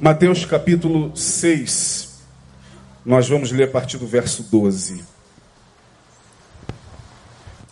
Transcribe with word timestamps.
Mateus 0.00 0.44
capítulo 0.44 1.16
6. 1.16 2.20
Nós 3.04 3.28
vamos 3.28 3.50
ler 3.50 3.64
a 3.64 3.70
partir 3.70 3.98
do 3.98 4.06
verso 4.06 4.44
12. 4.44 5.04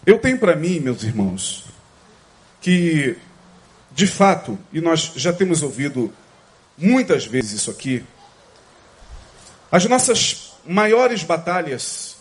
Eu 0.05 0.19
tenho 0.19 0.37
para 0.37 0.57
mim, 0.57 0.81
meus 0.81 1.05
irmãos, 1.05 1.67
que 2.61 3.17
de 3.93 4.09
fato, 4.09 4.59
e 4.73 4.81
nós 4.81 5.13
já 5.15 5.33
temos 5.33 5.63
ouvido 5.63 6.13
muitas 6.77 7.25
vezes 7.25 7.53
isso 7.53 7.71
aqui, 7.71 8.05
as 9.71 9.85
nossas 9.87 10.55
maiores 10.67 11.23
batalhas, 11.23 12.17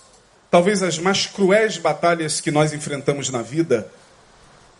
talvez 0.52 0.84
as 0.84 1.00
mais 1.00 1.26
cruéis 1.26 1.80
batalhas 1.80 2.40
que 2.40 2.52
nós 2.52 2.74
enfrentamos 2.74 3.32
na 3.32 3.42
vida, 3.42 3.92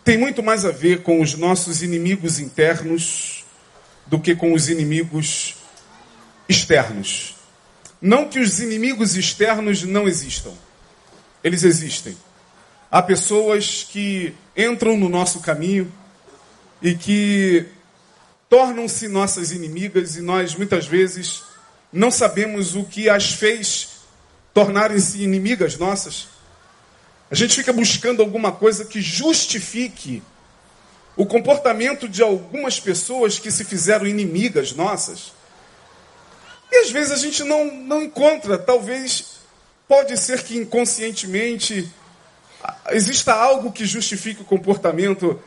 tem 0.04 0.16
muito 0.16 0.40
mais 0.40 0.64
a 0.64 0.70
ver 0.70 1.02
com 1.02 1.20
os 1.20 1.34
nossos 1.34 1.82
inimigos 1.82 2.38
internos 2.38 3.44
do 4.06 4.20
que 4.20 4.34
com 4.34 4.52
os 4.52 4.68
inimigos 4.68 5.56
externos. 6.48 7.34
Não 8.00 8.28
que 8.28 8.38
os 8.38 8.60
inimigos 8.60 9.16
externos 9.16 9.82
não 9.82 10.06
existam. 10.06 10.52
Eles 11.42 11.64
existem. 11.64 12.16
Há 12.90 13.02
pessoas 13.02 13.86
que 13.90 14.34
entram 14.56 14.96
no 14.96 15.08
nosso 15.08 15.40
caminho 15.40 15.92
e 16.80 16.94
que 16.94 17.66
tornam-se 18.48 19.08
nossas 19.08 19.50
inimigas 19.50 20.16
e 20.16 20.22
nós 20.22 20.54
muitas 20.54 20.86
vezes 20.86 21.42
não 21.92 22.10
sabemos 22.10 22.76
o 22.76 22.84
que 22.84 23.08
as 23.08 23.32
fez 23.32 23.88
tornarem-se 24.54 25.22
inimigas 25.22 25.76
nossas. 25.76 26.28
A 27.30 27.34
gente 27.34 27.56
fica 27.56 27.72
buscando 27.72 28.22
alguma 28.22 28.52
coisa 28.52 28.84
que 28.84 29.00
justifique 29.00 30.22
o 31.16 31.24
comportamento 31.24 32.08
de 32.08 32.22
algumas 32.22 32.78
pessoas 32.78 33.38
que 33.38 33.50
se 33.50 33.64
fizeram 33.64 34.06
inimigas 34.06 34.72
nossas. 34.72 35.32
E 36.70 36.76
às 36.78 36.90
vezes 36.90 37.12
a 37.12 37.16
gente 37.16 37.42
não, 37.42 37.72
não 37.72 38.02
encontra, 38.02 38.58
talvez 38.58 39.36
pode 39.88 40.16
ser 40.18 40.42
que 40.42 40.56
inconscientemente 40.56 41.90
exista 42.90 43.32
algo 43.32 43.72
que 43.72 43.86
justifique 43.86 44.42
o 44.42 44.44
comportamento 44.44 45.40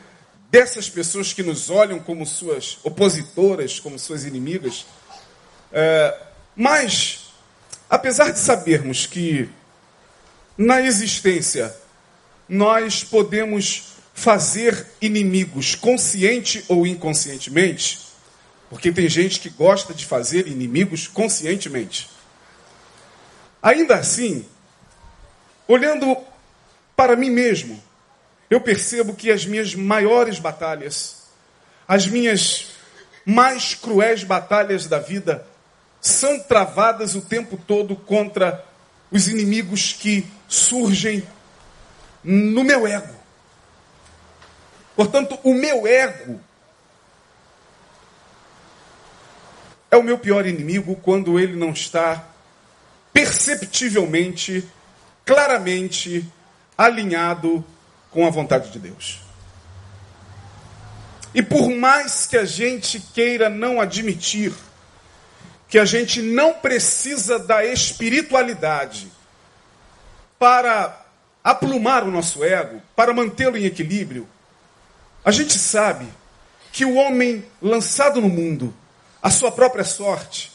dessas 0.50 0.88
pessoas 0.88 1.32
que 1.32 1.42
nos 1.42 1.70
olham 1.70 2.00
como 2.00 2.26
suas 2.26 2.78
opositoras, 2.82 3.78
como 3.78 3.98
suas 3.98 4.24
inimigas. 4.24 4.86
É, 5.72 6.18
mas, 6.56 7.32
apesar 7.88 8.32
de 8.32 8.38
sabermos 8.38 9.06
que 9.06 9.48
na 10.58 10.80
existência 10.80 11.74
nós 12.48 13.04
podemos 13.04 13.89
fazer 14.20 14.86
inimigos 15.00 15.74
consciente 15.74 16.62
ou 16.68 16.86
inconscientemente, 16.86 18.00
porque 18.68 18.92
tem 18.92 19.08
gente 19.08 19.40
que 19.40 19.48
gosta 19.48 19.94
de 19.94 20.04
fazer 20.04 20.46
inimigos 20.46 21.08
conscientemente. 21.08 22.10
Ainda 23.62 23.96
assim, 23.96 24.44
olhando 25.66 26.18
para 26.94 27.16
mim 27.16 27.30
mesmo, 27.30 27.82
eu 28.50 28.60
percebo 28.60 29.14
que 29.14 29.30
as 29.30 29.46
minhas 29.46 29.74
maiores 29.74 30.38
batalhas, 30.38 31.22
as 31.88 32.06
minhas 32.06 32.72
mais 33.24 33.74
cruéis 33.74 34.22
batalhas 34.22 34.86
da 34.86 34.98
vida, 34.98 35.46
são 35.98 36.38
travadas 36.40 37.14
o 37.14 37.22
tempo 37.22 37.58
todo 37.66 37.96
contra 37.96 38.66
os 39.10 39.28
inimigos 39.28 39.94
que 39.94 40.26
surgem 40.46 41.26
no 42.22 42.62
meu 42.62 42.86
ego. 42.86 43.19
Portanto, 44.96 45.38
o 45.42 45.54
meu 45.54 45.86
ego 45.86 46.40
é 49.90 49.96
o 49.96 50.02
meu 50.02 50.18
pior 50.18 50.46
inimigo 50.46 50.96
quando 50.96 51.38
ele 51.38 51.56
não 51.56 51.70
está 51.70 52.24
perceptivelmente, 53.12 54.68
claramente 55.24 56.24
alinhado 56.78 57.64
com 58.10 58.26
a 58.26 58.30
vontade 58.30 58.70
de 58.70 58.78
Deus. 58.78 59.20
E 61.34 61.42
por 61.42 61.70
mais 61.70 62.26
que 62.26 62.36
a 62.36 62.44
gente 62.44 63.00
queira 63.00 63.48
não 63.48 63.80
admitir 63.80 64.52
que 65.68 65.78
a 65.78 65.84
gente 65.84 66.20
não 66.20 66.54
precisa 66.54 67.38
da 67.38 67.64
espiritualidade 67.64 69.10
para 70.36 71.06
aplumar 71.44 72.02
o 72.02 72.10
nosso 72.10 72.42
ego, 72.42 72.82
para 72.96 73.14
mantê-lo 73.14 73.56
em 73.56 73.64
equilíbrio, 73.64 74.28
a 75.24 75.30
gente 75.30 75.58
sabe 75.58 76.06
que 76.72 76.84
o 76.84 76.94
homem 76.94 77.44
lançado 77.60 78.20
no 78.20 78.28
mundo, 78.28 78.74
a 79.22 79.30
sua 79.30 79.52
própria 79.52 79.84
sorte, 79.84 80.52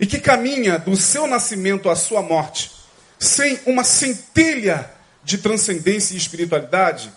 e 0.00 0.06
que 0.06 0.20
caminha 0.20 0.78
do 0.78 0.96
seu 0.96 1.26
nascimento 1.26 1.90
à 1.90 1.96
sua 1.96 2.22
morte, 2.22 2.70
sem 3.18 3.58
uma 3.66 3.82
centelha 3.82 4.90
de 5.24 5.38
transcendência 5.38 6.14
e 6.14 6.18
espiritualidade, 6.18 7.12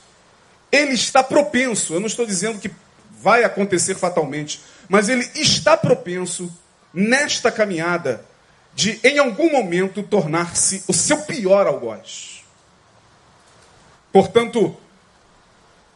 ele 0.72 0.94
está 0.94 1.23
propenso, 1.23 1.94
eu 1.94 2.00
não 2.00 2.07
estou 2.07 2.25
dizendo 2.25 2.59
que 2.59 2.72
vai 3.12 3.44
acontecer 3.44 3.95
fatalmente, 3.95 4.62
mas 4.89 5.09
ele 5.09 5.29
está 5.35 5.78
propenso 5.78 6.51
nesta 6.94 7.51
caminhada 7.51 8.25
de, 8.73 9.00
em 9.03 9.19
algum 9.19 9.51
momento, 9.51 10.01
tornar-se 10.01 10.83
o 10.88 10.94
seu 10.94 11.18
pior 11.22 11.68
algoz. 11.68 12.44
Portanto, 14.12 14.75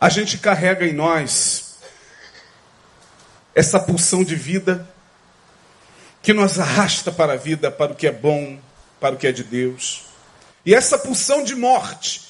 a 0.05 0.09
gente 0.09 0.37
carrega 0.37 0.85
em 0.85 0.93
nós 0.93 1.77
essa 3.55 3.79
pulsão 3.79 4.23
de 4.23 4.35
vida 4.35 4.87
que 6.21 6.31
nos 6.31 6.59
arrasta 6.59 7.11
para 7.11 7.33
a 7.33 7.35
vida, 7.35 7.71
para 7.71 7.91
o 7.91 7.95
que 7.95 8.05
é 8.05 8.11
bom, 8.11 8.59
para 8.99 9.15
o 9.15 9.17
que 9.17 9.25
é 9.25 9.31
de 9.31 9.43
Deus. 9.43 10.05
E 10.63 10.75
essa 10.75 10.99
pulsão 10.99 11.43
de 11.43 11.55
morte, 11.55 12.21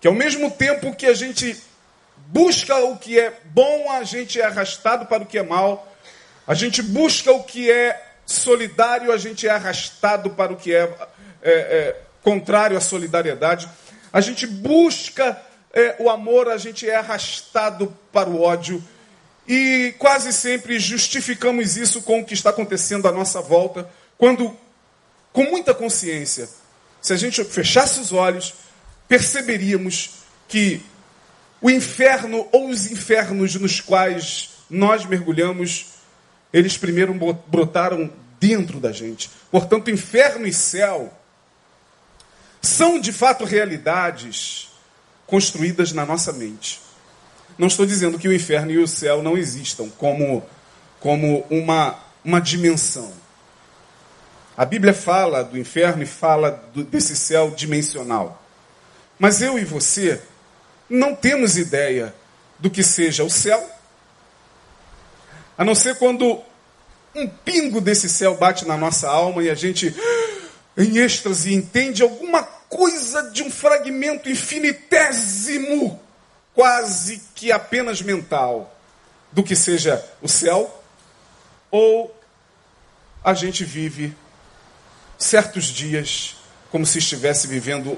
que 0.00 0.08
ao 0.08 0.14
mesmo 0.14 0.50
tempo 0.50 0.96
que 0.96 1.04
a 1.04 1.12
gente 1.12 1.62
busca 2.28 2.74
o 2.76 2.96
que 2.96 3.20
é 3.20 3.38
bom, 3.52 3.92
a 3.92 4.02
gente 4.02 4.40
é 4.40 4.46
arrastado 4.46 5.04
para 5.04 5.24
o 5.24 5.26
que 5.26 5.36
é 5.36 5.42
mal. 5.42 5.94
A 6.46 6.54
gente 6.54 6.80
busca 6.80 7.30
o 7.30 7.44
que 7.44 7.70
é 7.70 8.02
solidário, 8.24 9.12
a 9.12 9.18
gente 9.18 9.46
é 9.46 9.50
arrastado 9.50 10.30
para 10.30 10.54
o 10.54 10.56
que 10.56 10.74
é, 10.74 10.90
é, 11.42 11.52
é 11.52 12.00
contrário 12.22 12.78
à 12.78 12.80
solidariedade. 12.80 13.68
A 14.10 14.22
gente 14.22 14.46
busca 14.46 15.38
é, 15.74 15.96
o 15.98 16.08
amor, 16.08 16.48
a 16.48 16.56
gente 16.56 16.88
é 16.88 16.94
arrastado 16.94 17.92
para 18.12 18.30
o 18.30 18.40
ódio. 18.40 18.82
E 19.46 19.92
quase 19.98 20.32
sempre 20.32 20.78
justificamos 20.78 21.76
isso 21.76 22.00
com 22.00 22.20
o 22.20 22.24
que 22.24 22.32
está 22.32 22.50
acontecendo 22.50 23.08
à 23.08 23.12
nossa 23.12 23.42
volta, 23.42 23.90
quando, 24.16 24.56
com 25.32 25.42
muita 25.44 25.74
consciência, 25.74 26.48
se 27.02 27.12
a 27.12 27.16
gente 27.16 27.44
fechasse 27.44 27.98
os 27.98 28.12
olhos, 28.12 28.54
perceberíamos 29.08 30.22
que 30.48 30.80
o 31.60 31.68
inferno 31.68 32.48
ou 32.52 32.68
os 32.68 32.90
infernos 32.90 33.56
nos 33.56 33.80
quais 33.80 34.50
nós 34.70 35.04
mergulhamos, 35.04 35.86
eles 36.52 36.78
primeiro 36.78 37.12
brotaram 37.48 38.10
dentro 38.38 38.78
da 38.78 38.92
gente. 38.92 39.28
Portanto, 39.50 39.90
inferno 39.90 40.46
e 40.46 40.52
céu 40.52 41.12
são 42.62 43.00
de 43.00 43.12
fato 43.12 43.44
realidades 43.44 44.70
construídas 45.26 45.92
na 45.92 46.04
nossa 46.04 46.32
mente. 46.32 46.80
Não 47.56 47.68
estou 47.68 47.86
dizendo 47.86 48.18
que 48.18 48.28
o 48.28 48.32
inferno 48.32 48.72
e 48.72 48.78
o 48.78 48.88
céu 48.88 49.22
não 49.22 49.38
existam 49.38 49.88
como, 49.96 50.44
como 51.00 51.46
uma, 51.50 51.98
uma 52.24 52.40
dimensão. 52.40 53.12
A 54.56 54.64
Bíblia 54.64 54.94
fala 54.94 55.42
do 55.42 55.58
inferno 55.58 56.02
e 56.02 56.06
fala 56.06 56.50
do, 56.72 56.84
desse 56.84 57.16
céu 57.16 57.50
dimensional. 57.50 58.42
Mas 59.18 59.42
eu 59.42 59.58
e 59.58 59.64
você 59.64 60.20
não 60.88 61.14
temos 61.14 61.56
ideia 61.56 62.14
do 62.58 62.70
que 62.70 62.82
seja 62.82 63.24
o 63.24 63.30
céu, 63.30 63.68
a 65.56 65.64
não 65.64 65.74
ser 65.74 65.96
quando 65.96 66.42
um 67.14 67.28
pingo 67.28 67.80
desse 67.80 68.08
céu 68.08 68.36
bate 68.36 68.66
na 68.66 68.76
nossa 68.76 69.08
alma 69.08 69.42
e 69.42 69.50
a 69.50 69.54
gente, 69.54 69.94
em 70.76 70.98
êxtase, 70.98 71.54
entende 71.54 72.02
alguma 72.02 72.42
coisa 72.74 73.30
de 73.30 73.44
um 73.44 73.50
fragmento 73.50 74.28
infinitésimo, 74.28 76.00
quase 76.52 77.22
que 77.32 77.52
apenas 77.52 78.02
mental, 78.02 78.76
do 79.30 79.44
que 79.44 79.54
seja 79.54 80.04
o 80.20 80.28
céu, 80.28 80.82
ou 81.70 82.12
a 83.22 83.32
gente 83.32 83.64
vive 83.64 84.12
certos 85.16 85.66
dias 85.66 86.36
como 86.68 86.84
se 86.84 86.98
estivesse 86.98 87.46
vivendo 87.46 87.96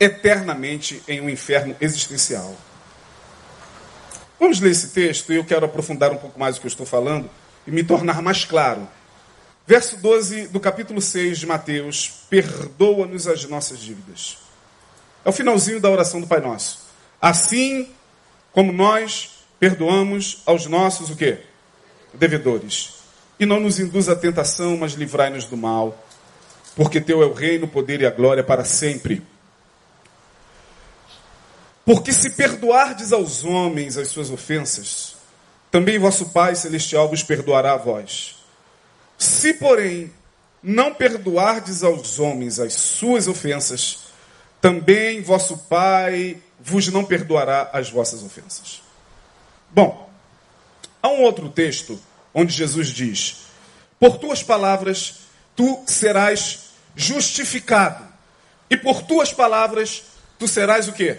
eternamente 0.00 1.02
em 1.06 1.20
um 1.20 1.28
inferno 1.28 1.76
existencial. 1.78 2.56
Vamos 4.40 4.58
ler 4.58 4.70
esse 4.70 4.88
texto 4.88 5.34
e 5.34 5.36
eu 5.36 5.44
quero 5.44 5.66
aprofundar 5.66 6.10
um 6.10 6.16
pouco 6.16 6.40
mais 6.40 6.56
o 6.56 6.60
que 6.60 6.66
eu 6.66 6.70
estou 6.70 6.86
falando 6.86 7.28
e 7.66 7.70
me 7.70 7.84
tornar 7.84 8.22
mais 8.22 8.42
claro. 8.46 8.88
Verso 9.66 9.96
12 9.96 10.48
do 10.48 10.60
capítulo 10.60 11.00
6 11.00 11.38
de 11.38 11.46
Mateus: 11.46 12.12
Perdoa-nos 12.28 13.26
as 13.26 13.44
nossas 13.46 13.78
dívidas. 13.78 14.38
É 15.24 15.28
o 15.28 15.32
finalzinho 15.32 15.80
da 15.80 15.88
oração 15.88 16.20
do 16.20 16.26
Pai 16.26 16.40
Nosso. 16.40 16.80
Assim 17.20 17.88
como 18.52 18.72
nós 18.72 19.30
perdoamos 19.58 20.42
aos 20.44 20.66
nossos 20.66 21.08
o 21.08 21.16
quê? 21.16 21.38
Devedores. 22.12 22.94
E 23.40 23.46
não 23.46 23.58
nos 23.58 23.80
induz 23.80 24.08
à 24.10 24.14
tentação, 24.14 24.76
mas 24.76 24.92
livrai-nos 24.92 25.46
do 25.46 25.56
mal. 25.56 26.06
Porque 26.76 27.00
teu 27.00 27.22
é 27.22 27.26
o 27.26 27.32
reino, 27.32 27.64
o 27.64 27.68
poder 27.68 28.02
e 28.02 28.06
a 28.06 28.10
glória 28.10 28.44
para 28.44 28.64
sempre. 28.64 29.22
Porque 31.86 32.12
se 32.12 32.30
perdoardes 32.30 33.12
aos 33.12 33.44
homens 33.44 33.96
as 33.96 34.08
suas 34.08 34.30
ofensas, 34.30 35.16
também 35.70 35.98
vosso 35.98 36.26
Pai 36.26 36.54
celestial 36.54 37.08
vos 37.08 37.22
perdoará 37.22 37.72
a 37.72 37.78
vós. 37.78 38.43
Se, 39.24 39.54
porém, 39.54 40.12
não 40.62 40.92
perdoardes 40.92 41.82
aos 41.82 42.18
homens 42.18 42.60
as 42.60 42.74
suas 42.74 43.26
ofensas, 43.26 44.00
também 44.60 45.22
vosso 45.22 45.56
Pai 45.56 46.38
vos 46.60 46.88
não 46.88 47.06
perdoará 47.06 47.70
as 47.72 47.88
vossas 47.88 48.22
ofensas. 48.22 48.82
Bom, 49.70 50.10
há 51.02 51.08
um 51.08 51.22
outro 51.22 51.48
texto 51.48 51.98
onde 52.34 52.52
Jesus 52.52 52.88
diz: 52.88 53.46
Por 53.98 54.18
tuas 54.18 54.42
palavras 54.42 55.20
tu 55.56 55.82
serás 55.86 56.72
justificado, 56.94 58.06
e 58.68 58.76
por 58.76 59.02
tuas 59.04 59.32
palavras 59.32 60.02
tu 60.38 60.46
serás 60.46 60.86
o 60.86 60.92
quê? 60.92 61.18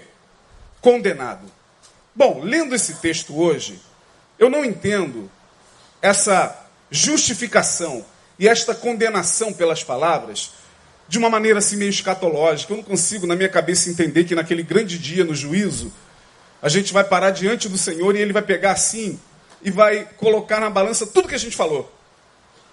Condenado. 0.79 1.51
Bom, 2.13 2.41
lendo 2.43 2.75
esse 2.75 2.95
texto 2.95 3.35
hoje, 3.35 3.79
eu 4.37 4.47
não 4.47 4.63
entendo 4.63 5.29
essa 6.03 6.64
justificação 6.95 8.06
e 8.39 8.47
esta 8.47 8.74
condenação 8.74 9.53
pelas 9.53 9.83
palavras 9.83 10.51
de 11.07 11.18
uma 11.18 11.30
maneira 11.30 11.59
assim 11.59 11.75
meio 11.75 11.89
escatológica. 11.89 12.74
Eu 12.74 12.77
não 12.77 12.83
consigo 12.83 13.27
na 13.27 13.36
minha 13.36 13.50
cabeça 13.50 13.89
entender 13.89 14.24
que 14.24 14.33
naquele 14.33 14.63
grande 14.63 14.97
dia 14.97 15.24
no 15.24 15.36
juízo 15.36 15.92
a 16.62 16.69
gente 16.69 16.92
vai 16.92 17.03
parar 17.03 17.31
diante 17.31 17.69
do 17.69 17.77
Senhor 17.77 18.15
e 18.15 18.19
ele 18.19 18.33
vai 18.33 18.42
pegar 18.42 18.71
assim 18.71 19.19
e 19.62 19.69
vai 19.69 20.07
colocar 20.18 20.59
na 20.59 20.69
balança 20.69 21.06
tudo 21.06 21.27
que 21.27 21.36
a 21.36 21.39
gente 21.39 21.56
falou. 21.56 21.92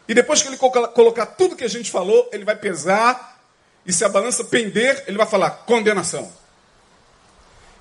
E 0.06 0.14
depois 0.14 0.42
que 0.42 0.48
ele 0.48 0.56
colocar 0.56 1.26
tudo 1.26 1.56
que 1.56 1.64
a 1.64 1.68
gente 1.68 1.90
falou, 1.90 2.28
ele 2.32 2.44
vai 2.44 2.56
pesar, 2.56 3.40
e 3.86 3.92
se 3.92 4.04
a 4.04 4.08
balança 4.08 4.44
pender, 4.44 5.04
ele 5.06 5.16
vai 5.16 5.26
falar 5.26 5.50
condenação. 5.50 6.30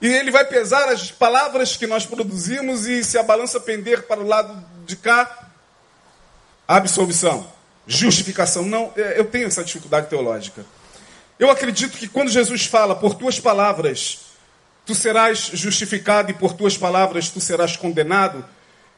E 0.02 0.08
ele 0.08 0.32
vai 0.32 0.46
pesar 0.46 0.88
as 0.90 1.12
palavras 1.12 1.76
que 1.76 1.86
nós 1.86 2.06
produzimos, 2.06 2.88
e 2.88 3.04
se 3.04 3.18
a 3.18 3.24
balança 3.24 3.60
pender 3.60 4.04
para 4.04 4.20
o 4.20 4.28
lado 4.28 4.64
de 4.86 4.96
cá, 4.96 5.51
absolvição, 6.78 7.48
justificação. 7.88 8.64
Não, 8.64 8.92
é, 8.96 9.20
eu 9.20 9.26
tenho 9.26 9.48
essa 9.48 9.64
dificuldade 9.64 10.08
teológica. 10.08 10.66
Eu 11.40 11.50
acredito 11.50 11.98
que 11.98 12.08
quando 12.08 12.30
Jesus 12.30 12.66
fala, 12.66 12.96
por 12.96 13.16
tuas 13.16 13.40
palavras 13.40 14.20
tu 14.86 14.96
serás 14.96 15.52
justificado 15.54 16.32
e 16.32 16.34
por 16.34 16.54
tuas 16.54 16.78
palavras 16.78 17.30
tu 17.30 17.40
serás 17.40 17.78
condenado, 17.78 18.44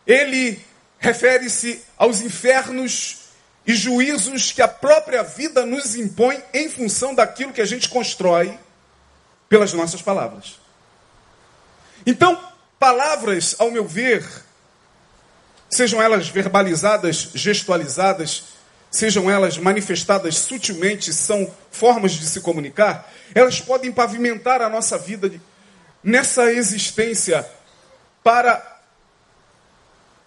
ele 0.08 0.60
refere-se 1.00 1.84
aos 1.98 2.22
infernos 2.22 3.24
e 3.66 3.74
juízos 3.74 4.52
que 4.52 4.62
a 4.62 4.68
própria 4.68 5.24
vida 5.24 5.66
nos 5.66 5.96
impõe 5.96 6.42
em 6.54 6.70
função 6.70 7.14
daquilo 7.14 7.54
que 7.54 7.62
a 7.62 7.66
gente 7.66 7.90
constrói 7.90 8.58
pelas 9.48 9.74
nossas 9.74 10.02
palavras. 10.02 10.60
Então, 12.06 12.42
palavras, 12.80 13.56
ao 13.60 13.72
meu 13.72 13.86
ver, 13.86 14.26
sejam 15.74 16.02
elas 16.02 16.30
verbalizadas, 16.30 17.30
gestualizadas, 17.34 18.44
sejam 18.92 19.30
elas 19.30 19.58
manifestadas 19.58 20.38
sutilmente, 20.38 21.12
são 21.12 21.52
formas 21.72 22.12
de 22.12 22.26
se 22.26 22.42
comunicar, 22.42 23.12
elas 23.34 23.60
podem 23.60 23.92
pavimentar 23.92 24.62
a 24.62 24.70
nossa 24.70 24.98
vida 24.98 25.32
nessa 26.04 26.52
existência 26.52 27.46
para 28.24 28.62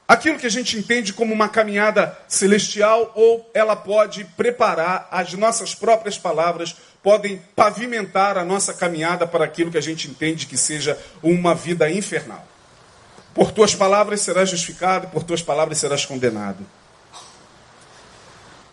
aquilo 0.08 0.38
que 0.38 0.46
a 0.46 0.50
gente 0.50 0.76
entende 0.76 1.12
como 1.12 1.32
uma 1.32 1.48
caminhada 1.48 2.16
celestial, 2.28 3.12
ou 3.14 3.48
ela 3.54 3.76
pode 3.76 4.24
preparar 4.36 5.08
as 5.10 5.32
nossas 5.34 5.74
próprias 5.74 6.18
palavras, 6.18 6.76
podem 7.02 7.40
pavimentar 7.54 8.36
a 8.36 8.44
nossa 8.44 8.74
caminhada 8.74 9.26
para 9.26 9.44
aquilo 9.44 9.70
que 9.70 9.78
a 9.78 9.82
gente 9.82 10.08
entende 10.08 10.46
que 10.46 10.56
seja 10.56 10.98
uma 11.22 11.54
vida 11.54 11.88
infernal. 11.90 12.55
Por 13.36 13.52
tuas 13.52 13.74
palavras 13.74 14.22
serás 14.22 14.48
justificado, 14.48 15.08
por 15.08 15.22
tuas 15.22 15.42
palavras 15.42 15.76
serás 15.76 16.06
condenado. 16.06 16.66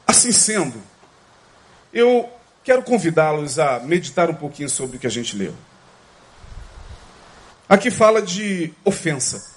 Assim 0.08 0.32
sendo, 0.32 0.82
eu 1.92 2.32
quero 2.64 2.82
convidá-los 2.82 3.60
a 3.60 3.82
meditar 3.82 4.30
um 4.30 4.34
pouquinho 4.34 4.70
sobre 4.70 4.96
o 4.96 5.00
que 5.02 5.06
a 5.06 5.10
gente 5.10 5.36
leu. 5.36 5.54
Aqui 7.68 7.92
fala 7.92 8.22
de 8.22 8.74
ofensa. 8.86 9.52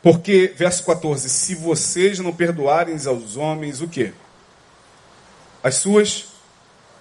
Porque, 0.00 0.54
verso 0.56 0.84
14, 0.84 1.28
se 1.28 1.56
vocês 1.56 2.20
não 2.20 2.32
perdoarem 2.32 2.96
aos 3.04 3.36
homens 3.36 3.80
o 3.80 3.88
quê? 3.88 4.12
As 5.60 5.74
suas 5.74 6.26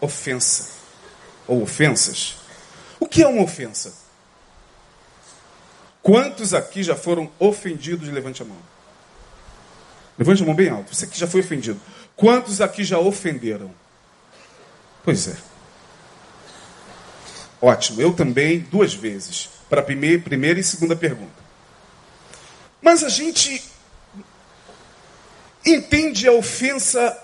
ofensas. 0.01 0.71
Ou 1.47 1.61
ofensas. 1.61 2.37
O 2.99 3.05
que 3.05 3.21
é 3.21 3.27
uma 3.27 3.43
ofensa? 3.43 4.02
Quantos 6.03 6.53
aqui 6.53 6.83
já 6.83 6.97
foram 6.97 7.31
ofendidos? 7.39 8.09
Levante 8.09 8.41
a 8.41 8.45
mão. 8.45 8.57
Levante 10.19 10.43
a 10.43 10.45
mão 10.45 10.53
bem 10.53 10.67
alto. 10.67 10.93
Você 10.93 11.07
que 11.07 11.17
já 11.17 11.25
foi 11.25 11.39
ofendido. 11.39 11.79
Quantos 12.13 12.59
aqui 12.59 12.83
já 12.83 12.99
ofenderam? 12.99 13.73
Pois 15.01 15.29
é. 15.29 15.37
Ótimo. 17.61 18.01
Eu 18.01 18.13
também, 18.13 18.59
duas 18.59 18.93
vezes. 18.93 19.49
Para 19.69 19.79
a 19.79 19.83
primeira 19.83 20.59
e 20.59 20.63
segunda 20.63 20.93
pergunta. 20.93 21.41
Mas 22.81 23.01
a 23.01 23.09
gente 23.09 23.63
entende 25.65 26.27
a 26.27 26.33
ofensa 26.33 27.17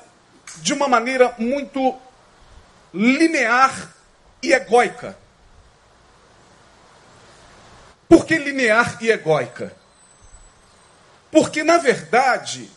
de 0.61 0.73
uma 0.73 0.87
maneira 0.87 1.35
muito 1.37 1.97
linear 2.93 3.93
e 4.41 4.53
egóica. 4.53 5.17
Por 8.09 8.25
que 8.25 8.37
linear 8.37 8.97
e 8.99 9.09
egóica? 9.09 9.73
Porque, 11.31 11.63
na 11.63 11.77
verdade, 11.77 12.69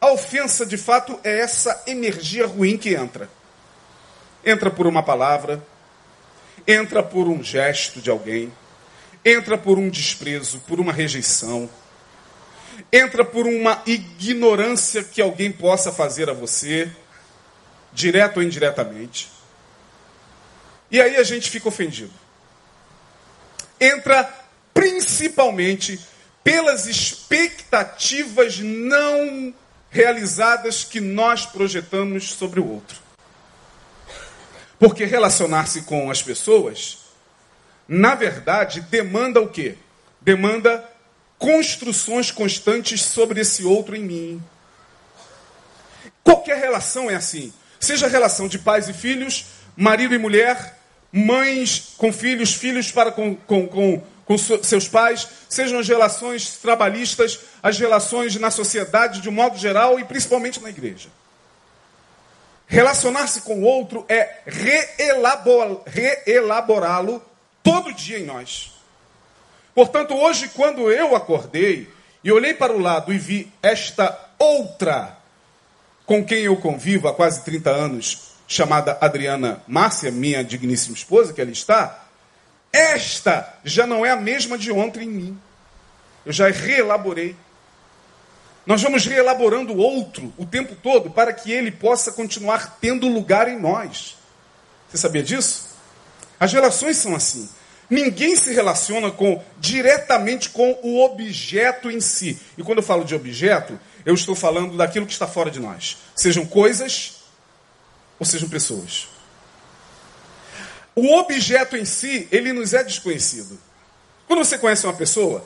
a 0.00 0.12
ofensa 0.12 0.64
de 0.64 0.76
fato 0.76 1.18
é 1.24 1.40
essa 1.40 1.82
energia 1.86 2.46
ruim 2.46 2.78
que 2.78 2.94
entra. 2.94 3.28
Entra 4.44 4.70
por 4.70 4.86
uma 4.86 5.02
palavra, 5.02 5.60
entra 6.64 7.02
por 7.02 7.26
um 7.26 7.42
gesto 7.42 8.00
de 8.00 8.10
alguém, 8.10 8.52
entra 9.24 9.58
por 9.58 9.78
um 9.78 9.88
desprezo, 9.88 10.60
por 10.60 10.78
uma 10.78 10.92
rejeição 10.92 11.68
entra 12.92 13.24
por 13.24 13.46
uma 13.46 13.82
ignorância 13.86 15.02
que 15.02 15.20
alguém 15.20 15.50
possa 15.50 15.92
fazer 15.92 16.28
a 16.28 16.32
você, 16.32 16.90
direto 17.92 18.38
ou 18.38 18.42
indiretamente. 18.42 19.30
E 20.90 21.00
aí 21.00 21.16
a 21.16 21.22
gente 21.22 21.50
fica 21.50 21.68
ofendido. 21.68 22.12
Entra 23.80 24.32
principalmente 24.84 25.98
pelas 26.42 26.86
expectativas 26.86 28.58
não 28.58 29.54
realizadas 29.90 30.84
que 30.84 31.00
nós 31.00 31.46
projetamos 31.46 32.32
sobre 32.32 32.60
o 32.60 32.68
outro. 32.68 32.98
Porque 34.78 35.06
relacionar-se 35.06 35.82
com 35.82 36.10
as 36.10 36.22
pessoas, 36.22 36.98
na 37.88 38.14
verdade, 38.14 38.82
demanda 38.82 39.40
o 39.40 39.48
quê? 39.48 39.76
Demanda 40.20 40.84
construções 41.38 42.30
constantes 42.30 43.00
sobre 43.00 43.40
esse 43.40 43.64
outro 43.64 43.96
em 43.96 44.04
mim. 44.04 44.42
Qualquer 46.22 46.58
relação 46.58 47.10
é 47.10 47.14
assim. 47.14 47.54
Seja 47.80 48.06
relação 48.06 48.48
de 48.48 48.58
pais 48.58 48.86
e 48.86 48.92
filhos, 48.92 49.46
marido 49.74 50.14
e 50.14 50.18
mulher, 50.18 50.78
mães 51.10 51.94
com 51.96 52.12
filhos, 52.12 52.52
filhos 52.52 52.90
para 52.90 53.10
com, 53.10 53.34
com, 53.34 53.66
com, 53.66 54.02
com 54.24 54.38
seus 54.38 54.88
pais, 54.88 55.28
sejam 55.48 55.78
as 55.78 55.88
relações 55.88 56.56
trabalhistas, 56.56 57.40
as 57.62 57.78
relações 57.78 58.36
na 58.36 58.50
sociedade 58.50 59.20
de 59.20 59.28
um 59.28 59.32
modo 59.32 59.58
geral 59.58 59.98
e 59.98 60.04
principalmente 60.04 60.60
na 60.62 60.70
igreja. 60.70 61.08
Relacionar-se 62.66 63.42
com 63.42 63.60
o 63.60 63.64
outro 63.64 64.06
é 64.08 64.40
reelaborá-lo 66.24 67.22
todo 67.62 67.92
dia 67.92 68.18
em 68.18 68.24
nós. 68.24 68.72
Portanto, 69.74 70.14
hoje, 70.14 70.48
quando 70.48 70.90
eu 70.90 71.14
acordei 71.14 71.88
e 72.22 72.32
olhei 72.32 72.54
para 72.54 72.72
o 72.72 72.78
lado 72.78 73.12
e 73.12 73.18
vi 73.18 73.52
esta 73.62 74.18
outra 74.38 75.18
com 76.06 76.24
quem 76.24 76.44
eu 76.44 76.56
convivo 76.56 77.08
há 77.08 77.14
quase 77.14 77.44
30 77.44 77.70
anos, 77.70 78.34
chamada 78.46 78.96
Adriana 79.00 79.62
Márcia, 79.66 80.10
minha 80.10 80.44
digníssima 80.44 80.96
esposa, 80.96 81.32
que 81.32 81.40
ali 81.40 81.52
está, 81.52 82.03
esta 82.74 83.56
já 83.64 83.86
não 83.86 84.04
é 84.04 84.10
a 84.10 84.16
mesma 84.16 84.58
de 84.58 84.72
ontem 84.72 85.04
em 85.04 85.08
mim. 85.08 85.38
Eu 86.26 86.32
já 86.32 86.50
reelaborei. 86.50 87.36
Nós 88.66 88.82
vamos 88.82 89.06
reelaborando 89.06 89.72
o 89.72 89.76
outro 89.76 90.34
o 90.36 90.44
tempo 90.44 90.74
todo 90.74 91.08
para 91.08 91.32
que 91.32 91.52
ele 91.52 91.70
possa 91.70 92.10
continuar 92.10 92.78
tendo 92.80 93.06
lugar 93.06 93.46
em 93.46 93.56
nós. 93.56 94.16
Você 94.88 94.98
sabia 94.98 95.22
disso? 95.22 95.68
As 96.40 96.52
relações 96.52 96.96
são 96.96 97.14
assim. 97.14 97.48
Ninguém 97.88 98.34
se 98.34 98.52
relaciona 98.52 99.10
com 99.10 99.40
diretamente 99.60 100.50
com 100.50 100.76
o 100.82 101.04
objeto 101.04 101.90
em 101.90 102.00
si. 102.00 102.40
E 102.58 102.62
quando 102.64 102.78
eu 102.78 102.84
falo 102.84 103.04
de 103.04 103.14
objeto, 103.14 103.78
eu 104.04 104.14
estou 104.14 104.34
falando 104.34 104.76
daquilo 104.76 105.06
que 105.06 105.12
está 105.12 105.28
fora 105.28 105.50
de 105.50 105.60
nós. 105.60 105.98
Sejam 106.16 106.44
coisas 106.44 107.22
ou 108.18 108.26
sejam 108.26 108.48
pessoas. 108.48 109.13
O 110.94 111.16
objeto 111.18 111.76
em 111.76 111.84
si, 111.84 112.28
ele 112.30 112.52
nos 112.52 112.72
é 112.72 112.82
desconhecido. 112.84 113.58
Quando 114.26 114.44
você 114.44 114.56
conhece 114.56 114.86
uma 114.86 114.94
pessoa, 114.94 115.44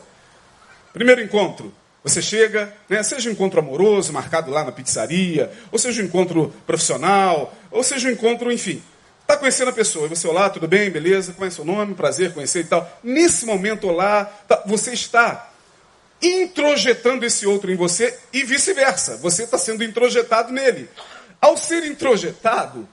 primeiro 0.93 1.23
encontro, 1.23 1.73
você 2.03 2.23
chega, 2.23 2.73
né, 2.89 3.03
seja 3.03 3.29
um 3.29 3.33
encontro 3.33 3.59
amoroso, 3.59 4.13
marcado 4.13 4.51
lá 4.51 4.63
na 4.63 4.73
pizzaria, 4.73 5.51
ou 5.73 5.79
seja 5.79 6.03
um 6.03 6.07
encontro 6.07 6.53
profissional, 6.67 7.55
ou 7.71 7.83
seja 7.83 8.09
um 8.09 8.13
encontro, 8.13 8.53
enfim. 8.53 8.83
Está 9.23 9.37
conhecendo 9.37 9.69
a 9.69 9.75
pessoa, 9.75 10.07
e 10.07 10.09
você, 10.09 10.27
olá, 10.27 10.49
tudo 10.49 10.67
bem, 10.67 10.91
beleza? 10.91 11.35
Qual 11.35 11.47
é 11.47 11.51
seu 11.51 11.65
nome? 11.65 11.95
Prazer 11.95 12.33
conhecer 12.33 12.61
e 12.61 12.65
tal. 12.65 13.01
Nesse 13.03 13.45
momento, 13.45 13.89
olá, 13.89 14.25
tá, 14.25 14.63
você 14.65 14.93
está 14.93 15.51
introjetando 16.23 17.25
esse 17.25 17.47
outro 17.47 17.71
em 17.71 17.77
você 17.77 18.17
e 18.33 18.43
vice-versa. 18.43 19.17
Você 19.19 19.45
está 19.45 19.59
sendo 19.59 19.85
introjetado 19.85 20.53
nele. 20.53 20.89
Ao 21.41 21.57
ser 21.57 21.85
introjetado, 21.85 22.89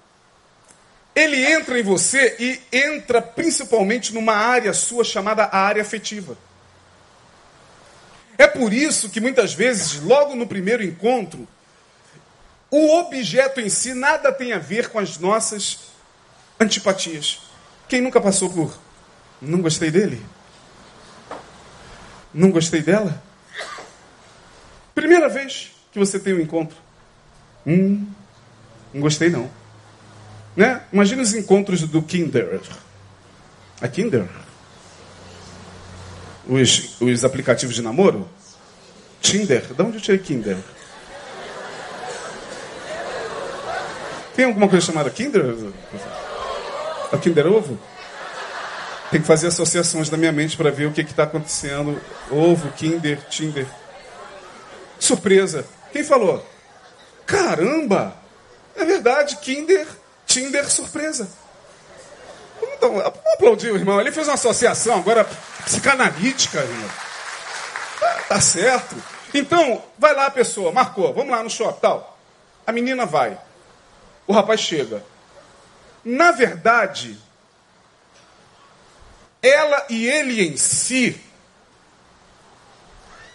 ele 1.16 1.46
entra 1.46 1.80
em 1.80 1.84
você 1.84 2.36
e 2.38 2.62
entra 2.76 3.22
principalmente 3.22 4.14
numa 4.14 4.34
área 4.34 4.74
sua 4.74 5.04
chamada 5.04 5.50
área 5.50 5.82
afetiva. 5.82 6.38
É 8.38 8.46
por 8.46 8.74
isso 8.74 9.10
que 9.10 9.22
muitas 9.22 9.54
vezes, 9.54 10.02
logo 10.02 10.36
no 10.36 10.46
primeiro 10.46 10.84
encontro, 10.84 11.48
o 12.70 12.98
objeto 12.98 13.62
em 13.62 13.70
si 13.70 13.94
nada 13.94 14.32
tem 14.34 14.52
a 14.52 14.60
ver 14.60 14.90
com 14.90 15.00
as 15.00 15.18
nossas 15.18 15.80
antipatias. 16.60 17.40
Quem 17.88 18.02
nunca 18.02 18.20
passou 18.20 18.50
por 18.50 18.78
não 19.42 19.62
gostei 19.62 19.90
dele? 19.90 20.22
Não 22.34 22.52
gostei 22.52 22.82
dela? 22.82 23.24
Primeira 24.94 25.30
vez 25.30 25.72
que 25.94 26.00
você 26.00 26.20
tem 26.20 26.34
um 26.34 26.42
encontro. 26.42 26.76
Hum, 27.66 28.06
não 28.94 29.02
gostei 29.02 29.30
não. 29.30 29.50
Né? 30.56 30.82
Imagina 30.92 31.22
os 31.22 31.34
encontros 31.34 31.82
do 31.82 32.02
Kinder. 32.02 32.62
A 33.82 33.88
Kinder? 33.88 34.26
os, 36.48 37.02
os 37.02 37.26
aplicativos 37.26 37.76
de 37.76 37.82
namoro? 37.82 38.28
Tinder? 39.22 39.74
De 39.74 39.82
onde 39.82 39.98
eu 39.98 40.02
tirei 40.02 40.20
Kinder? 40.20 40.58
Tem 44.36 44.46
alguma 44.46 44.68
coisa 44.68 44.86
chamada 44.86 45.10
Kinder? 45.10 45.56
O 47.12 47.18
Kinder 47.18 47.48
Ovo? 47.48 47.80
Tem 49.12 49.22
que 49.22 49.28
fazer 49.28 49.48
associações 49.48 50.10
na 50.10 50.18
minha 50.18 50.32
mente 50.32 50.58
para 50.58 50.72
ver 50.72 50.88
o 50.88 50.92
que 50.92 51.02
está 51.02 51.24
acontecendo. 51.24 52.00
Ovo, 52.30 52.70
Kinder, 52.72 53.20
Tinder. 53.30 53.66
Surpresa. 55.00 55.66
Quem 55.92 56.04
falou? 56.04 56.46
Caramba! 57.26 58.16
É 58.76 58.84
verdade, 58.84 59.38
Kinder, 59.38 59.88
Tinder, 60.36 60.70
surpresa. 60.70 61.30
Então, 62.62 62.98
o 62.98 63.56
irmão. 63.78 64.02
Ele 64.02 64.12
fez 64.12 64.28
uma 64.28 64.34
associação 64.34 64.98
agora 64.98 65.24
psicanalítica, 65.64 66.60
irmão. 66.60 66.90
Tá, 68.02 68.14
tá, 68.28 68.42
certo. 68.42 69.02
Então, 69.34 69.82
vai 69.98 70.14
lá 70.14 70.26
a 70.26 70.32
pessoa, 70.32 70.74
marcou, 70.74 71.14
vamos 71.14 71.32
lá 71.32 71.42
no 71.42 71.50
shopping, 71.50 71.80
tal. 71.80 72.20
A 72.68 72.74
menina 72.74 73.06
vai. 73.06 73.40
O 74.28 74.34
rapaz 74.34 74.60
chega. 74.60 75.06
Na 76.04 76.32
verdade, 76.32 77.18
ela 79.42 79.86
e 79.90 80.06
ele 80.06 80.46
em 80.46 80.58
si 80.58 81.18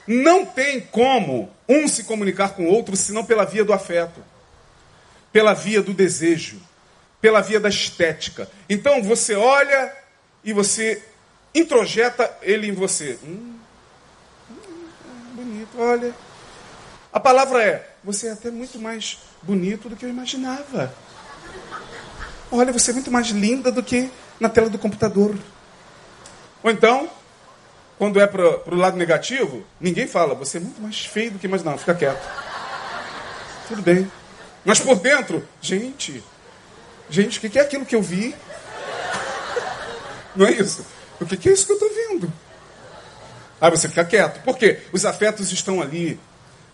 não 0.07 0.45
tem 0.45 0.83
como 0.83 1.51
um 1.67 1.89
se 1.89 2.05
comunicar 2.05 2.51
com 2.51 2.65
o 2.65 2.71
outro 2.71 2.95
senão 2.95 3.25
pela 3.25 3.47
via 3.47 3.65
do 3.65 3.73
afeto, 3.73 4.23
pela 5.33 5.55
via 5.55 5.81
do 5.81 5.95
desejo, 5.95 6.61
pela 7.21 7.41
via 7.41 7.61
da 7.61 7.69
estética. 7.69 8.49
Então 8.69 9.03
você 9.03 9.35
olha 9.35 9.93
e 10.43 10.53
você 10.53 11.03
introjeta 11.55 12.31
ele 12.43 12.69
em 12.69 12.73
você. 12.73 13.19
Hum, 13.23 13.55
hum, 14.51 14.89
bonito, 15.35 15.71
olha. 15.79 16.15
A 17.13 17.21
palavra 17.21 17.63
é: 17.63 17.91
você 18.03 18.29
é 18.29 18.33
até 18.33 18.51
muito 18.51 18.79
mais 18.79 19.19
bonito 19.43 19.89
do 19.89 19.97
que 19.97 20.05
eu 20.05 20.11
imaginava. 20.11 20.95
Olha, 22.51 22.73
você 22.73 22.91
é 22.91 22.95
muito 22.95 23.11
mais 23.11 23.29
linda 23.29 23.71
do 23.71 23.83
que 23.83 24.11
na 24.39 24.49
tela 24.49 24.69
do 24.69 24.79
computador. 24.79 25.37
Ou 26.63 26.71
então, 26.71 27.09
quando 27.99 28.19
é 28.21 28.27
para 28.27 28.43
o 28.67 28.75
lado 28.75 28.97
negativo, 28.97 29.65
ninguém 29.81 30.07
fala, 30.07 30.35
você 30.35 30.57
é 30.57 30.61
muito 30.61 30.81
mais 30.81 31.05
feio 31.05 31.33
do 31.33 31.39
que 31.39 31.47
não, 31.47 31.79
fica 31.79 31.95
quieto. 31.95 32.27
Tudo 33.69 33.83
bem. 33.83 34.11
Mas 34.65 34.81
por 34.81 34.97
dentro, 34.97 35.47
gente, 35.61 36.23
gente, 37.11 37.39
o 37.39 37.51
que 37.51 37.59
é 37.59 37.63
aquilo 37.63 37.85
que 37.85 37.95
eu 37.95 38.03
vi? 38.03 38.35
Não 40.35 40.47
é 40.47 40.53
isso? 40.53 40.87
O 41.21 41.27
que 41.27 41.49
é 41.49 41.53
isso 41.53 41.67
que 41.67 41.73
eu 41.73 41.77
estou 41.77 41.91
vendo? 41.93 42.33
Aí 43.61 43.71
você 43.71 43.89
fica 43.89 44.05
quieto. 44.05 44.43
Por 44.43 44.57
quê? 44.57 44.79
Os 44.93 45.05
afetos 45.05 45.53
estão 45.53 45.83
ali 45.83 46.19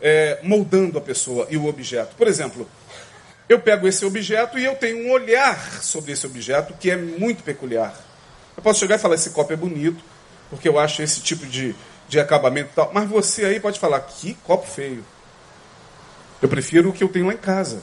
é, 0.01 0.39
moldando 0.43 0.99
a 0.99 1.01
pessoa 1.01 1.47
e 1.51 1.57
o 1.57 1.67
objeto. 1.67 2.15
Por 2.17 2.29
exemplo, 2.29 2.69
eu 3.49 3.59
pego 3.59 3.89
esse 3.89 4.05
objeto 4.05 4.59
e 4.59 4.65
eu 4.65 4.77
tenho 4.77 5.07
um 5.07 5.11
olhar 5.11 5.83
sobre 5.83 6.13
esse 6.13 6.27
objeto 6.27 6.75
que 6.75 6.91
é 6.91 6.97
muito 6.97 7.43
peculiar. 7.43 7.99
Eu 8.57 8.63
posso 8.63 8.79
chegar 8.79 8.97
e 8.97 8.99
falar: 8.99 9.17
esse 9.17 9.31
copo 9.31 9.53
é 9.53 9.57
bonito, 9.57 10.03
porque 10.49 10.69
eu 10.69 10.79
acho 10.79 11.03
esse 11.03 11.21
tipo 11.21 11.45
de, 11.47 11.75
de 12.09 12.21
acabamento 12.21 12.71
e 12.73 12.75
tal. 12.75 12.91
Mas 12.93 13.09
você 13.09 13.45
aí 13.45 13.59
pode 13.59 13.81
falar: 13.81 14.01
que 14.01 14.35
copo 14.45 14.67
feio. 14.67 15.05
Eu 16.41 16.49
prefiro 16.49 16.91
o 16.91 16.93
que 16.93 17.03
eu 17.03 17.09
tenho 17.09 17.27
lá 17.27 17.35
em 17.35 17.39
casa. 17.39 17.81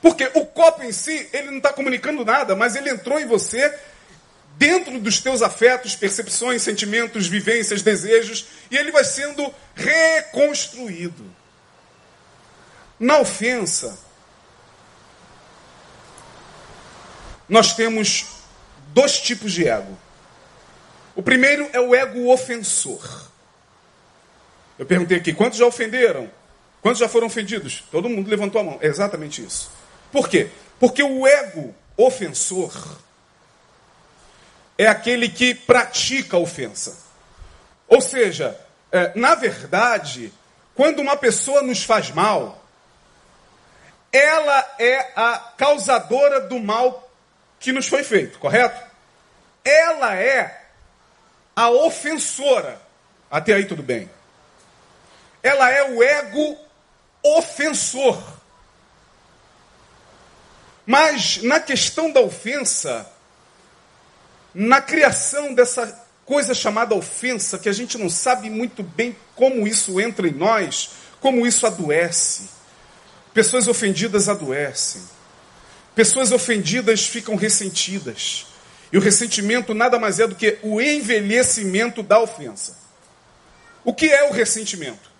Porque 0.00 0.30
o 0.34 0.44
copo 0.46 0.82
em 0.82 0.92
si, 0.92 1.28
ele 1.32 1.50
não 1.50 1.58
está 1.58 1.72
comunicando 1.72 2.24
nada, 2.24 2.54
mas 2.54 2.76
ele 2.76 2.90
entrou 2.90 3.18
em 3.18 3.26
você 3.26 3.74
dentro 4.56 4.98
dos 4.98 5.20
teus 5.20 5.42
afetos, 5.42 5.94
percepções, 5.94 6.62
sentimentos, 6.62 7.26
vivências, 7.26 7.82
desejos, 7.82 8.46
e 8.70 8.76
ele 8.76 8.90
vai 8.90 9.04
sendo 9.04 9.52
reconstruído. 9.74 11.24
Na 12.98 13.18
ofensa, 13.18 13.98
nós 17.48 17.74
temos 17.74 18.26
dois 18.88 19.20
tipos 19.20 19.52
de 19.52 19.68
ego. 19.68 19.96
O 21.14 21.22
primeiro 21.22 21.68
é 21.72 21.80
o 21.80 21.94
ego 21.94 22.32
ofensor. 22.32 23.30
Eu 24.78 24.86
perguntei 24.86 25.18
aqui, 25.18 25.32
quantos 25.32 25.58
já 25.58 25.66
ofenderam? 25.66 26.30
Quantos 26.82 27.00
já 27.00 27.08
foram 27.08 27.26
ofendidos? 27.26 27.84
Todo 27.90 28.08
mundo 28.08 28.28
levantou 28.28 28.60
a 28.60 28.64
mão. 28.64 28.78
É 28.80 28.86
exatamente 28.86 29.42
isso. 29.42 29.70
Por 30.16 30.30
quê? 30.30 30.48
Porque 30.80 31.02
o 31.02 31.26
ego 31.26 31.74
ofensor 31.94 32.72
é 34.78 34.86
aquele 34.86 35.28
que 35.28 35.54
pratica 35.54 36.38
a 36.38 36.40
ofensa. 36.40 36.96
Ou 37.86 38.00
seja, 38.00 38.58
é, 38.90 39.12
na 39.14 39.34
verdade, 39.34 40.32
quando 40.74 41.00
uma 41.00 41.18
pessoa 41.18 41.60
nos 41.60 41.84
faz 41.84 42.12
mal, 42.12 42.64
ela 44.10 44.74
é 44.78 45.12
a 45.14 45.52
causadora 45.54 46.40
do 46.40 46.58
mal 46.60 47.10
que 47.60 47.70
nos 47.70 47.86
foi 47.86 48.02
feito, 48.02 48.38
correto? 48.38 48.90
Ela 49.62 50.16
é 50.16 50.64
a 51.54 51.68
ofensora. 51.68 52.80
Até 53.30 53.52
aí 53.52 53.66
tudo 53.66 53.82
bem. 53.82 54.10
Ela 55.42 55.70
é 55.70 55.90
o 55.90 56.02
ego 56.02 56.56
ofensor. 57.22 58.35
Mas 60.86 61.42
na 61.42 61.58
questão 61.58 62.12
da 62.12 62.20
ofensa, 62.20 63.10
na 64.54 64.80
criação 64.80 65.52
dessa 65.52 66.06
coisa 66.24 66.54
chamada 66.54 66.94
ofensa, 66.94 67.58
que 67.58 67.68
a 67.68 67.72
gente 67.72 67.98
não 67.98 68.08
sabe 68.08 68.48
muito 68.48 68.82
bem 68.82 69.16
como 69.34 69.66
isso 69.66 70.00
entra 70.00 70.28
em 70.28 70.32
nós, 70.32 70.90
como 71.20 71.46
isso 71.46 71.66
adoece. 71.66 72.48
Pessoas 73.34 73.66
ofendidas 73.66 74.28
adoecem. 74.28 75.02
Pessoas 75.94 76.30
ofendidas 76.30 77.06
ficam 77.06 77.36
ressentidas. 77.36 78.46
E 78.92 78.98
o 78.98 79.00
ressentimento 79.00 79.74
nada 79.74 79.98
mais 79.98 80.20
é 80.20 80.26
do 80.26 80.34
que 80.34 80.58
o 80.62 80.80
envelhecimento 80.80 82.02
da 82.02 82.20
ofensa. 82.20 82.76
O 83.84 83.92
que 83.92 84.06
é 84.06 84.28
o 84.28 84.32
ressentimento? 84.32 85.10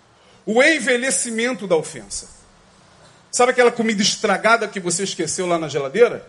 O 0.45 0.63
envelhecimento 0.63 1.67
da 1.67 1.75
ofensa. 1.75 2.36
Sabe 3.37 3.51
aquela 3.51 3.71
comida 3.71 4.01
estragada 4.01 4.67
que 4.67 4.79
você 4.79 5.03
esqueceu 5.03 5.45
lá 5.45 5.59
na 5.59 5.67
geladeira? 5.67 6.27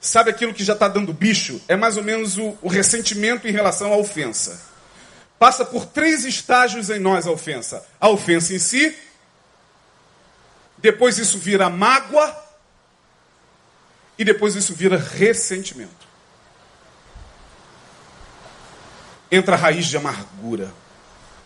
Sabe 0.00 0.28
aquilo 0.28 0.52
que 0.52 0.64
já 0.64 0.72
está 0.72 0.88
dando 0.88 1.12
bicho? 1.12 1.62
É 1.68 1.76
mais 1.76 1.96
ou 1.96 2.02
menos 2.02 2.36
o, 2.36 2.58
o 2.60 2.66
ressentimento 2.66 3.46
em 3.46 3.52
relação 3.52 3.92
à 3.92 3.96
ofensa. 3.96 4.60
Passa 5.38 5.64
por 5.64 5.86
três 5.86 6.24
estágios 6.24 6.90
em 6.90 6.98
nós 6.98 7.28
a 7.28 7.30
ofensa: 7.30 7.86
a 8.00 8.08
ofensa 8.08 8.52
em 8.52 8.58
si, 8.58 8.92
depois 10.78 11.16
isso 11.16 11.38
vira 11.38 11.70
mágoa 11.70 12.36
e 14.18 14.24
depois 14.24 14.56
isso 14.56 14.74
vira 14.74 14.96
ressentimento. 14.96 16.08
Entra 19.30 19.54
a 19.54 19.58
raiz 19.58 19.86
de 19.86 19.96
amargura. 19.96 20.72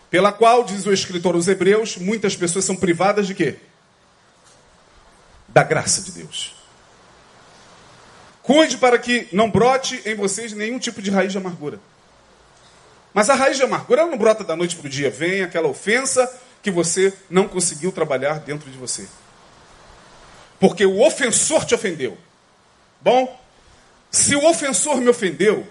Pela 0.09 0.33
qual, 0.33 0.63
diz 0.63 0.87
o 0.87 0.91
escritor 0.91 1.35
aos 1.35 1.47
Hebreus, 1.47 1.97
muitas 1.97 2.35
pessoas 2.35 2.65
são 2.65 2.75
privadas 2.75 3.27
de 3.27 3.35
quê? 3.35 3.59
Da 5.55 5.63
graça 5.63 6.01
de 6.01 6.11
Deus. 6.11 6.53
Cuide 8.43 8.77
para 8.77 8.99
que 8.99 9.29
não 9.31 9.49
brote 9.49 10.01
em 10.05 10.13
vocês 10.13 10.51
nenhum 10.51 10.77
tipo 10.77 11.01
de 11.01 11.09
raiz 11.09 11.31
de 11.31 11.37
amargura. 11.37 11.79
Mas 13.13 13.29
a 13.29 13.35
raiz 13.35 13.55
de 13.55 13.63
amargura 13.63 14.05
não 14.05 14.17
brota 14.17 14.43
da 14.43 14.53
noite 14.53 14.75
para 14.75 14.87
o 14.87 14.89
dia. 14.89 15.09
Vem 15.09 15.43
aquela 15.43 15.69
ofensa 15.69 16.29
que 16.61 16.69
você 16.69 17.13
não 17.29 17.47
conseguiu 17.47 17.89
trabalhar 17.89 18.41
dentro 18.41 18.69
de 18.69 18.77
você. 18.77 19.07
Porque 20.59 20.85
o 20.85 20.99
ofensor 20.99 21.63
te 21.63 21.73
ofendeu. 21.73 22.17
Bom, 22.99 23.41
se 24.11 24.35
o 24.35 24.45
ofensor 24.45 24.97
me 24.97 25.07
ofendeu, 25.07 25.65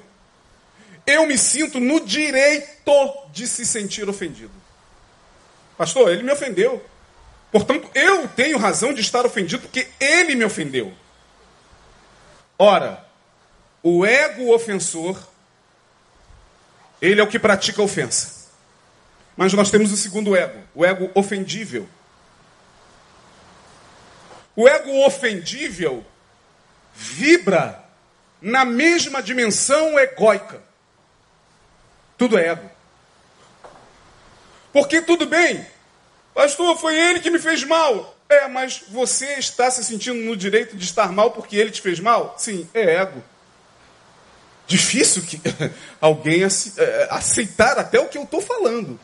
eu 1.06 1.26
me 1.26 1.36
sinto 1.36 1.78
no 1.78 2.00
direito 2.00 3.12
de 3.34 3.46
se 3.46 3.66
sentir 3.66 4.08
ofendido. 4.08 4.52
Pastor, 5.76 6.10
ele 6.10 6.22
me 6.22 6.32
ofendeu. 6.32 6.82
Portanto, 7.54 7.88
eu 7.94 8.26
tenho 8.26 8.58
razão 8.58 8.92
de 8.92 9.00
estar 9.00 9.25
ofendido 9.25 9.62
porque 9.62 9.87
ele 10.00 10.34
me 10.34 10.44
ofendeu. 10.44 10.92
Ora, 12.58 13.06
o 13.80 14.04
ego 14.04 14.52
ofensor, 14.52 15.16
ele 17.00 17.20
é 17.20 17.23
o 17.23 17.28
que 17.28 17.38
pratica 17.38 17.80
a 17.80 17.84
ofensa. 17.84 18.49
Mas 19.37 19.52
nós 19.52 19.70
temos 19.70 19.92
o 19.92 19.96
segundo 19.96 20.34
ego, 20.34 20.64
o 20.75 20.84
ego 20.84 21.08
ofendível. 21.14 21.88
O 24.56 24.68
ego 24.68 25.06
ofendível 25.06 26.04
vibra 26.92 27.84
na 28.42 28.64
mesma 28.64 29.23
dimensão 29.23 29.96
egóica. 29.96 30.61
Tudo 32.18 32.37
é 32.37 32.49
ego. 32.49 32.68
Porque 34.73 35.00
tudo 35.02 35.25
bem, 35.25 35.64
pastor, 36.34 36.76
foi 36.78 36.98
ele 36.98 37.20
que 37.20 37.30
me 37.30 37.38
fez 37.38 37.64
mal. 37.64 38.14
É, 38.28 38.48
mas 38.48 38.82
você 38.88 39.34
está 39.34 39.70
se 39.70 39.84
sentindo 39.84 40.16
no 40.16 40.36
direito 40.36 40.76
de 40.76 40.84
estar 40.84 41.12
mal 41.12 41.30
porque 41.30 41.56
ele 41.56 41.70
te 41.70 41.80
fez 41.80 42.00
mal? 42.00 42.34
Sim, 42.38 42.68
é 42.74 42.96
ego. 42.96 43.22
Difícil 44.66 45.22
que 45.22 45.40
alguém 46.00 46.42
é, 46.42 47.08
aceitar 47.10 47.78
até 47.78 48.00
o 48.00 48.08
que 48.08 48.18
eu 48.18 48.24
estou 48.24 48.40
falando. 48.40 48.98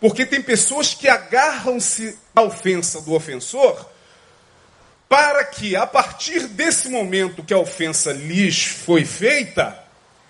Porque 0.00 0.26
tem 0.26 0.42
pessoas 0.42 0.94
que 0.94 1.08
agarram-se 1.08 2.18
à 2.34 2.42
ofensa 2.42 3.00
do 3.00 3.14
ofensor 3.14 3.88
para 5.08 5.44
que, 5.44 5.76
a 5.76 5.86
partir 5.86 6.46
desse 6.46 6.88
momento 6.88 7.44
que 7.44 7.52
a 7.52 7.58
ofensa 7.58 8.12
lhes 8.12 8.64
foi 8.64 9.04
feita, 9.04 9.78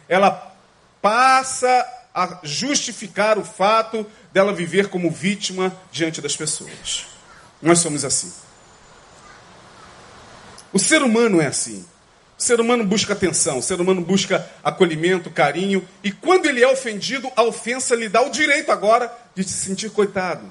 ela 0.08 0.52
passa 1.00 1.86
a 2.14 2.40
justificar 2.42 3.38
o 3.38 3.44
fato 3.44 4.04
dela 4.32 4.52
viver 4.52 4.88
como 4.88 5.10
vítima 5.10 5.74
diante 5.90 6.20
das 6.20 6.36
pessoas. 6.36 7.06
Nós 7.60 7.78
somos 7.78 8.04
assim. 8.04 8.32
O 10.72 10.78
ser 10.78 11.02
humano 11.02 11.40
é 11.40 11.46
assim. 11.46 11.84
O 12.38 12.42
ser 12.42 12.60
humano 12.60 12.84
busca 12.84 13.12
atenção, 13.12 13.58
o 13.58 13.62
ser 13.62 13.80
humano 13.80 14.00
busca 14.00 14.50
acolhimento, 14.64 15.30
carinho, 15.30 15.86
e 16.02 16.10
quando 16.10 16.46
ele 16.46 16.60
é 16.60 16.66
ofendido, 16.66 17.30
a 17.36 17.42
ofensa 17.44 17.94
lhe 17.94 18.08
dá 18.08 18.20
o 18.20 18.30
direito 18.30 18.72
agora 18.72 19.16
de 19.32 19.44
se 19.44 19.52
sentir 19.52 19.90
coitado, 19.90 20.50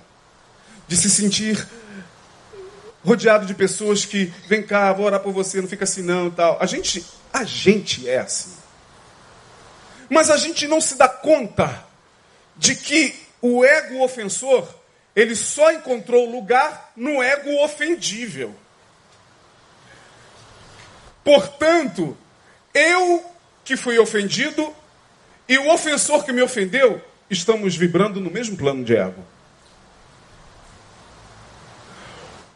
de 0.87 0.95
se 0.95 1.09
sentir 1.09 1.67
rodeado 3.03 3.45
de 3.45 3.53
pessoas 3.53 4.05
que 4.05 4.31
vem 4.47 4.63
cá, 4.63 4.93
vou 4.93 5.05
orar 5.05 5.19
por 5.19 5.33
você, 5.33 5.59
não 5.59 5.67
fica 5.67 5.83
assim 5.83 6.01
não, 6.01 6.31
tal. 6.31 6.57
A 6.61 6.65
gente, 6.65 7.05
a 7.33 7.43
gente 7.43 8.07
é 8.07 8.19
assim. 8.19 8.53
Mas 10.09 10.29
a 10.29 10.37
gente 10.37 10.67
não 10.67 10.79
se 10.79 10.95
dá 10.95 11.09
conta 11.09 11.83
de 12.55 12.75
que 12.75 13.15
o 13.41 13.65
ego 13.65 14.03
ofensor, 14.03 14.67
ele 15.15 15.35
só 15.35 15.71
encontrou 15.71 16.29
lugar 16.29 16.91
no 16.95 17.21
ego 17.21 17.63
ofendível. 17.63 18.55
Portanto, 21.23 22.17
eu 22.73 23.25
que 23.63 23.75
fui 23.75 23.99
ofendido 23.99 24.73
e 25.47 25.57
o 25.57 25.69
ofensor 25.73 26.23
que 26.23 26.31
me 26.31 26.41
ofendeu, 26.41 27.01
estamos 27.29 27.75
vibrando 27.75 28.19
no 28.19 28.31
mesmo 28.31 28.55
plano 28.55 28.83
de 28.83 28.95
ego. 28.95 29.23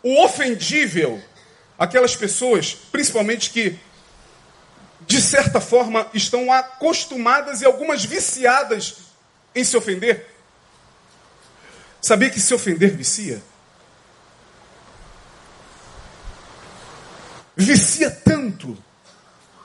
O 0.02 0.24
ofendível, 0.24 1.22
aquelas 1.78 2.16
pessoas, 2.16 2.74
principalmente 2.92 3.50
que 3.50 3.80
de 5.08 5.22
certa 5.22 5.62
forma, 5.62 6.08
estão 6.14 6.52
acostumadas 6.52 7.62
e 7.62 7.66
algumas 7.66 8.04
viciadas 8.04 8.98
em 9.54 9.64
se 9.64 9.78
ofender. 9.78 10.35
Sabia 12.06 12.30
que 12.30 12.40
se 12.40 12.54
ofender 12.54 12.96
vicia? 12.96 13.42
Vicia 17.58 18.12
tanto, 18.12 18.78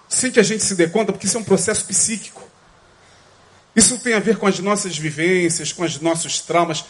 sem 0.09 0.31
que 0.31 0.41
a 0.41 0.43
gente 0.43 0.65
se 0.65 0.75
dê 0.75 0.89
conta, 0.89 1.13
porque 1.13 1.27
isso 1.27 1.37
é 1.37 1.41
um 1.41 1.45
processo 1.45 1.85
psíquico. 1.85 2.43
Isso 3.77 3.99
tem 3.99 4.15
a 4.15 4.21
ver 4.21 4.39
com 4.39 4.47
as 4.47 4.59
nossas 4.59 4.97
vivências, 4.97 5.71
com 5.71 5.83
os 5.83 6.01
nossos 6.01 6.41
traumas. 6.41 6.83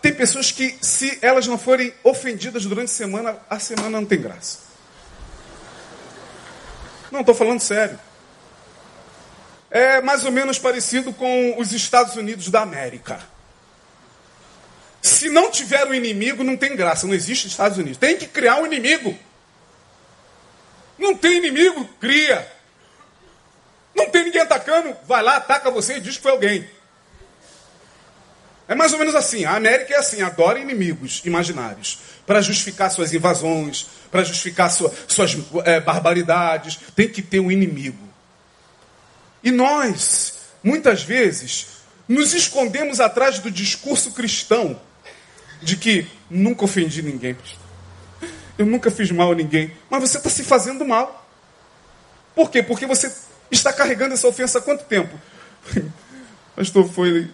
Tem 0.00 0.14
pessoas 0.14 0.50
que, 0.50 0.78
se 0.80 1.18
elas 1.20 1.46
não 1.46 1.58
forem 1.58 1.92
ofendidas 2.02 2.64
durante 2.64 2.88
a 2.88 2.94
semana, 2.94 3.36
a 3.50 3.58
semana 3.58 4.00
não 4.00 4.06
tem 4.06 4.18
graça. 4.18 4.60
Não, 7.12 7.20
estou 7.20 7.34
falando 7.34 7.60
sério. 7.60 8.00
É 9.70 10.00
mais 10.00 10.24
ou 10.24 10.32
menos 10.32 10.58
parecido 10.58 11.12
com 11.12 11.60
os 11.60 11.70
Estados 11.70 12.16
Unidos 12.16 12.48
da 12.48 12.62
América. 12.62 13.20
Se 15.10 15.28
não 15.28 15.50
tiver 15.50 15.84
um 15.86 15.92
inimigo, 15.92 16.44
não 16.44 16.56
tem 16.56 16.76
graça. 16.76 17.04
Não 17.04 17.12
existe 17.12 17.48
Estados 17.48 17.76
Unidos. 17.76 17.98
Tem 17.98 18.16
que 18.16 18.28
criar 18.28 18.56
um 18.56 18.66
inimigo. 18.66 19.18
Não 20.96 21.16
tem 21.16 21.38
inimigo, 21.38 21.84
cria. 22.00 22.48
Não 23.92 24.08
tem 24.08 24.24
ninguém 24.24 24.40
atacando, 24.40 24.96
vai 25.06 25.20
lá, 25.20 25.36
ataca 25.36 25.68
você 25.68 25.96
e 25.96 26.00
diz 26.00 26.16
que 26.16 26.22
foi 26.22 26.30
alguém. 26.30 26.70
É 28.68 28.74
mais 28.74 28.92
ou 28.92 29.00
menos 29.00 29.16
assim. 29.16 29.44
A 29.44 29.56
América 29.56 29.94
é 29.94 29.98
assim, 29.98 30.22
adora 30.22 30.60
inimigos 30.60 31.22
imaginários 31.24 31.98
para 32.24 32.40
justificar 32.40 32.88
suas 32.88 33.12
invasões, 33.12 33.88
para 34.12 34.22
justificar 34.22 34.70
sua, 34.70 34.94
suas 35.08 35.36
é, 35.64 35.80
barbaridades. 35.80 36.78
Tem 36.94 37.08
que 37.08 37.20
ter 37.20 37.40
um 37.40 37.50
inimigo. 37.50 38.08
E 39.42 39.50
nós, 39.50 40.38
muitas 40.62 41.02
vezes, 41.02 41.66
nos 42.08 42.32
escondemos 42.32 43.00
atrás 43.00 43.40
do 43.40 43.50
discurso 43.50 44.12
cristão 44.12 44.80
de 45.62 45.76
que 45.76 46.06
nunca 46.28 46.64
ofendi 46.64 47.02
ninguém, 47.02 47.36
Eu 48.58 48.66
nunca 48.66 48.90
fiz 48.90 49.10
mal 49.10 49.32
a 49.32 49.34
ninguém. 49.34 49.72
Mas 49.88 50.02
você 50.02 50.18
está 50.18 50.28
se 50.28 50.44
fazendo 50.44 50.84
mal. 50.84 51.26
Por 52.34 52.50
quê? 52.50 52.62
Porque 52.62 52.86
você 52.86 53.10
está 53.50 53.72
carregando 53.72 54.12
essa 54.12 54.28
ofensa 54.28 54.58
há 54.58 54.62
quanto 54.62 54.84
tempo? 54.84 55.18
Pastor, 56.54 56.86
foi 56.88 57.30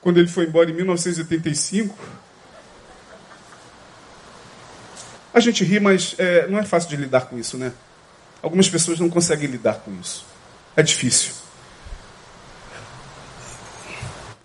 quando 0.00 0.18
ele 0.18 0.28
foi 0.28 0.44
embora 0.44 0.70
em 0.70 0.74
1985 0.74 1.96
A 5.36 5.40
gente 5.40 5.62
ri, 5.62 5.78
mas 5.78 6.14
é, 6.16 6.46
não 6.46 6.58
é 6.58 6.64
fácil 6.64 6.88
de 6.88 6.96
lidar 6.96 7.26
com 7.26 7.38
isso, 7.38 7.58
né? 7.58 7.70
Algumas 8.42 8.70
pessoas 8.70 8.98
não 8.98 9.10
conseguem 9.10 9.46
lidar 9.46 9.74
com 9.80 9.92
isso. 10.00 10.24
É 10.74 10.82
difícil. 10.82 11.34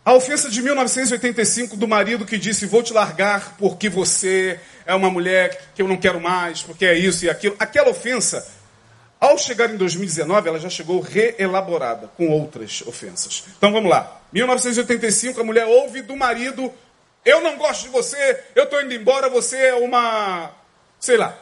A 0.04 0.14
ofensa 0.14 0.50
de 0.50 0.62
1985 0.64 1.78
do 1.78 1.88
marido 1.88 2.26
que 2.26 2.38
disse: 2.38 2.66
Vou 2.66 2.82
te 2.82 2.92
largar 2.92 3.56
porque 3.58 3.88
você 3.88 4.60
é 4.86 4.96
uma 4.96 5.12
mulher 5.12 5.70
que 5.76 5.82
eu 5.82 5.88
não 5.88 5.98
quero 5.98 6.20
mais, 6.20 6.64
porque 6.64 6.86
é 6.86 6.98
isso 6.98 7.26
e 7.26 7.30
aquilo. 7.30 7.56
Aquela 7.60 7.90
ofensa, 7.90 8.48
ao 9.20 9.38
chegar 9.38 9.70
em 9.70 9.78
2019, 9.78 10.50
ela 10.50 10.60
já 10.60 10.70
chegou 10.70 11.00
reelaborada 11.02 12.08
com 12.18 12.30
outras 12.30 12.82
ofensas. 12.88 13.44
Então 13.58 13.72
vamos 13.72 13.92
lá. 13.92 14.22
1985, 14.34 15.40
a 15.40 15.44
mulher 15.44 15.66
ouve 15.66 16.02
do 16.02 16.16
marido: 16.16 16.74
Eu 17.24 17.42
não 17.42 17.56
gosto 17.58 17.84
de 17.84 17.90
você, 17.90 18.44
eu 18.56 18.64
estou 18.64 18.82
indo 18.82 18.94
embora, 18.96 19.30
você 19.30 19.68
é 19.68 19.76
uma 19.76 20.52
sei 21.00 21.18
lá. 21.18 21.38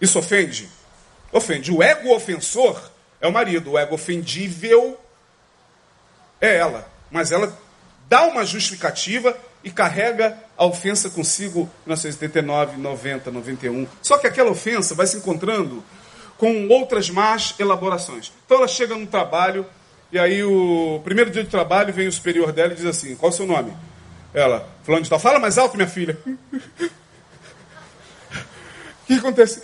Isso 0.00 0.18
ofende? 0.18 0.68
Ofende. 1.30 1.70
O 1.70 1.80
ego 1.80 2.14
ofensor 2.14 2.90
é 3.20 3.28
o 3.28 3.32
marido, 3.32 3.72
o 3.72 3.78
ego 3.78 3.94
ofendível 3.94 4.98
é 6.40 6.56
ela. 6.56 6.91
Mas 7.12 7.30
ela 7.30 7.56
dá 8.08 8.24
uma 8.24 8.44
justificativa 8.44 9.36
e 9.62 9.70
carrega 9.70 10.36
a 10.56 10.64
ofensa 10.64 11.08
consigo 11.08 11.70
em 11.86 11.90
1989, 11.90 12.78
90, 12.78 13.30
91. 13.30 13.86
Só 14.02 14.18
que 14.18 14.26
aquela 14.26 14.50
ofensa 14.50 14.94
vai 14.94 15.06
se 15.06 15.18
encontrando 15.18 15.84
com 16.36 16.66
outras 16.68 17.08
más 17.08 17.54
elaborações. 17.58 18.32
Então 18.44 18.58
ela 18.58 18.66
chega 18.66 18.96
no 18.96 19.06
trabalho 19.06 19.64
e 20.10 20.18
aí 20.18 20.42
o 20.42 21.00
primeiro 21.04 21.30
dia 21.30 21.44
de 21.44 21.50
trabalho 21.50 21.92
vem 21.92 22.08
o 22.08 22.12
superior 22.12 22.52
dela 22.52 22.72
e 22.72 22.76
diz 22.76 22.84
assim: 22.84 23.14
Qual 23.14 23.30
é 23.30 23.34
o 23.34 23.36
seu 23.36 23.46
nome? 23.46 23.72
Ela, 24.34 24.68
falando 24.82 25.04
de 25.04 25.10
tal, 25.10 25.20
fala 25.20 25.38
mais 25.38 25.56
alto, 25.56 25.76
minha 25.76 25.88
filha. 25.88 26.18
O 26.26 26.36
que 29.06 29.14
acontece? 29.14 29.62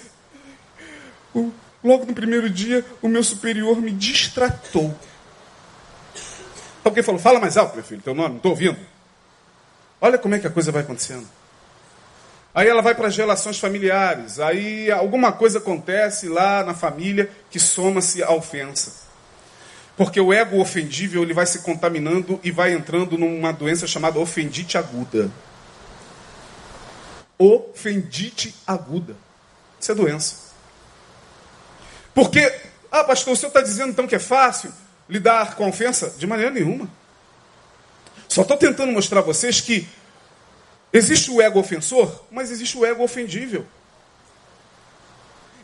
O, 1.35 1.51
logo 1.83 2.07
no 2.07 2.15
primeiro 2.15 2.49
dia, 2.49 2.85
o 3.03 3.09
meu 3.09 3.25
superior 3.25 3.81
me 3.81 3.91
distratou. 3.91 4.95
Alguém 6.85 7.03
falou, 7.03 7.21
fala 7.21 7.41
mais 7.41 7.57
alto, 7.57 7.75
meu 7.75 7.85
filho, 7.85 8.01
teu 8.01 8.14
nome, 8.14 8.31
não 8.31 8.37
estou 8.37 8.53
ouvindo. 8.53 8.79
Olha 10.01 10.19
como 10.19 10.35
é 10.35 10.38
que 10.38 10.47
a 10.47 10.51
coisa 10.51 10.71
vai 10.71 10.83
acontecendo. 10.83 11.27
Aí 12.55 12.67
ela 12.67 12.83
vai 12.83 12.95
para 12.95 13.09
as 13.09 13.17
relações 13.17 13.59
familiares, 13.59 14.41
aí 14.41 14.91
alguma 14.91 15.33
coisa 15.33 15.59
acontece 15.59 16.29
lá 16.29 16.64
na 16.64 16.75
família 16.75 17.31
que 17.51 17.61
soma-se 17.61 18.23
à 18.23 18.33
ofensa. 18.33 19.07
Porque 19.97 20.21
o 20.21 20.33
ego 20.33 20.61
ofendível 20.61 21.23
ele 21.23 21.35
vai 21.35 21.45
se 21.45 21.61
contaminando 21.61 22.41
e 22.43 22.51
vai 22.51 22.73
entrando 22.73 23.19
numa 23.19 23.53
doença 23.53 23.87
chamada 23.87 24.19
ofendite 24.19 24.79
aguda. 24.79 25.31
Ofendite 27.37 28.55
aguda. 28.67 29.17
Isso 29.79 29.93
é 29.93 29.95
doença. 29.95 30.37
Porque, 32.14 32.53
ah, 32.91 33.05
pastor, 33.05 33.35
o 33.35 33.37
senhor 33.37 33.49
está 33.49 33.61
dizendo 33.61 33.91
então 33.91 34.07
que 34.07 34.14
é 34.14 34.21
fácil 34.21 34.73
lidar 35.09 35.55
com 35.57 35.64
a 35.64 35.68
ofensa? 35.68 36.14
De 36.18 36.27
maneira 36.27 36.51
nenhuma. 36.51 36.88
Só 38.29 38.42
estou 38.42 38.57
tentando 38.57 38.92
mostrar 38.92 39.21
a 39.21 39.23
vocês 39.23 39.61
que 39.61 39.88
existe 40.92 41.31
o 41.31 41.40
ego 41.40 41.59
ofensor, 41.59 42.25
mas 42.31 42.51
existe 42.51 42.77
o 42.77 42.85
ego 42.85 43.03
ofendível. 43.03 43.66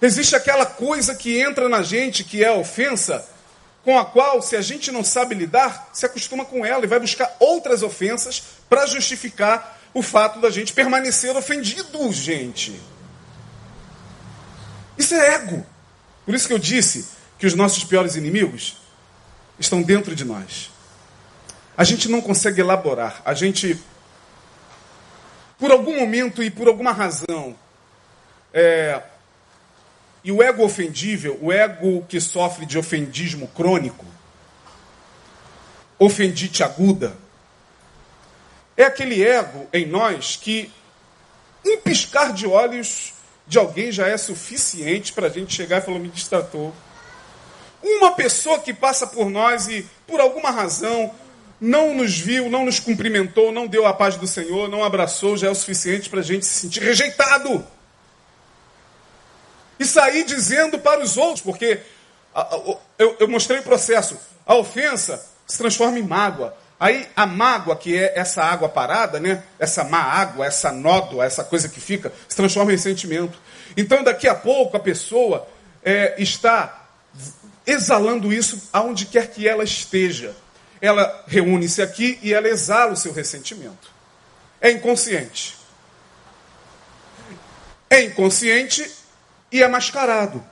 Existe 0.01 0.35
aquela 0.35 0.67
coisa 0.67 1.15
que 1.15 1.41
entra 1.41 1.69
na 1.69 1.83
gente, 1.83 2.25
que 2.25 2.43
é 2.43 2.49
a 2.49 2.55
ofensa, 2.55 3.27
com 3.85 3.99
a 3.99 4.05
qual, 4.05 4.41
se 4.41 4.57
a 4.57 4.63
gente 4.63 4.91
não 4.91 5.05
sabe 5.05 5.35
lidar, 5.35 5.91
se 5.93 6.07
acostuma 6.07 6.45
com 6.45 6.65
ela 6.65 6.85
e 6.85 6.89
vai 6.89 6.99
buscar 6.99 7.37
outras 7.39 7.83
ofensas 7.83 8.43
para 8.69 8.87
justificar 8.87 9.81
o 9.93 10.03
fato 10.03 10.41
da 10.41 10.51
gente 10.51 10.73
permanecer 10.73 11.37
ofendido, 11.37 12.11
gente. 12.13 12.81
Isso 14.99 15.15
é 15.15 15.35
ego. 15.35 15.65
Por 16.25 16.35
isso 16.35 16.49
que 16.49 16.55
eu 16.55 16.59
disse 16.59 17.07
que 17.39 17.47
os 17.47 17.55
nossos 17.55 17.85
piores 17.85 18.17
inimigos 18.17 18.84
estão 19.59 19.83
dentro 19.83 20.15
de 20.15 20.25
nós. 20.25 20.71
A 21.77 21.85
gente 21.85 22.09
não 22.09 22.21
consegue 22.21 22.61
elaborar. 22.61 23.23
A 23.25 23.35
gente, 23.35 23.79
por 25.59 25.71
algum 25.71 25.99
momento 25.99 26.43
e 26.43 26.51
por 26.51 26.69
alguma 26.69 26.93
razão, 26.93 27.57
é, 28.53 29.03
e 30.23 30.33
o 30.33 30.43
ego 30.43 30.65
ofendível, 30.65 31.39
o 31.43 31.53
ego 31.53 32.05
que 32.09 32.21
sofre 32.21 32.65
de 32.65 32.79
ofendismo 32.79 33.49
crônico, 33.49 34.07
ofendite 35.99 36.63
aguda, 36.63 37.17
é 38.77 38.85
aquele 38.85 39.23
ego 39.23 39.69
em 39.73 39.87
nós 39.87 40.37
que 40.37 40.73
um 41.65 41.79
piscar 41.79 42.33
de 42.33 42.47
olhos 42.47 43.13
de 43.47 43.59
alguém 43.59 43.93
já 43.93 44.09
é 44.09 44.17
suficiente 44.17 45.13
para 45.13 45.27
a 45.27 45.31
gente 45.31 45.55
chegar 45.55 45.79
e 45.79 45.81
falar, 45.85 45.99
me 45.99 46.09
distratou. 46.09 46.75
Uma 47.85 48.13
pessoa 48.13 48.59
que 48.59 48.73
passa 48.73 49.07
por 49.07 49.29
nós 49.29 49.69
e, 49.69 49.87
por 50.07 50.19
alguma 50.19 50.51
razão, 50.51 51.15
não 51.61 51.95
nos 51.95 52.19
viu, 52.19 52.49
não 52.49 52.65
nos 52.65 52.81
cumprimentou, 52.81 53.53
não 53.53 53.67
deu 53.67 53.87
a 53.87 53.93
paz 53.93 54.17
do 54.17 54.27
Senhor, 54.27 54.71
não 54.71 54.83
abraçou, 54.83 55.37
já 55.37 55.49
é 55.49 55.51
o 55.51 55.55
suficiente 55.55 56.09
para 56.09 56.21
a 56.21 56.23
gente 56.23 56.47
se 56.47 56.61
sentir 56.61 56.83
rejeitado. 56.83 57.63
E 59.79 59.85
sair 59.85 60.25
dizendo 60.25 60.79
para 60.79 61.03
os 61.03 61.19
outros, 61.19 61.43
porque 61.43 61.81
eu, 62.99 63.29
mostrei 63.29 63.59
o 63.59 63.63
processo. 63.63 64.19
A 64.47 64.55
ofensa 64.55 65.23
se 65.47 65.59
transforma 65.59 65.99
em 65.99 66.03
mágoa. 66.03 66.57
Aí 66.81 67.07
a 67.15 67.27
mágoa, 67.27 67.77
que 67.77 67.99
é 67.99 68.19
essa 68.19 68.43
água 68.43 68.69
parada, 68.69 69.21
né? 69.21 69.43
Essa 69.59 69.85
má 69.85 69.99
água, 69.99 70.47
essa 70.47 70.73
nódoa, 70.73 71.27
essa 71.27 71.45
coisa 71.45 71.69
que 71.69 71.81
fica, 71.81 72.11
se 72.27 72.35
transforma 72.35 72.73
em 72.73 72.79
sentimento. 72.79 73.39
Então 73.77 74.03
daqui 74.03 74.27
a 74.27 74.35
pouco 74.35 74.75
a 74.75 74.81
pessoa 74.81 75.47
é, 75.83 76.15
está 76.17 76.84
exalando 77.67 78.33
isso 78.33 78.69
aonde 78.73 79.07
quer 79.07 79.31
que 79.31 79.49
ela 79.49 79.65
esteja. 79.65 80.35
Ela 80.81 81.25
reúne-se 81.27 81.81
aqui 81.81 82.19
e 82.23 82.33
ela 82.33 82.49
exala 82.49 82.93
o 82.93 82.97
seu 82.97 83.13
ressentimento. 83.13 83.93
É 84.61 84.71
inconsciente. 84.71 85.57
É 87.89 88.03
inconsciente 88.03 88.91
e 89.51 89.63
é 89.63 89.69
mascarado. 89.69 90.45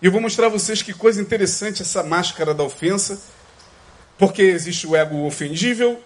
E 0.00 0.06
eu 0.06 0.12
vou 0.12 0.20
mostrar 0.20 0.46
a 0.46 0.50
vocês 0.50 0.82
que 0.82 0.92
coisa 0.92 1.20
interessante 1.20 1.82
essa 1.82 2.02
máscara 2.02 2.54
da 2.54 2.62
ofensa 2.62 3.20
porque 4.18 4.42
existe 4.42 4.86
o 4.86 4.96
ego 4.96 5.26
ofendível, 5.26 6.02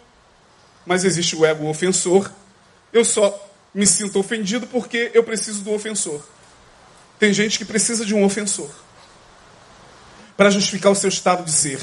mas 0.85 1.05
existe 1.05 1.37
o 1.37 1.47
ego 1.47 1.69
ofensor. 1.69 2.31
Eu 2.93 3.05
só 3.05 3.49
me 3.73 3.87
sinto 3.87 4.19
ofendido 4.19 4.67
porque 4.67 5.13
eu 5.15 5.23
preciso 5.23 5.63
do 5.63 5.73
ofensor. 5.73 6.21
Tem 7.21 7.33
gente 7.33 7.57
que 7.59 7.65
precisa 7.65 8.05
de 8.05 8.15
um 8.15 8.25
ofensor 8.25 8.71
para 10.41 10.49
justificar 10.49 10.91
o 10.91 10.95
seu 10.95 11.11
estado 11.11 11.45
de 11.45 11.53
ser. 11.53 11.79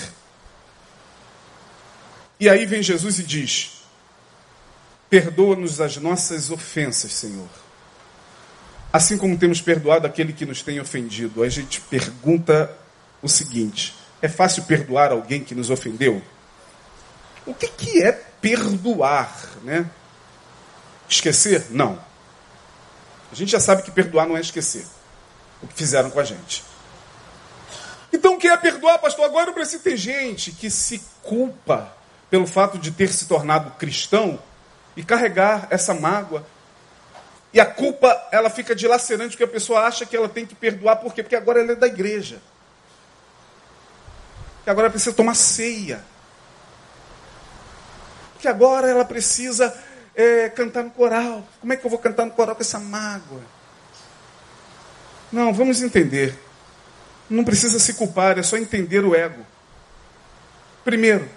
E 2.39 2.50
aí 2.50 2.65
vem 2.65 2.82
Jesus 2.82 3.20
e 3.20 3.24
diz: 3.24 3.84
Perdoa-nos 5.08 5.80
as 5.80 5.98
nossas 5.98 6.50
ofensas, 6.50 7.12
Senhor. 7.12 7.48
Assim 8.91 9.15
como 9.15 9.38
temos 9.38 9.62
perdoado 9.62 10.08
aquele 10.08 10.34
que 10.34 10.43
nos 10.43 10.63
tem 10.63 10.80
ofendido. 10.80 11.43
A 11.43 11.50
gente 11.50 11.80
pergunta 11.82 12.76
o 13.22 13.30
seguinte: 13.30 13.93
é 14.24 14.28
fácil 14.28 14.63
perdoar 14.63 15.12
alguém 15.12 15.43
que 15.43 15.54
nos 15.54 15.70
ofendeu? 15.70 16.20
O 17.46 17.54
que, 17.54 17.67
que 17.67 18.02
é 18.02 18.12
perdoar, 18.12 19.39
né? 19.62 19.88
Esquecer? 21.08 21.67
Não. 21.70 22.04
A 23.32 23.36
gente 23.36 23.52
já 23.52 23.60
sabe 23.60 23.84
que 23.84 23.91
perdoar 23.91 24.28
não 24.28 24.36
é 24.36 24.41
esquecer 24.41 24.88
o 25.62 25.67
que 25.67 25.76
fizeram 25.76 26.10
com 26.10 26.20
a 26.20 26.24
gente. 26.24 26.63
Então, 28.12 28.36
o 28.36 28.38
que 28.38 28.48
é 28.48 28.58
perdoar, 28.58 29.00
pastor? 29.00 29.26
Agora 29.26 29.50
eu 29.50 29.54
preciso 29.54 29.84
ter 29.84 29.98
gente 29.98 30.52
que 30.52 30.70
se 30.70 31.02
culpa 31.22 31.91
pelo 32.30 32.48
fato 32.48 32.78
de 32.78 32.91
ter 32.91 33.10
se 33.10 33.28
tornado 33.28 33.72
cristão 33.72 34.39
e 34.96 35.04
carregar 35.04 35.67
essa 35.70 35.93
mágoa. 35.93 36.46
E 37.54 37.60
a 37.60 37.65
culpa, 37.65 38.15
ela 38.32 38.50
fica 38.50 38.76
dilacerante 38.76 39.32
porque 39.32 39.43
a 39.43 39.48
pessoa 39.48 39.82
acha 39.82 40.06
que 40.06 40.15
ela 40.15 40.30
tem 40.30 40.46
que 40.46 40.56
perdoar. 40.56 40.98
Por 40.98 41.13
quê? 41.13 41.24
Porque 41.24 41.36
agora 41.36 41.60
ela 41.60 41.74
é 41.74 41.76
da 41.76 41.88
igreja 41.88 42.39
que 44.67 44.72
agora 44.72 44.89
precisa 44.89 45.15
tomar 45.15 45.34
ceia. 45.34 46.04
Que 48.38 48.50
agora 48.50 48.89
ela 48.89 49.06
precisa 49.06 49.74
é, 50.13 50.50
cantar 50.50 50.84
no 50.84 50.91
coral. 50.91 51.41
Como 51.62 51.72
é 51.72 51.78
que 51.78 51.86
eu 51.86 51.89
vou 51.89 51.98
cantar 51.98 52.26
no 52.26 52.34
coral 52.34 52.54
com 52.54 52.62
essa 52.62 52.78
mágoa? 52.78 53.39
Não, 55.32 55.54
vamos 55.54 55.82
entender. 55.82 56.38
Não 57.29 57.43
precisa 57.43 57.79
se 57.79 57.93
culpar, 57.93 58.37
é 58.37 58.43
só 58.43 58.57
entender 58.57 59.03
o 59.03 59.15
ego. 59.15 59.45
Primeiro, 60.83 61.29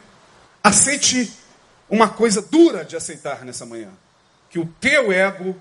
aceite 0.63 1.33
uma 1.89 2.09
coisa 2.09 2.41
dura 2.41 2.85
de 2.85 2.97
aceitar 2.97 3.45
nessa 3.45 3.67
manhã. 3.67 3.91
Que 4.49 4.59
o 4.59 4.67
teu 4.81 5.11
ego, 5.11 5.57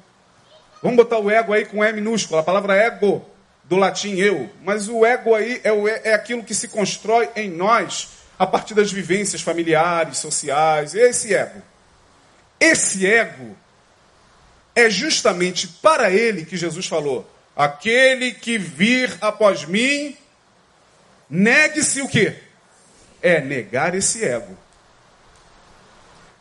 vamos 0.81 0.97
botar 0.97 1.17
o 1.17 1.29
ego 1.29 1.53
aí 1.53 1.65
com 1.65 1.83
E 1.83 1.91
minúsculo, 1.93 2.39
a 2.39 2.43
palavra 2.43 2.75
ego 2.75 3.25
do 3.63 3.75
latim 3.75 4.15
eu, 4.15 4.49
mas 4.63 4.87
o 4.87 5.05
ego 5.05 5.35
aí 5.35 5.61
é, 5.63 5.71
o, 5.71 5.87
é 5.87 6.13
aquilo 6.13 6.43
que 6.43 6.55
se 6.55 6.67
constrói 6.67 7.29
em 7.35 7.49
nós 7.49 8.09
a 8.37 8.47
partir 8.47 8.73
das 8.73 8.91
vivências 8.91 9.41
familiares, 9.41 10.17
sociais, 10.17 10.95
esse 10.95 11.35
ego. 11.35 11.61
Esse 12.59 13.05
ego 13.05 13.55
é 14.75 14.89
justamente 14.89 15.67
para 15.67 16.09
ele 16.09 16.45
que 16.45 16.57
Jesus 16.57 16.87
falou: 16.87 17.29
aquele 17.59 18.31
que 18.31 18.57
vir 18.57 19.17
após 19.19 19.65
mim, 19.65 20.15
negue-se 21.29 22.01
o 22.01 22.07
quê? 22.07 22.37
É 23.21 23.41
negar 23.41 23.93
esse 23.93 24.23
ego. 24.23 24.57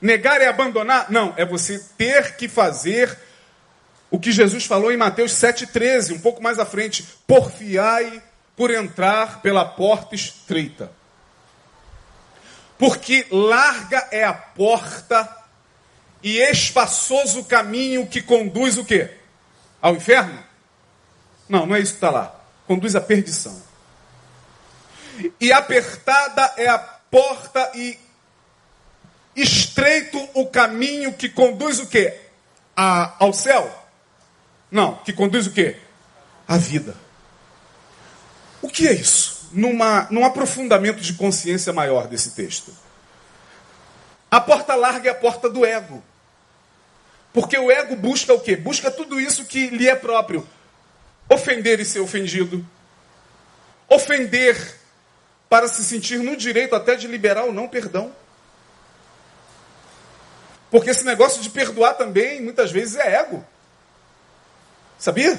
Negar 0.01 0.41
é 0.41 0.47
abandonar? 0.47 1.11
Não, 1.11 1.35
é 1.37 1.45
você 1.45 1.81
ter 1.99 2.37
que 2.37 2.47
fazer 2.47 3.19
o 4.09 4.21
que 4.21 4.31
Jesus 4.31 4.65
falou 4.65 4.93
em 4.93 4.97
Mateus 4.97 5.33
7,13, 5.33 6.15
um 6.15 6.21
pouco 6.21 6.41
mais 6.41 6.61
à 6.61 6.65
frente: 6.65 7.03
porfiai 7.27 8.23
por 8.57 8.71
entrar 8.71 9.43
pela 9.43 9.65
porta 9.65 10.15
estreita. 10.15 10.93
Porque 12.79 13.27
larga 13.29 14.07
é 14.13 14.23
a 14.23 14.33
porta 14.33 15.29
e 16.23 16.39
espaçoso 16.39 17.41
o 17.41 17.45
caminho 17.45 18.07
que 18.07 18.23
conduz 18.23 18.79
o 18.79 18.85
quê? 18.85 19.11
Ao 19.83 19.97
inferno? 19.97 20.47
Não, 21.49 21.67
não 21.67 21.75
é 21.75 21.81
isso 21.81 21.93
que 21.93 21.97
está 21.97 22.11
lá. 22.11 22.35
Conduz 22.67 22.95
à 22.95 23.01
perdição. 23.01 23.61
E 25.41 25.53
apertada 25.53 26.55
é 26.57 26.69
a 26.69 26.79
porta 26.79 27.73
e 27.75 27.99
estreito 29.35 30.19
o 30.35 30.47
caminho 30.47 31.13
que 31.13 31.29
conduz 31.29 31.81
o 31.81 31.87
quê? 31.87 32.21
A, 32.77 33.15
ao 33.19 33.33
céu. 33.33 33.73
Não, 34.71 34.97
que 34.97 35.13
conduz 35.13 35.47
o 35.47 35.53
quê? 35.53 35.77
A 36.47 36.57
vida. 36.57 36.95
O 38.61 38.69
que 38.69 38.87
é 38.87 38.93
isso? 38.93 39.49
Numa, 39.53 40.07
num 40.11 40.25
aprofundamento 40.25 41.01
de 41.01 41.15
consciência 41.15 41.73
maior 41.73 42.07
desse 42.07 42.33
texto. 42.33 42.73
A 44.31 44.41
porta 44.41 44.75
larga 44.75 45.09
é 45.09 45.13
a 45.13 45.15
porta 45.15 45.49
do 45.49 45.65
ego. 45.65 46.03
Porque 47.33 47.57
o 47.57 47.71
ego 47.71 47.97
busca 47.97 48.35
o 48.35 48.41
quê? 48.41 48.57
Busca 48.57 48.91
tudo 48.91 49.21
isso 49.21 49.45
que 49.45 49.69
lhe 49.69 49.89
é 49.89 49.95
próprio. 49.95 50.47
Ofender 51.29 51.81
e 51.81 51.85
ser 51.85 52.01
ofendido. 52.01 52.65
Ofender 53.89 54.77
para 55.49 55.69
se 55.69 55.85
sentir 55.85 56.19
no 56.19 56.37
direito 56.37 56.75
até 56.75 56.95
de 56.95 57.07
liberar 57.07 57.45
ou 57.45 57.53
não 57.53 57.69
perdão. 57.69 58.13
Porque 60.71 60.91
esse 60.91 61.05
negócio 61.05 61.41
de 61.41 61.49
perdoar 61.49 61.95
também, 61.95 62.43
muitas 62.43 62.71
vezes, 62.71 62.97
é 62.97 63.15
ego. 63.17 63.45
Sabia? 64.99 65.39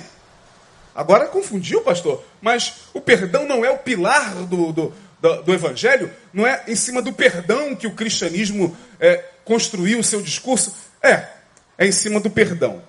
Agora 0.96 1.28
confundiu, 1.28 1.82
pastor. 1.82 2.24
Mas 2.42 2.90
o 2.94 3.02
perdão 3.02 3.46
não 3.46 3.64
é 3.64 3.70
o 3.70 3.78
pilar 3.78 4.34
do, 4.46 4.72
do, 4.72 4.94
do, 5.22 5.44
do 5.44 5.54
evangelho? 5.54 6.12
Não 6.34 6.48
é 6.48 6.64
em 6.68 6.76
cima 6.76 7.02
do 7.02 7.14
perdão 7.14 7.76
que 7.76 7.86
o 7.86 7.94
cristianismo 7.94 8.76
é, 9.00 9.24
construiu 9.46 10.00
o 10.00 10.04
seu 10.04 10.22
discurso? 10.22 10.76
É, 11.02 11.28
é 11.78 11.86
em 11.86 11.92
cima 11.92 12.20
do 12.20 12.30
perdão. 12.30 12.82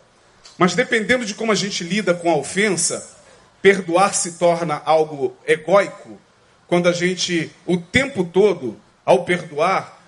Mas 0.60 0.74
dependendo 0.74 1.24
de 1.24 1.32
como 1.32 1.50
a 1.50 1.54
gente 1.54 1.82
lida 1.82 2.12
com 2.12 2.30
a 2.30 2.36
ofensa, 2.36 3.16
perdoar 3.62 4.12
se 4.12 4.32
torna 4.32 4.82
algo 4.84 5.34
egóico 5.46 6.20
quando 6.66 6.86
a 6.86 6.92
gente, 6.92 7.50
o 7.64 7.78
tempo 7.78 8.24
todo, 8.24 8.78
ao 9.02 9.24
perdoar, 9.24 9.98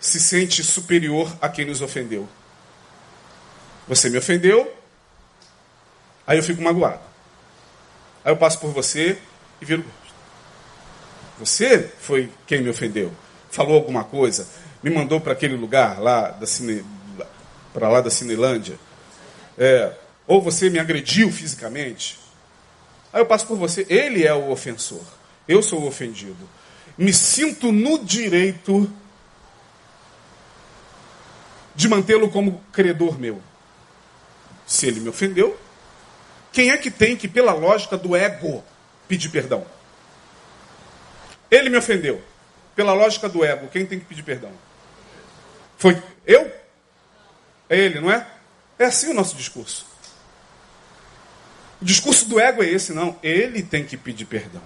se 0.00 0.18
sente 0.18 0.64
superior 0.64 1.32
a 1.40 1.48
quem 1.48 1.64
nos 1.64 1.80
ofendeu. 1.80 2.28
Você 3.86 4.10
me 4.10 4.18
ofendeu, 4.18 4.74
aí 6.26 6.38
eu 6.38 6.42
fico 6.42 6.60
magoado. 6.60 6.98
Aí 8.24 8.32
eu 8.32 8.36
passo 8.36 8.58
por 8.58 8.72
você 8.72 9.16
e 9.62 9.64
viro 9.64 9.84
Você 11.38 11.88
foi 12.00 12.32
quem 12.48 12.62
me 12.62 12.68
ofendeu. 12.68 13.12
Falou 13.48 13.76
alguma 13.76 14.02
coisa, 14.02 14.48
me 14.82 14.90
mandou 14.90 15.20
para 15.20 15.34
aquele 15.34 15.54
lugar 15.54 16.00
lá 16.00 16.30
da 16.30 16.48
Cine, 16.48 16.84
para 17.72 17.88
lá 17.88 18.00
da 18.00 18.10
Cinelândia. 18.10 18.76
É, 19.58 19.92
ou 20.26 20.40
você 20.40 20.68
me 20.70 20.78
agrediu 20.78 21.30
fisicamente. 21.30 22.18
Aí 23.12 23.20
eu 23.20 23.26
passo 23.26 23.46
por 23.46 23.56
você, 23.56 23.86
ele 23.88 24.26
é 24.26 24.34
o 24.34 24.50
ofensor. 24.50 25.04
Eu 25.46 25.62
sou 25.62 25.82
o 25.82 25.86
ofendido. 25.86 26.48
Me 26.96 27.12
sinto 27.12 27.70
no 27.70 28.04
direito 28.04 28.90
de 31.74 31.88
mantê-lo 31.88 32.30
como 32.30 32.62
credor 32.72 33.18
meu. 33.18 33.40
Se 34.66 34.86
ele 34.86 35.00
me 35.00 35.08
ofendeu, 35.08 35.58
quem 36.52 36.70
é 36.70 36.76
que 36.76 36.90
tem 36.90 37.16
que, 37.16 37.28
pela 37.28 37.52
lógica 37.52 37.98
do 37.98 38.16
ego, 38.16 38.64
pedir 39.06 39.28
perdão? 39.28 39.66
Ele 41.50 41.68
me 41.68 41.76
ofendeu. 41.76 42.22
Pela 42.74 42.92
lógica 42.92 43.28
do 43.28 43.44
ego, 43.44 43.68
quem 43.68 43.86
tem 43.86 43.98
que 43.98 44.04
pedir 44.04 44.22
perdão? 44.22 44.50
Foi 45.76 46.00
eu? 46.26 46.50
É 47.68 47.78
ele, 47.78 48.00
não 48.00 48.10
é? 48.10 48.26
É 48.84 48.86
assim 48.86 49.08
o 49.08 49.14
nosso 49.14 49.34
discurso. 49.34 49.86
O 51.80 51.84
discurso 51.86 52.28
do 52.28 52.38
ego 52.38 52.62
é 52.62 52.68
esse, 52.68 52.92
não. 52.92 53.16
Ele 53.22 53.62
tem 53.62 53.82
que 53.82 53.96
pedir 53.96 54.26
perdão. 54.26 54.60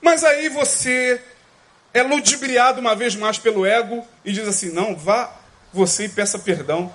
Mas 0.00 0.24
aí 0.24 0.48
você 0.48 1.20
é 1.92 2.02
ludibriado 2.02 2.80
uma 2.80 2.96
vez 2.96 3.14
mais 3.14 3.38
pelo 3.38 3.66
ego 3.66 4.02
e 4.24 4.32
diz 4.32 4.48
assim: 4.48 4.72
não, 4.72 4.96
vá 4.96 5.30
você 5.74 6.06
e 6.06 6.08
peça 6.08 6.38
perdão. 6.38 6.90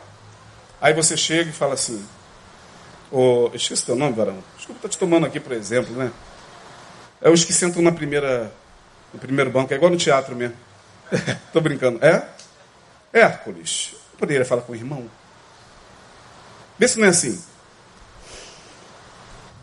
Aí 0.82 0.92
você 0.92 1.16
chega 1.16 1.52
e 1.52 1.54
fala 1.54 1.76
assim: 1.76 2.04
oh, 3.12 3.52
esqueci 3.54 3.86
teu 3.86 3.96
nome, 3.96 4.16
varão. 4.16 4.44
Desculpa, 4.58 4.80
estou 4.80 4.90
te 4.90 4.98
tomando 4.98 5.28
aqui 5.28 5.40
por 5.40 5.52
exemplo, 5.52 5.96
né? 5.96 6.12
É 7.22 7.30
os 7.30 7.46
que 7.46 7.54
sentam 7.54 7.80
na 7.84 7.92
primeira, 7.92 8.52
no 9.14 9.20
primeiro 9.20 9.52
banco, 9.52 9.72
é 9.72 9.76
igual 9.76 9.92
no 9.92 9.98
teatro 9.98 10.36
mesmo. 10.36 10.58
Estou 11.46 11.62
brincando. 11.62 12.04
É? 12.04 12.28
Hércules. 13.14 13.92
Eu 14.14 14.18
poderia 14.18 14.44
falar 14.44 14.64
com 14.64 14.74
o 14.74 14.76
irmão? 14.76 15.08
Vê 16.78 16.88
se 16.88 17.00
não 17.00 17.06
é 17.06 17.10
assim. 17.10 17.42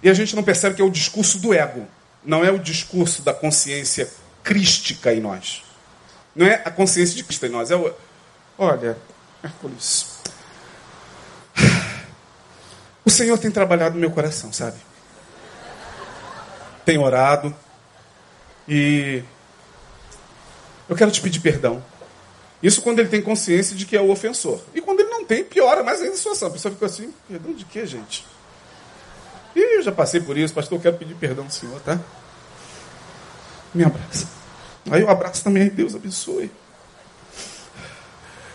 E 0.02 0.08
a 0.08 0.14
gente 0.14 0.34
não 0.34 0.42
percebe 0.42 0.74
que 0.74 0.82
é 0.82 0.84
o 0.84 0.90
discurso 0.90 1.38
do 1.38 1.54
ego, 1.54 1.86
não 2.24 2.44
é 2.44 2.50
o 2.50 2.58
discurso 2.58 3.22
da 3.22 3.32
consciência 3.32 4.10
crística 4.42 5.12
em 5.12 5.20
nós. 5.20 5.62
Não 6.34 6.46
é 6.46 6.62
a 6.64 6.70
consciência 6.70 7.14
de 7.14 7.24
Cristo 7.24 7.46
em 7.46 7.50
nós. 7.50 7.70
É 7.70 7.76
o, 7.76 7.94
olha, 8.58 8.96
Hércules, 9.42 10.06
o 13.04 13.10
Senhor 13.10 13.38
tem 13.38 13.50
trabalhado 13.50 13.94
no 13.94 14.00
meu 14.00 14.10
coração, 14.10 14.52
sabe? 14.52 14.78
Tem 16.84 16.98
orado 16.98 17.54
e 18.66 19.22
eu 20.88 20.96
quero 20.96 21.10
te 21.10 21.20
pedir 21.20 21.40
perdão. 21.40 21.82
Isso 22.62 22.80
quando 22.80 23.00
ele 23.00 23.08
tem 23.08 23.20
consciência 23.20 23.74
de 23.74 23.84
que 23.84 23.96
é 23.96 24.00
o 24.00 24.10
ofensor. 24.10 24.60
E 24.74 24.80
quando 24.80 25.00
ele 25.00 25.10
não 25.10 25.24
tem, 25.24 25.42
piora 25.42 25.82
mais 25.82 26.00
ainda 26.00 26.14
a 26.14 26.16
situação. 26.16 26.48
A 26.48 26.50
pessoa 26.52 26.72
fica 26.72 26.86
assim, 26.86 27.12
perdão 27.28 27.52
de 27.52 27.64
quê, 27.64 27.84
gente? 27.84 28.24
Ih, 29.56 29.76
eu 29.76 29.82
já 29.82 29.90
passei 29.90 30.20
por 30.20 30.38
isso, 30.38 30.54
pastor, 30.54 30.78
eu 30.78 30.82
quero 30.82 30.96
pedir 30.96 31.14
perdão 31.14 31.44
ao 31.44 31.50
Senhor, 31.50 31.80
tá? 31.80 32.00
Me 33.74 33.84
abraça. 33.84 34.28
Aí 34.90 35.00
eu 35.00 35.10
abraço 35.10 35.42
também, 35.42 35.68
Deus 35.68 35.94
abençoe. 35.94 36.50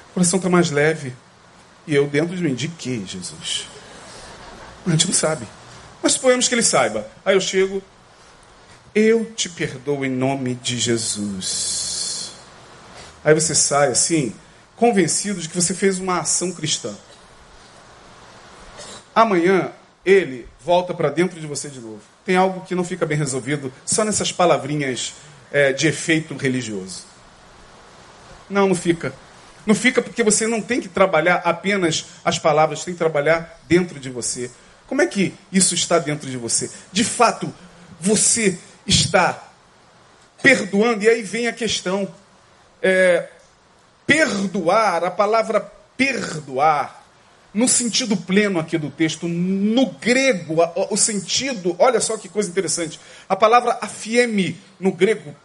O 0.09 0.13
coração 0.13 0.37
está 0.37 0.49
mais 0.49 0.71
leve. 0.71 1.13
E 1.85 1.95
eu 1.95 2.07
dentro 2.07 2.35
de 2.35 2.43
mim, 2.43 2.53
de 2.53 2.67
que, 2.67 3.05
Jesus? 3.05 3.67
A 4.85 4.91
gente 4.91 5.07
não 5.07 5.13
sabe. 5.13 5.47
Mas 6.01 6.13
suponhamos 6.13 6.47
que 6.47 6.55
ele 6.55 6.63
saiba. 6.63 7.07
Aí 7.25 7.35
eu 7.35 7.41
chego, 7.41 7.81
eu 8.95 9.25
te 9.33 9.49
perdoo 9.49 10.03
em 10.05 10.09
nome 10.09 10.55
de 10.55 10.77
Jesus. 10.77 11.96
Aí 13.23 13.33
você 13.33 13.53
sai 13.53 13.89
assim, 13.89 14.33
convencido 14.75 15.41
de 15.41 15.49
que 15.49 15.55
você 15.55 15.73
fez 15.73 15.99
uma 15.99 16.19
ação 16.19 16.51
cristã. 16.51 16.95
Amanhã 19.13 19.71
ele 20.05 20.47
volta 20.59 20.93
para 20.93 21.09
dentro 21.09 21.39
de 21.39 21.47
você 21.47 21.69
de 21.69 21.79
novo. 21.79 22.01
Tem 22.25 22.35
algo 22.35 22.61
que 22.61 22.75
não 22.75 22.83
fica 22.83 23.05
bem 23.05 23.17
resolvido 23.17 23.73
só 23.85 24.05
nessas 24.05 24.31
palavrinhas 24.31 25.13
é, 25.51 25.73
de 25.73 25.87
efeito 25.87 26.35
religioso. 26.35 27.03
Não, 28.49 28.67
não 28.67 28.75
fica. 28.75 29.13
Não 29.65 29.75
fica 29.75 30.01
porque 30.01 30.23
você 30.23 30.47
não 30.47 30.61
tem 30.61 30.79
que 30.79 30.87
trabalhar 30.87 31.41
apenas 31.43 32.05
as 32.23 32.39
palavras, 32.39 32.85
tem 32.85 32.93
que 32.93 32.97
trabalhar 32.97 33.59
dentro 33.67 33.99
de 33.99 34.09
você. 34.09 34.49
Como 34.87 35.01
é 35.01 35.05
que 35.05 35.33
isso 35.51 35.73
está 35.73 35.99
dentro 35.99 36.29
de 36.29 36.37
você? 36.37 36.71
De 36.91 37.03
fato, 37.03 37.53
você 37.99 38.57
está 38.85 39.51
perdoando, 40.41 41.03
e 41.03 41.09
aí 41.09 41.21
vem 41.21 41.47
a 41.47 41.53
questão. 41.53 42.07
É, 42.81 43.29
perdoar, 44.05 45.03
a 45.03 45.11
palavra 45.11 45.59
perdoar, 45.95 47.03
no 47.53 47.67
sentido 47.67 48.15
pleno 48.15 48.59
aqui 48.59 48.77
do 48.77 48.91
texto, 48.91 49.27
no 49.27 49.87
grego, 49.91 50.57
o 50.89 50.97
sentido, 50.97 51.75
olha 51.79 51.99
só 51.99 52.17
que 52.17 52.29
coisa 52.29 52.49
interessante. 52.49 52.99
A 53.27 53.35
palavra 53.35 53.77
afieme 53.81 54.61
no 54.79 54.91
grego, 54.91 55.35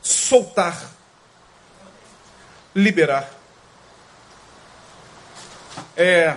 soltar, 0.00 0.90
liberar. 2.74 3.30
É 5.96 6.36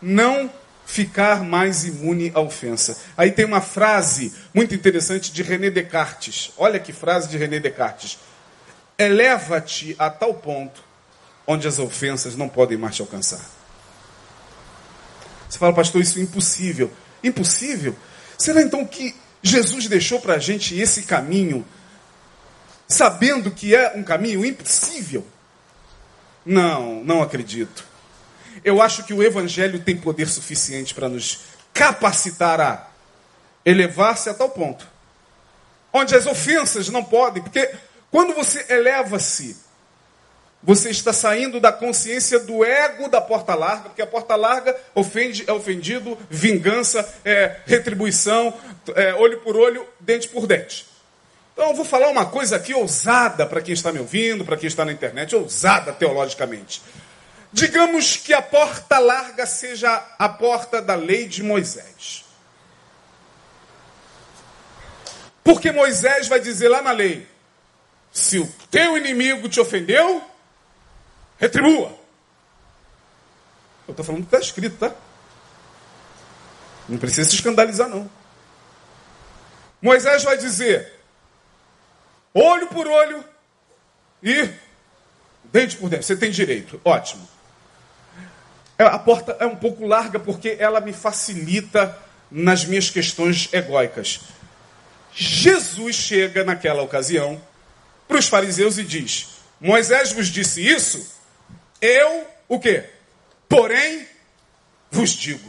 não 0.00 0.50
ficar 0.86 1.44
mais 1.44 1.84
imune 1.84 2.32
à 2.34 2.40
ofensa. 2.40 2.96
Aí 3.16 3.30
tem 3.30 3.44
uma 3.44 3.60
frase 3.60 4.32
muito 4.54 4.74
interessante 4.74 5.30
de 5.30 5.42
René 5.42 5.70
Descartes. 5.70 6.50
Olha 6.56 6.80
que 6.80 6.92
frase 6.92 7.28
de 7.28 7.36
René 7.36 7.60
Descartes. 7.60 8.18
Eleva-te 8.98 9.94
a 9.98 10.10
tal 10.10 10.34
ponto 10.34 10.82
onde 11.46 11.66
as 11.66 11.78
ofensas 11.78 12.36
não 12.36 12.48
podem 12.48 12.76
mais 12.76 12.96
te 12.96 13.00
alcançar. 13.00 13.40
Você 15.48 15.58
fala, 15.58 15.72
pastor, 15.72 16.02
isso 16.02 16.18
é 16.18 16.22
impossível. 16.22 16.92
Impossível? 17.24 17.96
Será 18.36 18.60
então 18.60 18.84
que 18.84 19.16
Jesus 19.42 19.86
deixou 19.86 20.20
para 20.20 20.34
a 20.34 20.38
gente 20.38 20.78
esse 20.78 21.04
caminho, 21.04 21.66
sabendo 22.86 23.50
que 23.50 23.74
é 23.74 23.94
um 23.96 24.02
caminho 24.02 24.44
impossível? 24.44 25.26
Não, 26.44 27.02
não 27.04 27.22
acredito. 27.22 27.84
Eu 28.64 28.82
acho 28.82 29.04
que 29.04 29.14
o 29.14 29.22
Evangelho 29.22 29.80
tem 29.80 29.96
poder 29.96 30.26
suficiente 30.26 30.94
para 30.94 31.08
nos 31.08 31.40
capacitar 31.72 32.60
a 32.60 32.88
elevar-se 33.64 34.28
a 34.28 34.34
tal 34.34 34.50
ponto, 34.50 34.86
onde 35.92 36.14
as 36.14 36.26
ofensas 36.26 36.88
não 36.88 37.04
podem, 37.04 37.42
porque 37.42 37.70
quando 38.10 38.34
você 38.34 38.64
eleva-se 38.68 39.68
você 40.62 40.90
está 40.90 41.12
saindo 41.12 41.60
da 41.60 41.72
consciência 41.72 42.40
do 42.40 42.64
ego 42.64 43.08
da 43.08 43.20
porta 43.20 43.54
larga, 43.54 43.90
porque 43.90 44.02
a 44.02 44.06
porta 44.06 44.34
larga 44.34 44.76
ofende, 44.94 45.44
é 45.46 45.52
ofendido, 45.52 46.18
vingança, 46.28 47.08
é 47.24 47.58
retribuição, 47.64 48.52
é, 48.94 49.14
olho 49.14 49.40
por 49.40 49.56
olho, 49.56 49.86
dente 50.00 50.28
por 50.28 50.46
dente. 50.46 50.86
Então 51.52 51.70
eu 51.70 51.74
vou 51.74 51.84
falar 51.84 52.08
uma 52.08 52.26
coisa 52.26 52.56
aqui 52.56 52.74
ousada 52.74 53.46
para 53.46 53.60
quem 53.60 53.72
está 53.72 53.92
me 53.92 53.98
ouvindo, 53.98 54.44
para 54.44 54.56
quem 54.56 54.66
está 54.66 54.84
na 54.84 54.92
internet, 54.92 55.34
ousada 55.34 55.92
teologicamente. 55.92 56.82
Digamos 57.52 58.16
que 58.16 58.34
a 58.34 58.42
porta 58.42 58.98
larga 58.98 59.46
seja 59.46 60.04
a 60.18 60.28
porta 60.28 60.82
da 60.82 60.94
lei 60.94 61.26
de 61.26 61.42
Moisés. 61.42 62.24
Porque 65.42 65.72
Moisés 65.72 66.28
vai 66.28 66.40
dizer 66.40 66.68
lá 66.68 66.82
na 66.82 66.92
lei: 66.92 67.26
se 68.18 68.38
o 68.38 68.46
teu 68.70 68.96
inimigo 68.96 69.48
te 69.48 69.60
ofendeu, 69.60 70.22
Retribua. 71.38 71.96
Eu 73.86 73.92
estou 73.92 74.04
falando 74.04 74.22
que 74.22 74.34
está 74.34 74.38
escrito, 74.38 74.76
tá? 74.76 74.94
Não 76.88 76.98
precisa 76.98 77.28
se 77.28 77.36
escandalizar, 77.36 77.88
não. 77.88 78.10
Moisés 79.80 80.24
vai 80.24 80.36
dizer: 80.36 81.00
olho 82.34 82.66
por 82.66 82.86
olho 82.86 83.24
e 84.22 84.52
Deite 85.52 85.76
por 85.76 85.88
dentro. 85.88 86.06
Você 86.06 86.16
tem 86.16 86.30
direito. 86.30 86.80
Ótimo. 86.84 87.26
É, 88.78 88.84
a 88.84 88.98
porta 88.98 89.36
é 89.40 89.46
um 89.46 89.56
pouco 89.56 89.86
larga 89.86 90.18
porque 90.18 90.56
ela 90.58 90.80
me 90.80 90.92
facilita 90.92 91.96
nas 92.30 92.64
minhas 92.64 92.90
questões 92.90 93.48
egóicas. 93.52 94.20
Jesus 95.14 95.96
chega 95.96 96.44
naquela 96.44 96.82
ocasião 96.82 97.40
para 98.08 98.18
os 98.18 98.26
fariseus 98.26 98.78
e 98.78 98.82
diz: 98.82 99.28
Moisés 99.60 100.12
vos 100.12 100.28
disse 100.28 100.66
isso, 100.66 101.06
eu 101.80 102.26
o 102.48 102.58
quê? 102.58 102.84
Porém, 103.48 104.06
vos 104.90 105.10
digo. 105.10 105.48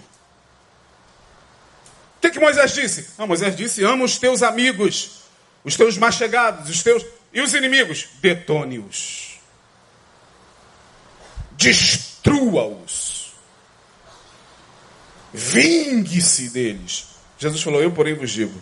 O 2.17 2.21
que, 2.21 2.31
que 2.31 2.39
Moisés 2.39 2.73
disse? 2.73 3.11
Ah, 3.17 3.25
Moisés 3.25 3.55
disse: 3.55 3.83
ama 3.83 4.03
os 4.03 4.17
teus 4.17 4.43
amigos, 4.43 5.21
os 5.63 5.77
teus 5.77 5.97
mais 5.97 6.15
chegados, 6.15 6.69
os 6.69 6.83
teus. 6.83 7.05
E 7.31 7.41
os 7.41 7.53
inimigos? 7.53 8.07
Detone-os. 8.21 9.39
Destrua-os. 11.51 13.33
Vingue-se 15.31 16.49
deles. 16.49 17.07
Jesus 17.37 17.61
falou: 17.61 17.81
Eu, 17.81 17.91
porém, 17.91 18.15
vos 18.15 18.31
digo. 18.31 18.59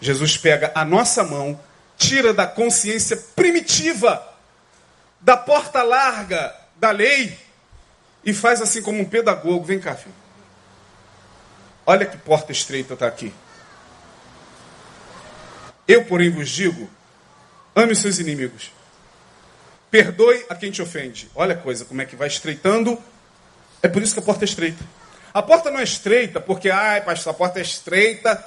Jesus 0.00 0.36
pega 0.36 0.72
a 0.74 0.84
nossa 0.84 1.22
mão, 1.22 1.58
tira 1.96 2.32
da 2.32 2.46
consciência 2.46 3.16
primitiva, 3.36 4.22
da 5.20 5.36
porta 5.36 5.82
larga 5.82 6.54
da 6.76 6.90
lei, 6.90 7.38
e 8.24 8.32
faz 8.32 8.60
assim 8.60 8.82
como 8.82 9.00
um 9.00 9.04
pedagogo: 9.04 9.64
Vem 9.64 9.78
cá, 9.78 9.94
filho. 9.94 10.14
Olha 11.86 12.06
que 12.06 12.16
porta 12.16 12.52
estreita 12.52 12.94
está 12.94 13.06
aqui. 13.06 13.32
Eu, 15.86 16.04
porém, 16.06 16.30
vos 16.30 16.48
digo: 16.48 16.88
ame 17.74 17.92
os 17.92 17.98
seus 17.98 18.18
inimigos. 18.18 18.70
Perdoe 19.90 20.44
a 20.48 20.54
quem 20.54 20.70
te 20.70 20.82
ofende. 20.82 21.30
Olha 21.34 21.54
a 21.54 21.58
coisa, 21.58 21.84
como 21.84 22.00
é 22.02 22.06
que 22.06 22.16
vai 22.16 22.28
estreitando. 22.28 22.98
É 23.82 23.88
por 23.88 24.02
isso 24.02 24.14
que 24.14 24.20
a 24.20 24.22
porta 24.22 24.44
é 24.44 24.46
estreita. 24.46 24.82
A 25.32 25.42
porta 25.42 25.70
não 25.70 25.78
é 25.78 25.84
estreita 25.84 26.40
porque, 26.40 26.70
ai, 26.70 27.02
pastor, 27.02 27.32
a 27.32 27.34
porta 27.34 27.58
é 27.58 27.62
estreita. 27.62 28.44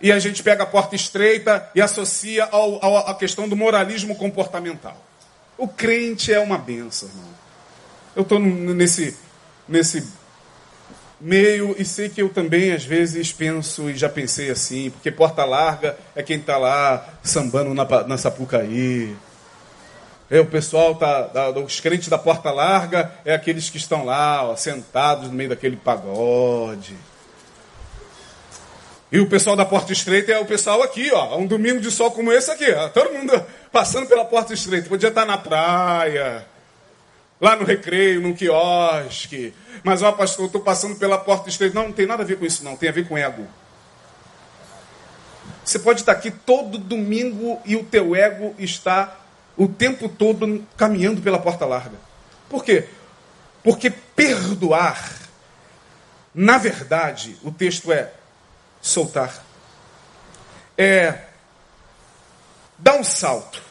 E 0.00 0.12
a 0.12 0.18
gente 0.18 0.42
pega 0.42 0.64
a 0.64 0.66
porta 0.66 0.94
estreita 0.94 1.70
e 1.74 1.80
associa 1.80 2.44
à 2.44 3.14
questão 3.14 3.48
do 3.48 3.56
moralismo 3.56 4.14
comportamental. 4.16 5.02
O 5.56 5.68
crente 5.68 6.32
é 6.32 6.40
uma 6.40 6.58
benção, 6.58 7.08
irmão. 7.08 7.30
Eu 8.16 8.22
estou 8.22 8.38
nesse, 8.38 9.16
nesse 9.68 10.06
meio 11.20 11.74
e 11.78 11.84
sei 11.84 12.08
que 12.08 12.20
eu 12.20 12.28
também 12.28 12.72
às 12.72 12.84
vezes 12.84 13.32
penso 13.32 13.88
e 13.88 13.96
já 13.96 14.08
pensei 14.08 14.50
assim, 14.50 14.90
porque 14.90 15.10
porta 15.10 15.44
larga 15.44 15.96
é 16.14 16.22
quem 16.22 16.38
está 16.38 16.56
lá 16.58 17.08
sambando 17.22 17.72
na, 17.72 17.84
na 18.06 18.18
Sapucaí. 18.18 19.16
É, 20.30 20.40
o 20.40 20.46
pessoal 20.46 20.94
tá, 20.94 21.30
os 21.64 21.80
crentes 21.80 22.08
da 22.08 22.18
porta 22.18 22.50
larga 22.50 23.12
é 23.24 23.34
aqueles 23.34 23.70
que 23.70 23.76
estão 23.76 24.04
lá, 24.04 24.42
ó, 24.42 24.56
sentados 24.56 25.28
no 25.28 25.34
meio 25.34 25.50
daquele 25.50 25.76
pagode. 25.76 26.96
E 29.14 29.20
o 29.20 29.28
pessoal 29.28 29.54
da 29.54 29.64
porta 29.64 29.92
estreita 29.92 30.32
é 30.32 30.40
o 30.40 30.44
pessoal 30.44 30.82
aqui, 30.82 31.08
ó, 31.12 31.38
um 31.38 31.46
domingo 31.46 31.78
de 31.78 31.88
sol 31.88 32.10
como 32.10 32.32
esse 32.32 32.50
aqui, 32.50 32.68
ó, 32.72 32.88
todo 32.88 33.12
mundo 33.12 33.46
passando 33.70 34.08
pela 34.08 34.24
porta 34.24 34.52
estreita, 34.52 34.88
podia 34.88 35.08
estar 35.08 35.24
na 35.24 35.38
praia, 35.38 36.44
lá 37.40 37.54
no 37.54 37.64
recreio, 37.64 38.20
num 38.20 38.34
quiosque. 38.34 39.54
Mas, 39.84 40.02
ó, 40.02 40.10
pastor, 40.10 40.42
eu 40.42 40.46
estou 40.46 40.60
passando 40.62 40.96
pela 40.96 41.16
porta 41.16 41.48
estreita. 41.48 41.76
Não, 41.76 41.84
não 41.84 41.92
tem 41.92 42.06
nada 42.06 42.24
a 42.24 42.26
ver 42.26 42.40
com 42.40 42.44
isso, 42.44 42.64
não. 42.64 42.74
Tem 42.74 42.88
a 42.88 42.92
ver 42.92 43.06
com 43.06 43.16
ego. 43.16 43.46
Você 45.64 45.78
pode 45.78 46.00
estar 46.00 46.10
aqui 46.10 46.32
todo 46.32 46.76
domingo 46.76 47.60
e 47.64 47.76
o 47.76 47.84
teu 47.84 48.16
ego 48.16 48.52
está 48.58 49.16
o 49.56 49.68
tempo 49.68 50.08
todo 50.08 50.66
caminhando 50.76 51.22
pela 51.22 51.38
porta 51.38 51.64
larga. 51.64 51.96
Por 52.48 52.64
quê? 52.64 52.88
Porque 53.62 53.90
perdoar, 53.90 55.08
na 56.34 56.58
verdade, 56.58 57.36
o 57.44 57.52
texto 57.52 57.92
é 57.92 58.10
soltar. 58.84 59.42
É 60.76 61.20
dar 62.78 62.96
um 62.96 63.04
salto. 63.04 63.62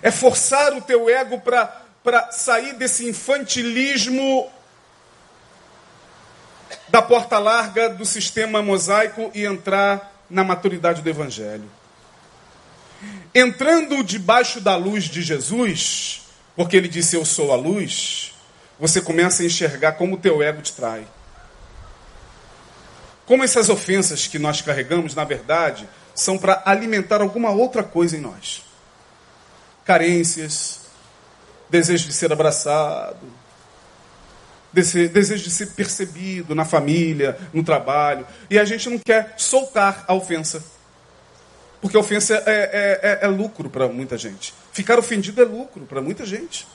É 0.00 0.10
forçar 0.10 0.72
o 0.72 0.80
teu 0.80 1.10
ego 1.10 1.40
para 1.40 2.30
sair 2.30 2.74
desse 2.74 3.08
infantilismo 3.08 4.48
da 6.88 7.02
porta 7.02 7.38
larga 7.38 7.88
do 7.88 8.04
sistema 8.04 8.62
mosaico 8.62 9.30
e 9.34 9.44
entrar 9.44 10.14
na 10.30 10.44
maturidade 10.44 11.02
do 11.02 11.10
Evangelho. 11.10 11.68
Entrando 13.34 14.02
debaixo 14.04 14.60
da 14.60 14.76
luz 14.76 15.04
de 15.04 15.22
Jesus, 15.22 16.22
porque 16.54 16.76
ele 16.76 16.88
disse 16.88 17.16
eu 17.16 17.24
sou 17.24 17.52
a 17.52 17.56
luz, 17.56 18.32
você 18.78 19.00
começa 19.00 19.42
a 19.42 19.46
enxergar 19.46 19.92
como 19.92 20.14
o 20.14 20.18
teu 20.18 20.42
ego 20.42 20.62
te 20.62 20.72
trai. 20.72 21.06
Como 23.28 23.44
essas 23.44 23.68
ofensas 23.68 24.26
que 24.26 24.38
nós 24.38 24.62
carregamos, 24.62 25.14
na 25.14 25.22
verdade, 25.22 25.86
são 26.14 26.38
para 26.38 26.62
alimentar 26.64 27.20
alguma 27.20 27.50
outra 27.50 27.82
coisa 27.82 28.16
em 28.16 28.20
nós. 28.22 28.64
Carências, 29.84 30.80
desejo 31.68 32.06
de 32.06 32.14
ser 32.14 32.32
abraçado, 32.32 33.20
desejo 34.72 35.44
de 35.44 35.50
ser 35.50 35.74
percebido 35.74 36.54
na 36.54 36.64
família, 36.64 37.38
no 37.52 37.62
trabalho. 37.62 38.26
E 38.48 38.58
a 38.58 38.64
gente 38.64 38.88
não 38.88 38.98
quer 38.98 39.34
soltar 39.36 40.06
a 40.08 40.14
ofensa. 40.14 40.64
Porque 41.82 41.98
a 41.98 42.00
ofensa 42.00 42.34
é, 42.34 42.40
é, 42.46 43.00
é, 43.02 43.18
é 43.26 43.28
lucro 43.28 43.68
para 43.68 43.86
muita 43.88 44.16
gente. 44.16 44.54
Ficar 44.72 44.98
ofendido 44.98 45.42
é 45.42 45.44
lucro 45.44 45.84
para 45.84 46.00
muita 46.00 46.24
gente. 46.24 46.66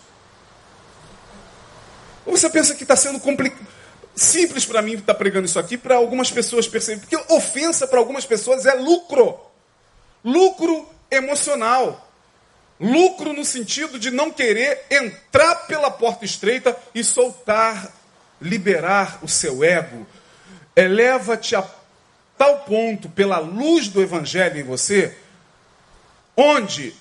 Ou 2.27 2.37
você 2.37 2.47
pensa 2.47 2.75
que 2.75 2.83
está 2.83 2.95
sendo 2.95 3.19
complicado? 3.19 3.72
Simples 4.15 4.65
para 4.65 4.81
mim 4.81 4.93
estar 4.93 5.13
tá 5.13 5.13
pregando 5.13 5.45
isso 5.45 5.59
aqui, 5.59 5.77
para 5.77 5.95
algumas 5.95 6.31
pessoas 6.31 6.67
perceberem. 6.67 7.07
Porque 7.07 7.33
ofensa 7.33 7.87
para 7.87 7.99
algumas 7.99 8.25
pessoas 8.25 8.65
é 8.65 8.73
lucro. 8.73 9.39
Lucro 10.23 10.87
emocional. 11.09 12.09
Lucro 12.79 13.33
no 13.33 13.45
sentido 13.45 13.97
de 13.97 14.11
não 14.11 14.31
querer 14.31 14.85
entrar 14.89 15.67
pela 15.67 15.89
porta 15.89 16.25
estreita 16.25 16.75
e 16.93 17.03
soltar, 17.03 17.91
liberar 18.41 19.19
o 19.21 19.27
seu 19.27 19.63
ego. 19.63 20.05
Eleva-te 20.75 21.55
a 21.55 21.63
tal 22.37 22.59
ponto 22.61 23.09
pela 23.09 23.37
luz 23.37 23.87
do 23.87 24.01
evangelho 24.01 24.59
em 24.59 24.63
você, 24.63 25.15
onde 26.35 26.93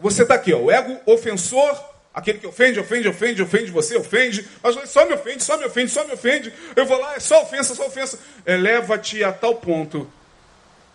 você 0.00 0.22
está 0.22 0.34
aqui, 0.34 0.52
ó, 0.52 0.58
o 0.58 0.70
ego 0.70 0.98
ofensor, 1.06 1.93
aquele 2.14 2.38
que 2.38 2.46
ofende, 2.46 2.78
ofende, 2.78 3.08
ofende, 3.08 3.42
ofende 3.42 3.70
você, 3.72 3.96
ofende, 3.96 4.46
mas 4.62 4.88
só 4.88 5.04
me 5.04 5.14
ofende, 5.14 5.42
só 5.42 5.58
me 5.58 5.64
ofende, 5.64 5.90
só 5.90 6.06
me 6.06 6.12
ofende. 6.12 6.52
Eu 6.76 6.86
vou 6.86 6.98
lá, 6.98 7.16
é 7.16 7.20
só 7.20 7.42
ofensa, 7.42 7.74
só 7.74 7.86
ofensa. 7.86 8.18
Eleva-te 8.46 9.24
a 9.24 9.32
tal 9.32 9.56
ponto 9.56 10.10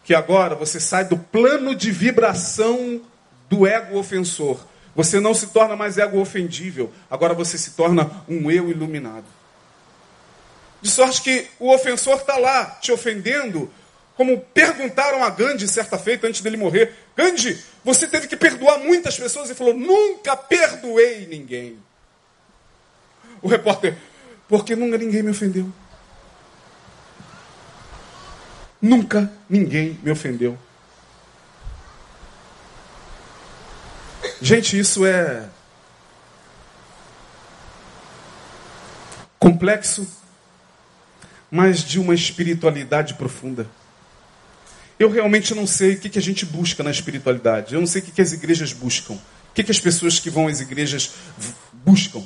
que 0.03 0.15
agora 0.15 0.55
você 0.55 0.79
sai 0.79 1.03
do 1.05 1.17
plano 1.17 1.75
de 1.75 1.91
vibração 1.91 3.01
do 3.49 3.67
ego 3.67 3.97
ofensor. 3.97 4.65
Você 4.95 5.19
não 5.19 5.33
se 5.33 5.47
torna 5.47 5.75
mais 5.75 5.97
ego 5.97 6.19
ofendível, 6.19 6.91
agora 7.11 7.33
você 7.33 7.57
se 7.57 7.71
torna 7.71 8.09
um 8.27 8.49
eu 8.49 8.69
iluminado. 8.69 9.25
De 10.81 10.89
sorte 10.89 11.21
que 11.21 11.47
o 11.59 11.73
ofensor 11.73 12.15
está 12.15 12.37
lá 12.37 12.65
te 12.81 12.91
ofendendo, 12.91 13.71
como 14.15 14.39
perguntaram 14.39 15.23
a 15.23 15.29
Gandhi 15.29 15.67
certa 15.67 15.97
feita 15.97 16.27
antes 16.27 16.41
dele 16.41 16.57
morrer: 16.57 16.93
Gandhi, 17.19 17.61
você 17.83 18.07
teve 18.07 18.29
que 18.29 18.37
perdoar 18.37 18.79
muitas 18.79 19.17
pessoas 19.17 19.49
e 19.49 19.55
falou: 19.55 19.73
Nunca 19.73 20.37
perdoei 20.37 21.27
ninguém. 21.27 21.77
O 23.41 23.49
repórter: 23.49 23.97
Porque 24.47 24.73
nunca 24.73 24.97
ninguém 24.97 25.21
me 25.21 25.31
ofendeu. 25.31 25.69
Nunca 28.81 29.29
ninguém 29.49 29.99
me 30.01 30.09
ofendeu. 30.09 30.57
Gente, 34.41 34.79
isso 34.79 35.05
é 35.05 35.49
complexo, 39.37 40.07
mas 41.51 41.83
de 41.83 41.99
uma 41.99 42.15
espiritualidade 42.15 43.15
profunda. 43.15 43.69
Eu 44.99 45.09
realmente 45.09 45.55
não 45.55 45.65
sei 45.65 45.93
o 45.93 45.99
que, 45.99 46.19
a 46.19 46.21
gente 46.21 46.45
busca 46.45 46.83
na 46.83 46.91
espiritualidade. 46.91 47.73
Eu 47.73 47.79
não 47.79 47.87
sei 47.87 48.01
o 48.01 48.05
que, 48.05 48.21
as 48.21 48.33
igrejas 48.33 48.73
buscam. 48.73 49.13
O 49.13 49.53
que, 49.53 49.71
as 49.71 49.79
pessoas 49.79 50.19
que 50.19 50.29
vão 50.29 50.47
às 50.47 50.59
igrejas 50.59 51.13
buscam. 51.73 52.23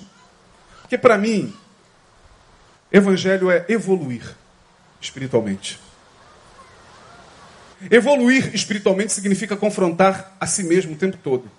Porque 0.81 0.97
para 0.97 1.17
mim, 1.17 1.53
evangelho 2.91 3.51
é 3.51 3.63
evoluir 3.69 4.23
espiritualmente. 4.99 5.79
Evoluir 7.91 8.55
espiritualmente 8.55 9.13
significa 9.13 9.55
confrontar 9.55 10.35
a 10.39 10.47
si 10.47 10.63
mesmo 10.63 10.93
o 10.93 10.97
tempo 10.97 11.17
todo 11.17 11.49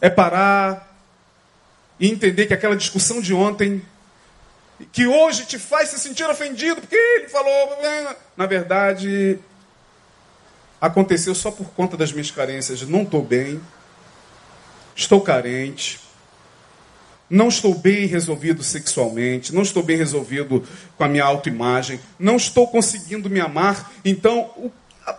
é 0.00 0.08
parar 0.08 0.88
e 1.98 2.10
entender 2.10 2.46
que 2.46 2.54
aquela 2.54 2.76
discussão 2.76 3.20
de 3.20 3.34
ontem, 3.34 3.82
que 4.92 5.06
hoje 5.06 5.46
te 5.46 5.58
faz 5.58 5.90
se 5.90 5.98
sentir 5.98 6.24
ofendido, 6.24 6.80
porque 6.80 6.96
ele 6.96 7.28
falou. 7.28 7.78
Na 8.36 8.46
verdade, 8.46 9.38
aconteceu 10.80 11.34
só 11.34 11.50
por 11.50 11.68
conta 11.70 11.96
das 11.96 12.12
minhas 12.12 12.30
carências. 12.30 12.82
Não 12.82 13.02
estou 13.02 13.22
bem. 13.22 13.60
estou 14.94 15.20
carente, 15.20 16.00
não 17.28 17.48
estou 17.48 17.74
bem 17.74 18.06
resolvido 18.06 18.62
sexualmente, 18.62 19.54
não 19.54 19.62
estou 19.62 19.82
bem 19.82 19.96
resolvido 19.96 20.66
com 20.96 21.04
a 21.04 21.08
minha 21.08 21.24
autoimagem, 21.24 22.00
não 22.18 22.36
estou 22.36 22.66
conseguindo 22.66 23.30
me 23.30 23.40
amar. 23.40 23.92
Então, 24.04 24.72
a, 25.06 25.18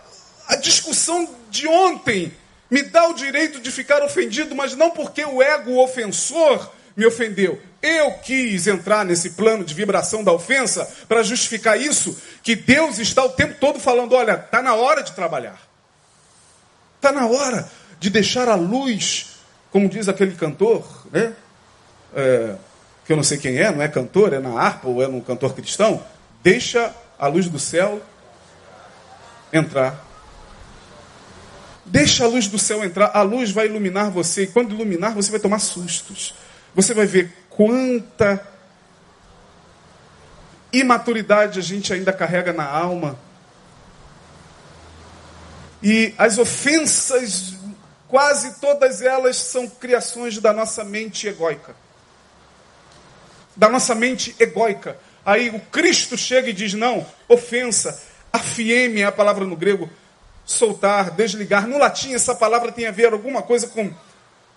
a 0.49 0.55
discussão 0.57 1.29
de 1.49 1.67
ontem 1.67 2.33
me 2.69 2.83
dá 2.83 3.07
o 3.07 3.13
direito 3.13 3.59
de 3.59 3.71
ficar 3.71 4.03
ofendido, 4.03 4.55
mas 4.55 4.75
não 4.75 4.91
porque 4.91 5.23
o 5.23 5.41
ego 5.41 5.77
ofensor 5.81 6.71
me 6.95 7.05
ofendeu. 7.05 7.61
Eu 7.81 8.11
quis 8.19 8.67
entrar 8.67 9.05
nesse 9.05 9.31
plano 9.31 9.63
de 9.63 9.73
vibração 9.73 10.23
da 10.23 10.31
ofensa 10.31 10.85
para 11.07 11.23
justificar 11.23 11.79
isso, 11.79 12.15
que 12.43 12.55
Deus 12.55 12.99
está 12.99 13.23
o 13.23 13.29
tempo 13.29 13.55
todo 13.59 13.79
falando: 13.79 14.13
olha, 14.13 14.33
está 14.33 14.61
na 14.61 14.75
hora 14.75 15.01
de 15.01 15.13
trabalhar. 15.13 15.59
Está 16.97 17.11
na 17.11 17.25
hora 17.25 17.69
de 17.99 18.09
deixar 18.09 18.47
a 18.47 18.55
luz, 18.55 19.37
como 19.71 19.89
diz 19.89 20.07
aquele 20.07 20.35
cantor, 20.35 20.85
né? 21.11 21.33
É, 22.13 22.55
que 23.05 23.11
eu 23.11 23.15
não 23.15 23.23
sei 23.23 23.37
quem 23.37 23.57
é, 23.57 23.71
não 23.71 23.81
é 23.81 23.87
cantor, 23.87 24.33
é 24.33 24.39
na 24.39 24.59
harpa 24.59 24.87
ou 24.87 25.01
é 25.01 25.07
um 25.07 25.21
cantor 25.21 25.55
cristão. 25.55 26.03
Deixa 26.43 26.93
a 27.17 27.27
luz 27.27 27.47
do 27.47 27.57
céu 27.57 28.01
entrar. 29.51 30.05
Deixa 31.85 32.23
a 32.23 32.27
luz 32.27 32.47
do 32.47 32.57
céu 32.57 32.83
entrar, 32.85 33.11
a 33.13 33.21
luz 33.21 33.51
vai 33.51 33.65
iluminar 33.65 34.11
você, 34.11 34.43
e 34.43 34.47
quando 34.47 34.73
iluminar, 34.73 35.13
você 35.13 35.29
vai 35.29 35.39
tomar 35.39 35.59
sustos. 35.59 36.33
Você 36.73 36.93
vai 36.93 37.05
ver 37.05 37.31
quanta 37.49 38.47
imaturidade 40.71 41.59
a 41.59 41.61
gente 41.61 41.93
ainda 41.93 42.13
carrega 42.13 42.53
na 42.53 42.65
alma. 42.65 43.19
E 45.83 46.13
as 46.17 46.37
ofensas, 46.37 47.55
quase 48.07 48.59
todas 48.59 49.01
elas 49.01 49.37
são 49.37 49.67
criações 49.67 50.37
da 50.37 50.53
nossa 50.53 50.83
mente 50.83 51.27
egóica. 51.27 51.75
Da 53.55 53.67
nossa 53.67 53.93
mente 53.95 54.35
egóica. 54.39 54.97
Aí 55.25 55.49
o 55.49 55.59
Cristo 55.59 56.17
chega 56.17 56.49
e 56.49 56.53
diz: 56.53 56.73
não, 56.73 57.05
ofensa, 57.27 58.01
afieme 58.31 59.01
é 59.01 59.05
a 59.05 59.11
palavra 59.11 59.45
no 59.45 59.55
grego, 59.55 59.89
soltar, 60.45 61.11
desligar. 61.11 61.67
No 61.67 61.77
latim, 61.77 62.13
essa 62.13 62.33
palavra 62.33 62.71
tem 62.71 62.87
a 62.87 62.91
ver 62.91 63.11
alguma 63.11 63.41
coisa 63.41 63.67
com. 63.67 63.93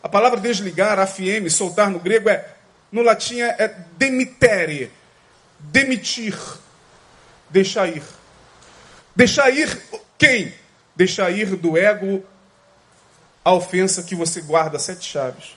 A 0.04 0.08
palavra 0.08 0.38
desligar, 0.38 0.98
afieme, 0.98 1.48
soltar 1.48 1.88
no 1.88 1.98
grego 1.98 2.28
é. 2.28 2.46
No 2.92 3.00
latim 3.00 3.40
é, 3.40 3.56
é 3.58 3.68
demitere, 3.96 4.92
demitir, 5.58 6.38
deixar 7.48 7.88
ir. 7.88 8.02
Deixar 9.16 9.48
ir 9.48 9.82
quem? 10.18 10.52
Deixar 10.94 11.30
ir 11.30 11.56
do 11.56 11.78
ego 11.78 12.22
a 13.42 13.54
ofensa 13.54 14.02
que 14.02 14.14
você 14.14 14.42
guarda 14.42 14.78
sete 14.78 15.10
chaves. 15.10 15.56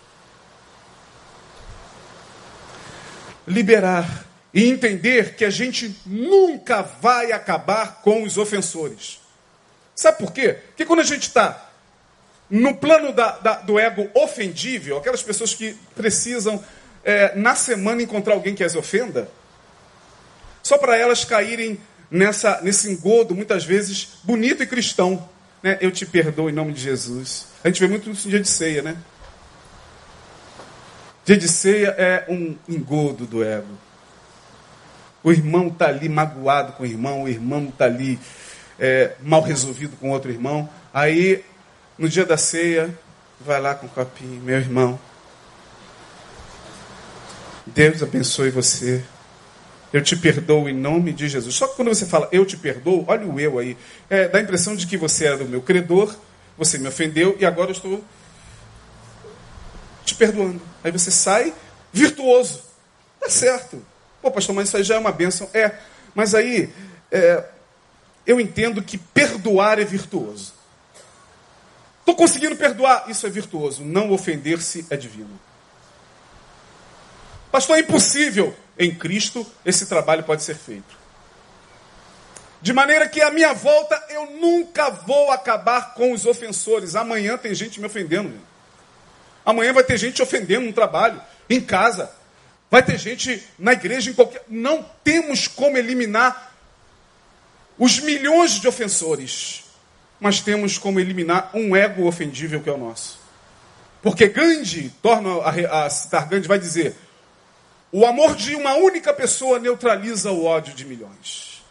Liberar 3.45 4.25
e 4.53 4.69
entender 4.69 5.35
que 5.35 5.43
a 5.43 5.49
gente 5.49 5.93
nunca 6.05 6.81
vai 6.81 7.33
acabar 7.33 8.01
com 8.01 8.23
os 8.23 8.37
ofensores. 8.37 9.19
Sabe 9.93 10.19
por 10.19 10.31
quê? 10.31 10.53
Porque 10.53 10.85
quando 10.85 11.01
a 11.01 11.05
gente 11.05 11.23
está 11.23 11.66
no 12.49 12.75
plano 12.75 13.11
da, 13.11 13.31
da, 13.37 13.53
do 13.55 13.77
ego 13.77 14.09
ofendível, 14.13 14.97
aquelas 14.97 15.21
pessoas 15.21 15.53
que 15.53 15.75
precisam, 15.95 16.63
é, 17.03 17.35
na 17.35 17.55
semana, 17.55 18.01
encontrar 18.01 18.33
alguém 18.33 18.55
que 18.55 18.63
as 18.63 18.75
ofenda, 18.75 19.29
só 20.63 20.77
para 20.77 20.97
elas 20.97 21.23
caírem 21.23 21.79
nessa, 22.09 22.61
nesse 22.61 22.89
engodo, 22.89 23.35
muitas 23.35 23.63
vezes, 23.63 24.19
bonito 24.23 24.63
e 24.63 24.67
cristão. 24.67 25.27
Né? 25.61 25.77
Eu 25.81 25.91
te 25.91 26.05
perdoo 26.05 26.49
em 26.49 26.53
nome 26.53 26.73
de 26.73 26.81
Jesus. 26.81 27.47
A 27.63 27.67
gente 27.67 27.79
vê 27.79 27.87
muito 27.87 28.09
isso 28.09 28.27
no 28.27 28.31
dia 28.31 28.39
de 28.39 28.49
ceia, 28.49 28.81
né? 28.81 28.97
Dia 31.25 31.37
de 31.37 31.47
ceia 31.47 31.93
é 31.97 32.25
um 32.29 32.55
engodo 32.69 33.25
do 33.25 33.43
ego. 33.43 33.77
O 35.23 35.31
irmão 35.31 35.67
está 35.67 35.87
ali 35.87 36.07
magoado 36.07 36.73
com 36.73 36.83
o 36.83 36.85
irmão, 36.85 37.23
o 37.23 37.27
irmão 37.27 37.67
está 37.67 37.85
ali 37.85 38.17
é, 38.79 39.15
mal 39.21 39.41
resolvido 39.41 39.97
com 39.97 40.11
outro 40.11 40.31
irmão. 40.31 40.69
Aí, 40.93 41.43
no 41.97 42.07
dia 42.07 42.25
da 42.25 42.37
ceia, 42.37 42.97
vai 43.39 43.59
lá 43.59 43.73
com 43.75 43.87
o 43.87 43.89
copinho, 43.89 44.41
meu 44.41 44.57
irmão. 44.57 44.99
Deus 47.65 48.01
abençoe 48.01 48.49
você. 48.49 49.03
Eu 49.91 50.01
te 50.01 50.15
perdoo 50.15 50.67
em 50.67 50.73
nome 50.73 51.13
de 51.13 51.27
Jesus. 51.27 51.55
Só 51.55 51.67
que 51.67 51.75
quando 51.75 51.89
você 51.89 52.05
fala 52.05 52.27
eu 52.31 52.45
te 52.45 52.57
perdoo, 52.57 53.05
olha 53.07 53.25
o 53.25 53.39
eu 53.39 53.57
aí. 53.59 53.77
É, 54.09 54.27
dá 54.27 54.37
a 54.37 54.41
impressão 54.41 54.75
de 54.75 54.85
que 54.85 54.97
você 54.97 55.25
era 55.25 55.43
o 55.43 55.47
meu 55.47 55.61
credor, 55.61 56.15
você 56.57 56.77
me 56.77 56.87
ofendeu 56.87 57.37
e 57.39 57.45
agora 57.45 57.69
eu 57.69 57.73
estou 57.73 58.03
te 60.05 60.15
perdoando. 60.15 60.61
Aí 60.83 60.91
você 60.91 61.11
sai 61.11 61.53
virtuoso. 61.91 62.63
Tá 63.19 63.29
certo. 63.29 63.83
Pô, 64.21 64.31
pastor, 64.31 64.55
mas 64.55 64.67
isso 64.67 64.77
aí 64.77 64.83
já 64.83 64.95
é 64.95 64.99
uma 64.99 65.11
bênção. 65.11 65.49
É, 65.53 65.71
mas 66.13 66.35
aí 66.35 66.69
é, 67.11 67.43
eu 68.25 68.39
entendo 68.39 68.81
que 68.81 68.97
perdoar 68.97 69.79
é 69.79 69.85
virtuoso. 69.85 70.56
Estou 72.07 72.15
conseguindo 72.15 72.55
perdoar, 72.55 73.09
isso 73.09 73.27
é 73.27 73.29
virtuoso. 73.29 73.83
Não 73.83 74.13
ofender-se 74.13 74.87
é 74.89 74.95
divino. 74.95 75.37
Pastor, 77.51 77.75
é 77.75 77.81
impossível. 77.81 78.55
Em 78.79 78.95
Cristo, 78.95 79.45
esse 79.65 79.85
trabalho 79.87 80.23
pode 80.23 80.41
ser 80.41 80.55
feito. 80.55 80.95
De 82.61 82.71
maneira 82.71 83.09
que 83.09 83.21
a 83.21 83.29
minha 83.29 83.51
volta 83.51 84.01
eu 84.07 84.31
nunca 84.39 84.89
vou 84.89 85.31
acabar 85.31 85.95
com 85.95 86.13
os 86.13 86.25
ofensores. 86.25 86.95
Amanhã 86.95 87.37
tem 87.37 87.53
gente 87.53 87.77
me 87.77 87.87
ofendendo. 87.87 88.39
Amanhã 89.45 89.73
vai 89.73 89.83
ter 89.83 89.97
gente 89.97 90.21
ofendendo 90.21 90.65
no 90.65 90.71
trabalho, 90.71 91.21
em 91.49 91.59
casa. 91.59 92.09
Vai 92.71 92.83
ter 92.83 92.97
gente 92.97 93.45
na 93.59 93.73
igreja, 93.73 94.11
em 94.11 94.13
qualquer. 94.13 94.45
Não 94.47 94.81
temos 95.03 95.45
como 95.45 95.77
eliminar 95.77 96.53
os 97.77 97.99
milhões 97.99 98.51
de 98.61 98.67
ofensores, 98.69 99.66
mas 100.19 100.41
temos 100.41 100.77
como 100.77 100.99
eliminar 100.99 101.51
um 101.53 101.75
ego 101.75 102.07
ofendível 102.07 102.61
que 102.61 102.69
é 102.69 102.73
o 102.73 102.77
nosso. 102.77 103.19
Porque 104.01 104.27
Gandhi, 104.27 104.91
torna 105.01 105.29
a, 105.41 105.85
a 105.85 105.89
citar 105.89 106.27
Gandhi, 106.27 106.47
vai 106.47 106.59
dizer: 106.59 106.95
o 107.91 108.05
amor 108.05 108.35
de 108.35 108.55
uma 108.55 108.75
única 108.75 109.13
pessoa 109.13 109.59
neutraliza 109.59 110.31
o 110.31 110.45
ódio 110.45 110.73
de 110.73 110.85
milhões. 110.85 111.63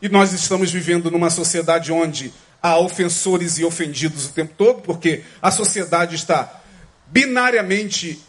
E 0.00 0.08
nós 0.08 0.32
estamos 0.32 0.70
vivendo 0.70 1.10
numa 1.10 1.30
sociedade 1.30 1.90
onde 1.90 2.32
há 2.62 2.78
ofensores 2.78 3.58
e 3.58 3.64
ofendidos 3.64 4.26
o 4.26 4.32
tempo 4.32 4.54
todo, 4.56 4.82
porque 4.82 5.24
a 5.40 5.50
sociedade 5.50 6.14
está 6.14 6.60
binariamente, 7.06 8.20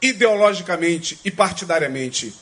ideologicamente 0.00 1.18
e 1.24 1.30
partidariamente 1.30 2.34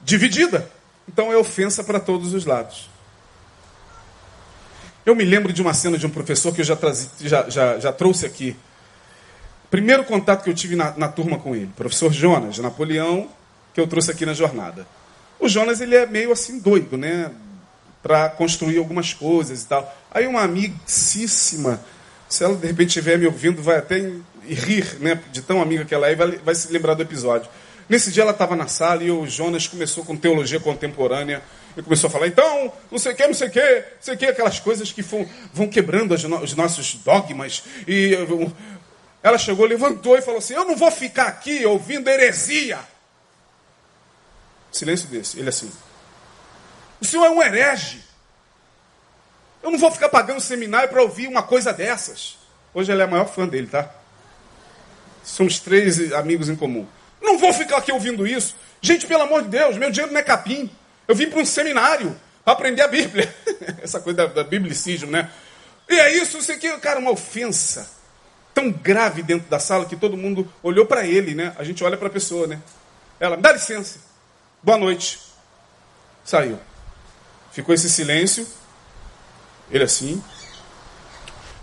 dividida. 0.00 0.70
Então 1.08 1.32
é 1.32 1.36
ofensa 1.36 1.82
para 1.82 1.98
todos 1.98 2.32
os 2.32 2.44
lados. 2.44 2.91
Eu 5.04 5.16
me 5.16 5.24
lembro 5.24 5.52
de 5.52 5.60
uma 5.60 5.74
cena 5.74 5.98
de 5.98 6.06
um 6.06 6.10
professor 6.10 6.54
que 6.54 6.60
eu 6.60 6.64
já, 6.64 6.76
trazi, 6.76 7.08
já, 7.20 7.48
já, 7.50 7.78
já 7.78 7.92
trouxe 7.92 8.24
aqui. 8.24 8.56
Primeiro 9.68 10.04
contato 10.04 10.44
que 10.44 10.50
eu 10.50 10.54
tive 10.54 10.76
na, 10.76 10.96
na 10.96 11.08
turma 11.08 11.38
com 11.38 11.56
ele, 11.56 11.70
professor 11.74 12.12
Jonas, 12.12 12.58
Napoleão, 12.58 13.28
que 13.74 13.80
eu 13.80 13.86
trouxe 13.86 14.10
aqui 14.10 14.24
na 14.24 14.34
jornada. 14.34 14.86
O 15.40 15.48
Jonas 15.48 15.80
ele 15.80 15.96
é 15.96 16.06
meio 16.06 16.30
assim 16.30 16.60
doido, 16.60 16.96
né? 16.96 17.32
Para 18.00 18.28
construir 18.28 18.78
algumas 18.78 19.12
coisas 19.12 19.62
e 19.62 19.66
tal. 19.66 19.92
Aí 20.10 20.26
uma 20.26 20.42
amicíssima, 20.42 21.80
se 22.28 22.44
ela 22.44 22.54
de 22.54 22.66
repente 22.66 22.88
estiver 22.88 23.18
me 23.18 23.26
ouvindo, 23.26 23.60
vai 23.60 23.78
até 23.78 24.12
rir, 24.46 24.98
né? 25.00 25.20
De 25.32 25.42
tão 25.42 25.60
amiga 25.60 25.84
que 25.84 25.94
ela 25.94 26.08
é, 26.08 26.12
e 26.12 26.14
vai, 26.14 26.30
vai 26.36 26.54
se 26.54 26.72
lembrar 26.72 26.94
do 26.94 27.02
episódio. 27.02 27.50
Nesse 27.88 28.12
dia 28.12 28.22
ela 28.22 28.32
estava 28.32 28.54
na 28.54 28.68
sala 28.68 29.02
e 29.02 29.10
o 29.10 29.26
Jonas 29.26 29.66
começou 29.66 30.04
com 30.04 30.16
teologia 30.16 30.60
contemporânea 30.60 31.42
e 31.76 31.82
começou 31.82 32.08
a 32.08 32.10
falar, 32.10 32.26
então, 32.26 32.72
não 32.90 32.98
sei 32.98 33.12
o 33.12 33.16
que, 33.16 33.26
não 33.26 33.34
sei 33.34 33.48
o 33.48 33.50
que, 33.50 33.60
não 33.60 34.02
sei 34.02 34.14
o 34.14 34.18
que, 34.18 34.26
aquelas 34.26 34.60
coisas 34.60 34.92
que 34.92 35.02
vão, 35.02 35.28
vão 35.52 35.68
quebrando 35.68 36.12
os 36.14 36.54
nossos 36.54 36.94
dogmas. 36.96 37.62
E 37.88 38.16
ela 39.22 39.38
chegou, 39.38 39.64
levantou 39.64 40.16
e 40.16 40.22
falou 40.22 40.38
assim: 40.38 40.54
Eu 40.54 40.64
não 40.64 40.76
vou 40.76 40.90
ficar 40.90 41.28
aqui 41.28 41.64
ouvindo 41.64 42.08
heresia. 42.08 42.78
Silêncio 44.70 45.08
desse, 45.08 45.38
ele 45.38 45.48
assim. 45.48 45.70
O 47.00 47.04
senhor 47.04 47.26
é 47.26 47.30
um 47.30 47.42
herege. 47.42 48.02
Eu 49.62 49.70
não 49.70 49.78
vou 49.78 49.90
ficar 49.90 50.08
pagando 50.08 50.40
seminário 50.40 50.88
para 50.88 51.02
ouvir 51.02 51.28
uma 51.28 51.42
coisa 51.42 51.72
dessas. 51.72 52.38
Hoje 52.74 52.90
ela 52.90 53.02
é 53.02 53.04
a 53.04 53.10
maior 53.10 53.26
fã 53.26 53.46
dele, 53.46 53.66
tá? 53.66 53.90
Somos 55.22 55.60
três 55.60 56.12
amigos 56.12 56.48
em 56.48 56.56
comum. 56.56 56.86
Não 57.20 57.38
vou 57.38 57.52
ficar 57.52 57.76
aqui 57.76 57.92
ouvindo 57.92 58.26
isso. 58.26 58.56
Gente, 58.80 59.06
pelo 59.06 59.22
amor 59.22 59.42
de 59.42 59.48
Deus, 59.48 59.76
meu 59.76 59.90
dinheiro 59.90 60.12
não 60.12 60.18
é 60.18 60.22
capim. 60.22 60.68
Eu 61.06 61.14
vim 61.14 61.28
para 61.28 61.40
um 61.40 61.44
seminário 61.44 62.18
para 62.44 62.52
aprender 62.52 62.82
a 62.82 62.88
Bíblia. 62.88 63.34
Essa 63.82 64.00
coisa 64.00 64.16
da, 64.16 64.26
da 64.26 64.44
biblicismo, 64.44 65.10
né? 65.10 65.30
E 65.88 65.98
é 65.98 66.16
isso, 66.16 66.38
isso 66.38 66.52
aqui, 66.52 66.70
cara, 66.78 66.98
uma 66.98 67.10
ofensa 67.10 67.88
tão 68.54 68.70
grave 68.70 69.22
dentro 69.22 69.48
da 69.48 69.58
sala 69.58 69.86
que 69.86 69.96
todo 69.96 70.16
mundo 70.16 70.50
olhou 70.62 70.86
para 70.86 71.06
ele, 71.06 71.34
né? 71.34 71.54
A 71.58 71.64
gente 71.64 71.82
olha 71.82 71.96
para 71.96 72.08
a 72.08 72.10
pessoa, 72.10 72.46
né? 72.46 72.60
Ela, 73.18 73.36
dá 73.36 73.52
licença. 73.52 73.98
Boa 74.62 74.78
noite. 74.78 75.20
Saiu. 76.24 76.58
Ficou 77.50 77.74
esse 77.74 77.90
silêncio. 77.90 78.46
Ele 79.70 79.84
assim. 79.84 80.22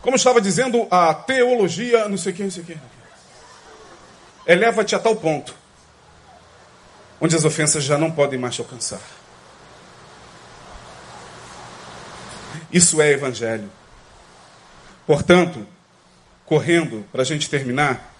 Como 0.02 0.16
estava 0.16 0.40
dizendo, 0.40 0.88
a 0.90 1.14
teologia, 1.14 2.08
não 2.08 2.18
sei 2.18 2.32
o 2.32 2.36
que, 2.36 2.44
não 2.44 2.52
sei 2.52 2.64
o 2.64 2.66
que. 2.66 2.78
Eleva-te 4.48 4.96
a 4.96 5.00
tal 5.00 5.16
ponto, 5.16 5.54
onde 7.22 7.36
as 7.36 7.46
ofensas 7.46 7.84
já 7.84 7.98
não 7.98 8.10
podem 8.10 8.40
mais 8.40 8.56
te 8.56 8.62
alcançar. 8.62 9.00
Isso 12.72 13.01
é 13.01 13.11
evangelho. 13.11 13.70
Portanto, 15.05 15.65
correndo, 16.45 17.05
para 17.11 17.22
a 17.22 17.26
gente 17.26 17.49
terminar, 17.49 18.13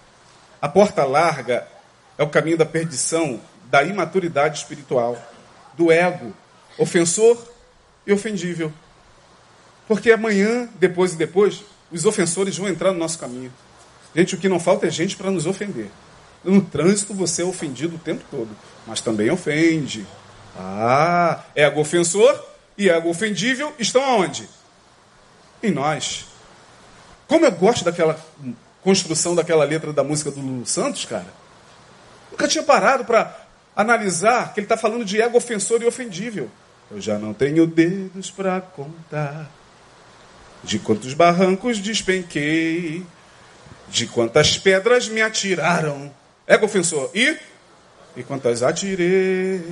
a 0.60 0.68
porta 0.68 1.04
larga 1.04 1.66
é 2.18 2.22
o 2.22 2.28
caminho 2.28 2.58
da 2.58 2.66
perdição, 2.66 3.40
da 3.64 3.82
imaturidade 3.82 4.58
espiritual, 4.58 5.16
do 5.74 5.90
ego, 5.90 6.34
ofensor 6.76 7.40
e 8.06 8.12
ofendível. 8.12 8.72
Porque 9.86 10.10
amanhã, 10.10 10.68
depois 10.76 11.12
e 11.12 11.16
depois, 11.16 11.62
os 11.90 12.04
ofensores 12.04 12.56
vão 12.56 12.68
entrar 12.68 12.92
no 12.92 12.98
nosso 12.98 13.18
caminho. 13.18 13.52
Gente, 14.14 14.34
o 14.34 14.38
que 14.38 14.48
não 14.48 14.58
falta 14.58 14.86
é 14.86 14.90
gente 14.90 15.16
para 15.16 15.30
nos 15.30 15.46
ofender. 15.46 15.90
No 16.42 16.60
trânsito 16.60 17.14
você 17.14 17.42
é 17.42 17.44
ofendido 17.44 17.96
o 17.96 17.98
tempo 17.98 18.24
todo, 18.30 18.48
mas 18.86 19.00
também 19.00 19.30
ofende. 19.30 20.06
Ah, 20.56 21.44
ego 21.54 21.80
ofensor 21.80 22.49
e 22.76 22.88
ego 22.88 23.08
ofendível 23.08 23.74
estão 23.78 24.02
aonde? 24.02 24.48
Em 25.62 25.70
nós. 25.70 26.26
Como 27.26 27.44
eu 27.44 27.52
gosto 27.52 27.84
daquela 27.84 28.18
construção 28.82 29.34
daquela 29.34 29.64
letra 29.64 29.92
da 29.92 30.02
música 30.02 30.30
do 30.30 30.40
Lulu 30.40 30.66
Santos, 30.66 31.04
cara. 31.04 31.26
Nunca 32.30 32.48
tinha 32.48 32.62
parado 32.62 33.04
para 33.04 33.36
analisar 33.74 34.52
que 34.52 34.60
ele 34.60 34.64
está 34.64 34.76
falando 34.76 35.04
de 35.04 35.20
ego 35.20 35.36
ofensor 35.36 35.82
e 35.82 35.86
ofendível. 35.86 36.50
Eu 36.90 37.00
já 37.00 37.18
não 37.18 37.32
tenho 37.32 37.66
dedos 37.66 38.30
para 38.30 38.60
contar 38.60 39.50
de 40.62 40.78
quantos 40.78 41.14
barrancos 41.14 41.78
despenquei, 41.78 43.04
de 43.88 44.06
quantas 44.06 44.58
pedras 44.58 45.08
me 45.08 45.22
atiraram. 45.22 46.12
Ego 46.46 46.66
ofensor. 46.66 47.10
E? 47.14 47.36
E 48.16 48.22
quantas 48.22 48.62
atirei. 48.62 49.62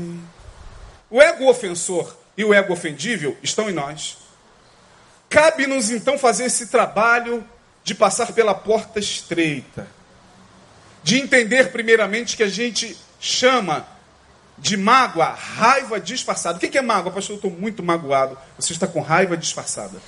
O 1.11 1.21
ego 1.21 1.49
ofensor 1.49 2.15
e 2.39 2.45
o 2.45 2.55
ego 2.55 2.73
ofendível 2.73 3.37
estão 3.43 3.69
em 3.69 3.73
nós. 3.73 4.17
Cabe-nos 5.29 5.91
então 5.91 6.17
fazer 6.17 6.45
esse 6.45 6.69
trabalho 6.69 7.45
de 7.83 7.97
passar 7.97 8.33
pela 8.33 8.55
porta 8.55 9.01
estreita. 9.01 9.89
De 11.03 11.19
entender 11.21 11.73
primeiramente 11.73 12.37
que 12.37 12.45
a 12.45 12.49
gente 12.49 12.97
chama 13.19 13.85
de 14.57 14.77
mágoa 14.77 15.27
raiva 15.27 15.99
disfarçada. 15.99 16.59
O 16.59 16.61
que 16.61 16.79
é 16.79 16.83
mágoa? 16.83 17.13
Pastor, 17.13 17.35
eu 17.35 17.37
estou 17.37 17.51
muito 17.51 17.83
magoado. 17.83 18.39
Você 18.57 18.73
está 18.73 18.87
com 18.87 19.01
raiva 19.01 19.37
disfarçada. 19.37 20.01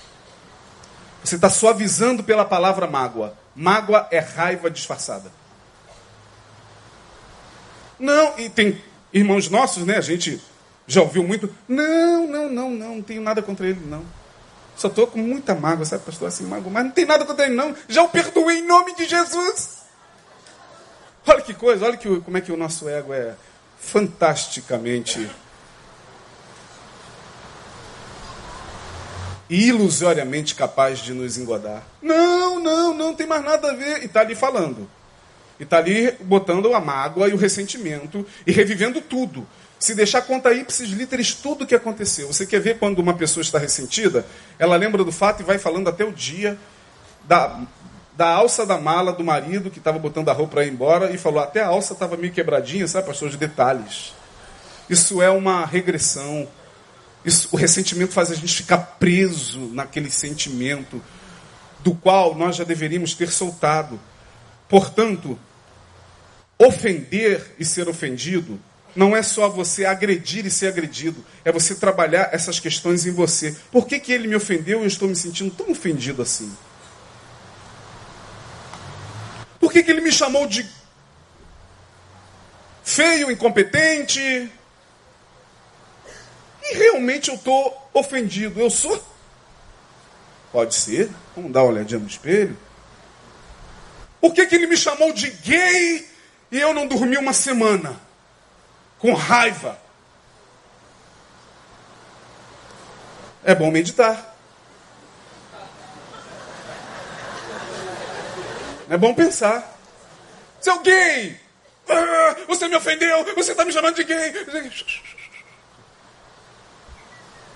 Você 1.24 1.34
está 1.34 1.50
suavizando 1.50 2.22
pela 2.22 2.44
palavra 2.44 2.86
mágoa. 2.86 3.36
Mágoa 3.56 4.06
é 4.10 4.20
raiva 4.20 4.70
disfarçada. 4.70 5.32
Não, 7.98 8.38
e 8.38 8.48
tem 8.48 8.80
irmãos 9.12 9.48
nossos, 9.48 9.84
né? 9.84 9.96
A 9.96 10.00
gente 10.00 10.40
já 10.90 11.02
ouviu 11.02 11.22
muito. 11.22 11.48
Não, 11.68 12.26
não, 12.26 12.48
não, 12.48 12.70
não, 12.70 12.94
não 12.96 13.02
tenho 13.02 13.22
nada 13.22 13.40
contra 13.40 13.66
ele, 13.66 13.80
não. 13.86 14.02
Só 14.76 14.88
estou 14.88 15.06
com 15.06 15.18
muita 15.18 15.54
mágoa, 15.54 15.84
sabe, 15.84 16.04
pastor? 16.04 16.28
Assim, 16.28 16.44
mágoa, 16.44 16.70
mas 16.72 16.84
não 16.84 16.90
tem 16.90 17.04
nada 17.04 17.24
contra 17.24 17.46
ele, 17.46 17.54
não. 17.54 17.74
Já 17.88 18.02
o 18.02 18.08
perdoei 18.08 18.58
em 18.58 18.66
nome 18.66 18.94
de 18.94 19.06
Jesus. 19.06 19.80
Olha 21.26 21.42
que 21.42 21.54
coisa, 21.54 21.84
olha 21.84 21.96
que, 21.96 22.20
como 22.20 22.36
é 22.36 22.40
que 22.40 22.50
o 22.50 22.56
nosso 22.56 22.88
ego 22.88 23.12
é 23.12 23.34
fantasticamente 23.78 25.30
ilusoriamente 29.48 30.54
capaz 30.54 31.00
de 31.00 31.12
nos 31.12 31.36
engodar. 31.36 31.82
Não, 32.00 32.60
não, 32.60 32.94
não 32.94 33.14
tem 33.14 33.26
mais 33.26 33.44
nada 33.44 33.70
a 33.70 33.74
ver. 33.74 34.02
E 34.02 34.06
está 34.06 34.20
ali 34.20 34.34
falando. 34.34 34.88
E 35.58 35.64
está 35.64 35.78
ali 35.78 36.12
botando 36.20 36.72
a 36.72 36.80
mágoa 36.80 37.28
e 37.28 37.32
o 37.32 37.36
ressentimento 37.36 38.24
e 38.46 38.52
revivendo 38.52 39.00
tudo. 39.00 39.46
Se 39.80 39.94
deixar 39.94 40.22
conta 40.22 40.52
ipsis 40.52 40.90
literis 40.90 41.34
tudo 41.34 41.64
o 41.64 41.66
que 41.66 41.74
aconteceu. 41.74 42.28
Você 42.28 42.46
quer 42.46 42.60
ver 42.60 42.78
quando 42.78 43.00
uma 43.00 43.14
pessoa 43.14 43.42
está 43.42 43.58
ressentida? 43.58 44.24
Ela 44.58 44.76
lembra 44.76 45.02
do 45.02 45.10
fato 45.10 45.40
e 45.40 45.44
vai 45.44 45.58
falando 45.58 45.88
até 45.88 46.04
o 46.04 46.12
dia 46.12 46.56
da, 47.24 47.60
da 48.16 48.28
alça 48.28 48.64
da 48.64 48.78
mala 48.78 49.12
do 49.12 49.24
marido 49.24 49.70
que 49.70 49.78
estava 49.78 49.98
botando 49.98 50.28
a 50.28 50.32
roupa 50.32 50.52
para 50.52 50.66
ir 50.66 50.72
embora 50.72 51.10
e 51.10 51.18
falou 51.18 51.42
até 51.42 51.62
a 51.62 51.68
alça 51.68 51.94
estava 51.94 52.16
meio 52.16 52.32
quebradinha, 52.32 52.86
sabe, 52.86 53.06
pastor, 53.08 53.30
de 53.30 53.36
detalhes. 53.36 54.12
Isso 54.88 55.20
é 55.22 55.30
uma 55.30 55.64
regressão 55.64 56.46
isso, 57.24 57.48
o 57.52 57.56
ressentimento 57.56 58.12
faz 58.12 58.30
a 58.30 58.34
gente 58.34 58.54
ficar 58.54 58.78
preso 58.98 59.60
naquele 59.72 60.10
sentimento 60.10 61.02
do 61.80 61.94
qual 61.94 62.34
nós 62.34 62.56
já 62.56 62.64
deveríamos 62.64 63.14
ter 63.14 63.30
soltado. 63.30 64.00
Portanto, 64.68 65.38
ofender 66.58 67.54
e 67.58 67.64
ser 67.64 67.88
ofendido 67.88 68.58
não 68.94 69.16
é 69.16 69.22
só 69.22 69.48
você 69.48 69.84
agredir 69.84 70.46
e 70.46 70.50
ser 70.50 70.68
agredido, 70.68 71.24
é 71.44 71.52
você 71.52 71.74
trabalhar 71.74 72.30
essas 72.32 72.58
questões 72.60 73.06
em 73.06 73.12
você. 73.12 73.56
Por 73.70 73.86
que, 73.86 73.98
que 73.98 74.12
ele 74.12 74.28
me 74.28 74.36
ofendeu 74.36 74.80
e 74.80 74.82
eu 74.82 74.86
estou 74.86 75.08
me 75.08 75.16
sentindo 75.16 75.50
tão 75.50 75.70
ofendido 75.70 76.22
assim? 76.22 76.52
Por 79.58 79.72
que, 79.72 79.82
que 79.82 79.90
ele 79.90 80.00
me 80.00 80.10
chamou 80.12 80.46
de 80.46 80.66
feio, 82.82 83.30
incompetente, 83.30 84.20
e 86.62 86.74
realmente 86.74 87.30
eu 87.30 87.36
estou 87.36 87.90
ofendido. 87.94 88.60
Eu 88.60 88.70
sou? 88.70 89.02
Pode 90.52 90.74
ser. 90.74 91.08
Vamos 91.34 91.52
dar 91.52 91.62
uma 91.62 91.72
olhadinha 91.72 92.00
no 92.00 92.06
espelho. 92.06 92.56
Por 94.20 94.34
que, 94.34 94.46
que 94.46 94.54
ele 94.54 94.66
me 94.66 94.76
chamou 94.76 95.12
de 95.12 95.30
gay 95.30 96.06
e 96.50 96.58
eu 96.58 96.74
não 96.74 96.86
dormi 96.86 97.16
uma 97.16 97.32
semana? 97.32 97.98
Com 99.00 99.14
raiva. 99.14 99.78
É 103.42 103.54
bom 103.54 103.70
meditar. 103.70 104.36
É 108.90 108.96
bom 108.96 109.14
pensar. 109.14 109.78
Seu 110.60 110.80
gay! 110.80 111.40
Ah, 111.88 112.36
você 112.46 112.68
me 112.68 112.76
ofendeu! 112.76 113.24
Você 113.34 113.52
está 113.52 113.64
me 113.64 113.72
chamando 113.72 113.96
de 113.96 114.04
gay! 114.04 114.32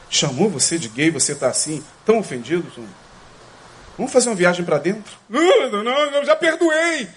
Chamou 0.09 0.49
você 0.49 0.78
de 0.78 0.88
gay, 0.88 1.11
você 1.11 1.32
está 1.32 1.49
assim, 1.49 1.84
tão 2.07 2.18
ofendido? 2.18 2.72
Vamos 3.99 4.12
fazer 4.12 4.28
uma 4.28 4.36
viagem 4.36 4.64
para 4.64 4.78
dentro? 4.78 5.12
Não, 5.28 5.70
não, 5.70 6.11
não, 6.11 6.24
já 6.24 6.34
perdoei. 6.34 7.09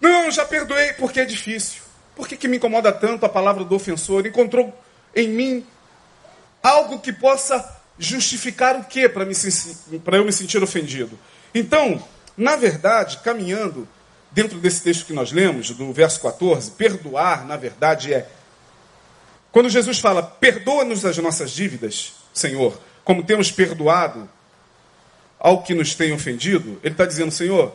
Não, 0.00 0.30
já 0.30 0.44
perdoei, 0.44 0.92
porque 0.94 1.20
é 1.20 1.24
difícil. 1.24 1.83
Por 2.14 2.28
que, 2.28 2.36
que 2.36 2.48
me 2.48 2.56
incomoda 2.56 2.92
tanto 2.92 3.26
a 3.26 3.28
palavra 3.28 3.64
do 3.64 3.74
ofensor? 3.74 4.26
Encontrou 4.26 4.72
em 5.14 5.28
mim 5.28 5.66
algo 6.62 7.00
que 7.00 7.12
possa 7.12 7.82
justificar 7.98 8.76
o 8.76 8.84
que 8.84 9.08
para 9.08 9.24
eu 10.16 10.24
me 10.24 10.32
sentir 10.32 10.62
ofendido? 10.62 11.18
Então, 11.54 12.02
na 12.36 12.56
verdade, 12.56 13.18
caminhando 13.18 13.88
dentro 14.30 14.58
desse 14.58 14.82
texto 14.82 15.06
que 15.06 15.12
nós 15.12 15.30
lemos, 15.30 15.70
do 15.70 15.92
verso 15.92 16.20
14, 16.20 16.72
perdoar, 16.72 17.46
na 17.46 17.56
verdade, 17.56 18.12
é 18.12 18.28
quando 19.52 19.68
Jesus 19.68 20.00
fala, 20.00 20.20
perdoa-nos 20.20 21.04
as 21.04 21.16
nossas 21.18 21.52
dívidas, 21.52 22.14
Senhor, 22.32 22.76
como 23.04 23.22
temos 23.22 23.52
perdoado 23.52 24.28
ao 25.38 25.62
que 25.62 25.74
nos 25.74 25.94
tem 25.94 26.12
ofendido, 26.12 26.80
ele 26.82 26.94
está 26.94 27.06
dizendo, 27.06 27.30
Senhor, 27.30 27.72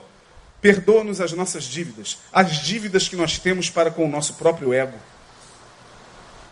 perdoa-nos 0.61 1.21
as 1.21 1.31
nossas 1.33 1.63
dívidas, 1.63 2.17
as 2.31 2.57
dívidas 2.57 3.07
que 3.07 3.15
nós 3.15 3.37
temos 3.39 3.69
para 3.69 3.91
com 3.91 4.05
o 4.05 4.09
nosso 4.09 4.33
próprio 4.35 4.73
ego. 4.73 4.97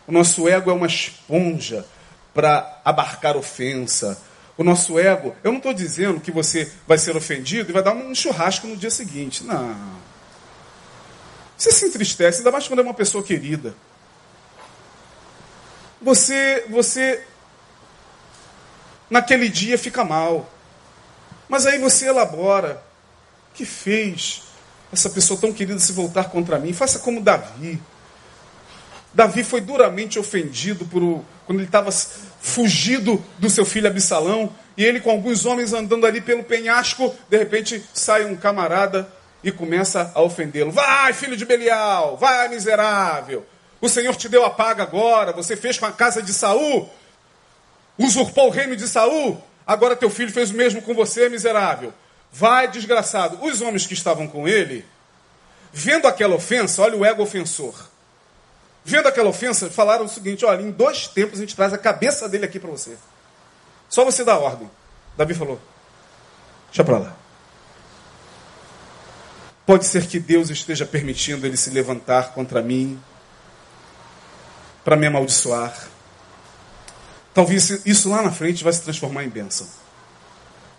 O 0.07 0.11
nosso 0.11 0.47
ego 0.47 0.69
é 0.69 0.73
uma 0.73 0.87
esponja 0.87 1.85
para 2.33 2.81
abarcar 2.85 3.35
ofensa. 3.35 4.21
O 4.57 4.63
nosso 4.63 4.97
ego, 4.97 5.35
eu 5.43 5.51
não 5.51 5.57
estou 5.57 5.73
dizendo 5.73 6.19
que 6.19 6.31
você 6.31 6.71
vai 6.87 6.97
ser 6.97 7.15
ofendido 7.15 7.69
e 7.69 7.73
vai 7.73 7.83
dar 7.83 7.93
um 7.93 8.15
churrasco 8.15 8.65
no 8.67 8.77
dia 8.77 8.89
seguinte. 8.89 9.43
Não. 9.43 9.75
Você 11.57 11.71
se 11.71 11.85
entristece, 11.85 12.39
ainda 12.39 12.51
mais 12.51 12.67
quando 12.67 12.79
é 12.79 12.83
uma 12.83 12.93
pessoa 12.93 13.23
querida 13.23 13.75
você, 16.01 16.65
você 16.69 17.23
naquele 19.09 19.49
dia 19.49 19.77
fica 19.77 20.03
mal. 20.03 20.49
Mas 21.49 21.65
aí 21.65 21.79
você 21.79 22.07
elabora. 22.07 22.83
Que 23.57 23.65
fez 23.65 24.43
essa 24.93 25.09
pessoa 25.09 25.39
tão 25.39 25.51
querida 25.51 25.79
se 25.79 25.91
voltar 25.91 26.25
contra 26.25 26.59
mim? 26.59 26.73
Faça 26.73 26.99
como 26.99 27.19
Davi. 27.19 27.81
Davi 29.11 29.43
foi 29.43 29.59
duramente 29.59 30.19
ofendido 30.19 30.85
por 30.85 31.01
o, 31.01 31.25
quando 31.45 31.57
ele 31.59 31.67
estava 31.67 31.91
fugido 31.91 33.23
do 33.39 33.49
seu 33.49 33.65
filho 33.65 33.87
Absalão 33.87 34.53
e 34.77 34.85
ele 34.85 34.99
com 34.99 35.09
alguns 35.09 35.43
homens 35.45 35.73
andando 35.73 36.05
ali 36.05 36.21
pelo 36.21 36.43
penhasco, 36.43 37.13
de 37.27 37.37
repente 37.37 37.83
sai 37.93 38.25
um 38.25 38.35
camarada 38.35 39.11
e 39.43 39.51
começa 39.51 40.11
a 40.13 40.21
ofendê-lo. 40.21 40.71
Vai, 40.71 41.13
filho 41.13 41.35
de 41.35 41.45
Belial, 41.45 42.15
vai, 42.15 42.47
miserável. 42.47 43.43
O 43.81 43.89
Senhor 43.89 44.15
te 44.15 44.29
deu 44.29 44.45
a 44.45 44.51
paga 44.51 44.83
agora, 44.83 45.33
você 45.33 45.55
fez 45.55 45.79
com 45.79 45.87
a 45.87 45.91
casa 45.91 46.21
de 46.21 46.31
Saul, 46.31 46.87
usurpou 47.97 48.47
o 48.47 48.51
reino 48.51 48.75
de 48.75 48.87
Saul. 48.87 49.41
Agora 49.65 49.95
teu 49.95 50.09
filho 50.11 50.31
fez 50.31 50.51
o 50.51 50.53
mesmo 50.53 50.81
com 50.81 50.93
você, 50.93 51.27
miserável. 51.27 51.91
Vai, 52.31 52.67
desgraçado. 52.67 53.43
Os 53.43 53.61
homens 53.61 53.87
que 53.87 53.93
estavam 53.93 54.27
com 54.27 54.47
ele, 54.47 54.85
vendo 55.71 56.07
aquela 56.07 56.35
ofensa, 56.35 56.81
olha 56.81 56.97
o 56.97 57.05
ego 57.05 57.23
ofensor. 57.23 57.87
Vendo 58.83 59.07
aquela 59.07 59.29
ofensa, 59.29 59.69
falaram 59.69 60.05
o 60.05 60.09
seguinte: 60.09 60.45
olha, 60.45 60.61
em 60.61 60.71
dois 60.71 61.07
tempos 61.07 61.39
a 61.39 61.41
gente 61.41 61.55
traz 61.55 61.73
a 61.73 61.77
cabeça 61.77 62.29
dele 62.29 62.45
aqui 62.45 62.59
para 62.59 62.69
você. 62.69 62.97
Só 63.89 64.05
você 64.05 64.23
dá 64.23 64.37
ordem. 64.37 64.69
Davi 65.17 65.33
falou: 65.33 65.59
deixa 66.67 66.83
para 66.83 66.99
lá. 66.99 67.15
Pode 69.65 69.85
ser 69.85 70.07
que 70.07 70.19
Deus 70.19 70.49
esteja 70.49 70.85
permitindo 70.85 71.45
ele 71.45 71.57
se 71.57 71.69
levantar 71.69 72.31
contra 72.33 72.61
mim, 72.61 72.97
para 74.85 74.95
me 74.95 75.05
amaldiçoar. 75.05 75.75
Talvez 77.33 77.85
isso 77.85 78.09
lá 78.09 78.21
na 78.21 78.31
frente 78.31 78.63
vai 78.63 78.71
se 78.71 78.81
transformar 78.81 79.25
em 79.25 79.29
bênção. 79.29 79.67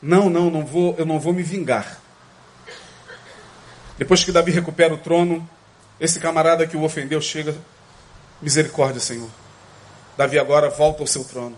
Não, 0.01 0.31
não, 0.31 0.51
não 0.51 0.65
vou, 0.65 0.95
eu 0.99 1.05
não 1.05 1.19
vou 1.19 1.33
me 1.33 1.43
vingar. 1.43 1.99
Depois 3.97 4.23
que 4.23 4.31
Davi 4.31 4.53
recupera 4.53 4.95
o 4.95 4.99
trono, 4.99 5.49
esse 6.01 6.21
camarada 6.21 6.67
que 6.67 6.77
o 6.77 6.85
ofendeu 6.85 7.21
chega, 7.21 7.55
misericórdia, 8.41 9.01
Senhor. 9.01 9.29
Davi 10.17 10.39
agora 10.39 10.71
volta 10.71 11.03
ao 11.03 11.07
seu 11.07 11.25
trono. 11.25 11.57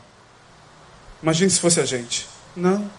Imagine 1.23 1.51
se 1.51 1.61
fosse 1.61 1.81
a 1.81 1.85
gente. 1.85 2.27
Não. 2.57 2.91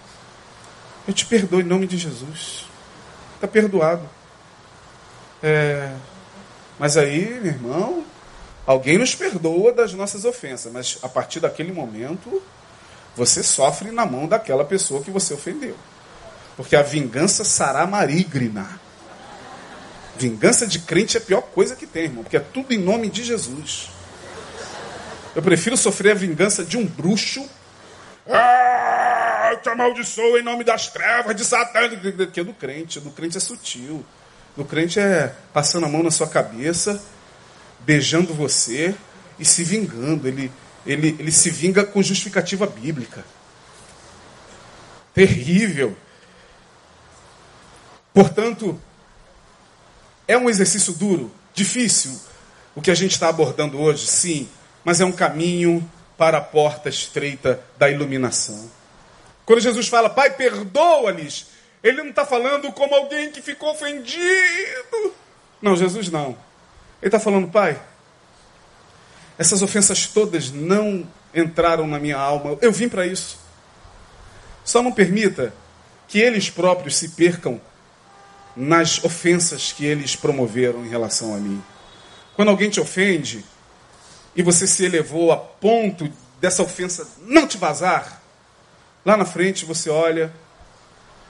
Eu 1.07 1.13
te 1.13 1.25
perdoo 1.25 1.59
em 1.59 1.63
nome 1.63 1.87
de 1.87 1.97
Jesus. 1.97 2.67
Está 3.35 3.47
perdoado. 3.47 4.07
É, 5.41 5.91
mas 6.77 6.97
aí, 6.97 7.39
meu 7.41 7.51
irmão, 7.51 8.05
alguém 8.65 8.97
nos 8.97 9.15
perdoa 9.15 9.73
das 9.73 9.93
nossas 9.93 10.25
ofensas, 10.25 10.71
mas 10.71 10.99
a 11.01 11.09
partir 11.09 11.39
daquele 11.39 11.71
momento, 11.71 12.41
você 13.15 13.43
sofre 13.43 13.91
na 13.91 14.05
mão 14.05 14.27
daquela 14.27 14.63
pessoa 14.63 15.03
que 15.03 15.11
você 15.11 15.33
ofendeu. 15.33 15.75
Porque 16.55 16.75
a 16.75 16.81
vingança 16.81 17.43
será 17.43 17.85
maligna. 17.85 18.79
Vingança 20.17 20.67
de 20.67 20.79
crente 20.79 21.17
é 21.17 21.19
a 21.19 21.23
pior 21.23 21.41
coisa 21.41 21.75
que 21.75 21.87
tem, 21.87 22.03
irmão, 22.03 22.23
porque 22.23 22.37
é 22.37 22.41
tudo 22.41 22.73
em 22.73 22.77
nome 22.77 23.09
de 23.09 23.23
Jesus. 23.23 23.89
Eu 25.35 25.41
prefiro 25.41 25.77
sofrer 25.77 26.11
a 26.11 26.15
vingança 26.15 26.63
de 26.63 26.77
um 26.77 26.85
bruxo. 26.85 27.43
Ah, 28.29 29.57
te 29.61 29.69
amaldiçoa 29.69 30.39
em 30.39 30.43
nome 30.43 30.63
das 30.63 30.89
trevas, 30.89 31.35
de 31.35 31.45
Satã, 31.45 31.87
do 31.87 32.27
que 32.27 32.43
do 32.43 32.53
crente. 32.53 32.99
Do 32.99 33.11
crente 33.11 33.37
é 33.37 33.39
sutil. 33.39 34.05
O 34.57 34.65
crente 34.65 34.99
é 34.99 35.33
passando 35.53 35.85
a 35.85 35.89
mão 35.89 36.03
na 36.03 36.11
sua 36.11 36.27
cabeça, 36.27 37.01
beijando 37.79 38.33
você 38.33 38.93
e 39.39 39.45
se 39.45 39.63
vingando. 39.63 40.27
Ele, 40.27 40.51
ele, 40.85 41.15
ele 41.19 41.31
se 41.31 41.49
vinga 41.49 41.83
com 41.83 42.01
justificativa 42.01 42.65
bíblica. 42.65 43.23
Terrível. 45.13 45.95
Portanto, 48.13 48.79
é 50.27 50.37
um 50.37 50.49
exercício 50.49 50.93
duro, 50.93 51.31
difícil, 51.53 52.19
o 52.75 52.81
que 52.81 52.91
a 52.91 52.95
gente 52.95 53.11
está 53.11 53.29
abordando 53.29 53.79
hoje, 53.79 54.07
sim, 54.07 54.49
mas 54.83 55.01
é 55.01 55.05
um 55.05 55.11
caminho 55.11 55.87
para 56.17 56.37
a 56.37 56.41
porta 56.41 56.89
estreita 56.89 57.61
da 57.77 57.89
iluminação. 57.89 58.69
Quando 59.45 59.59
Jesus 59.59 59.87
fala, 59.87 60.09
Pai, 60.09 60.31
perdoa-lhes, 60.31 61.47
ele 61.83 62.01
não 62.01 62.11
está 62.11 62.25
falando 62.25 62.71
como 62.71 62.95
alguém 62.95 63.31
que 63.31 63.41
ficou 63.41 63.71
ofendido. 63.71 65.13
Não, 65.61 65.75
Jesus 65.75 66.09
não. 66.09 66.37
Ele 67.01 67.07
está 67.07 67.19
falando, 67.19 67.47
Pai, 67.47 67.81
essas 69.37 69.61
ofensas 69.61 70.07
todas 70.07 70.51
não 70.51 71.07
entraram 71.33 71.87
na 71.87 71.99
minha 71.99 72.17
alma. 72.17 72.57
Eu 72.61 72.71
vim 72.71 72.89
para 72.89 73.05
isso. 73.05 73.37
Só 74.63 74.81
não 74.81 74.91
permita 74.91 75.53
que 76.07 76.19
eles 76.19 76.49
próprios 76.49 76.97
se 76.97 77.09
percam 77.09 77.59
nas 78.55 79.03
ofensas 79.03 79.71
que 79.71 79.85
eles 79.85 80.15
promoveram 80.15 80.85
em 80.85 80.89
relação 80.89 81.33
a 81.33 81.37
mim. 81.37 81.61
Quando 82.35 82.49
alguém 82.49 82.69
te 82.69 82.79
ofende 82.79 83.43
e 84.35 84.43
você 84.43 84.67
se 84.67 84.85
elevou 84.85 85.31
a 85.31 85.37
ponto 85.37 86.11
dessa 86.39 86.63
ofensa 86.63 87.07
não 87.25 87.47
te 87.47 87.57
vazar, 87.57 88.21
lá 89.05 89.15
na 89.15 89.25
frente 89.25 89.65
você 89.65 89.89
olha 89.89 90.31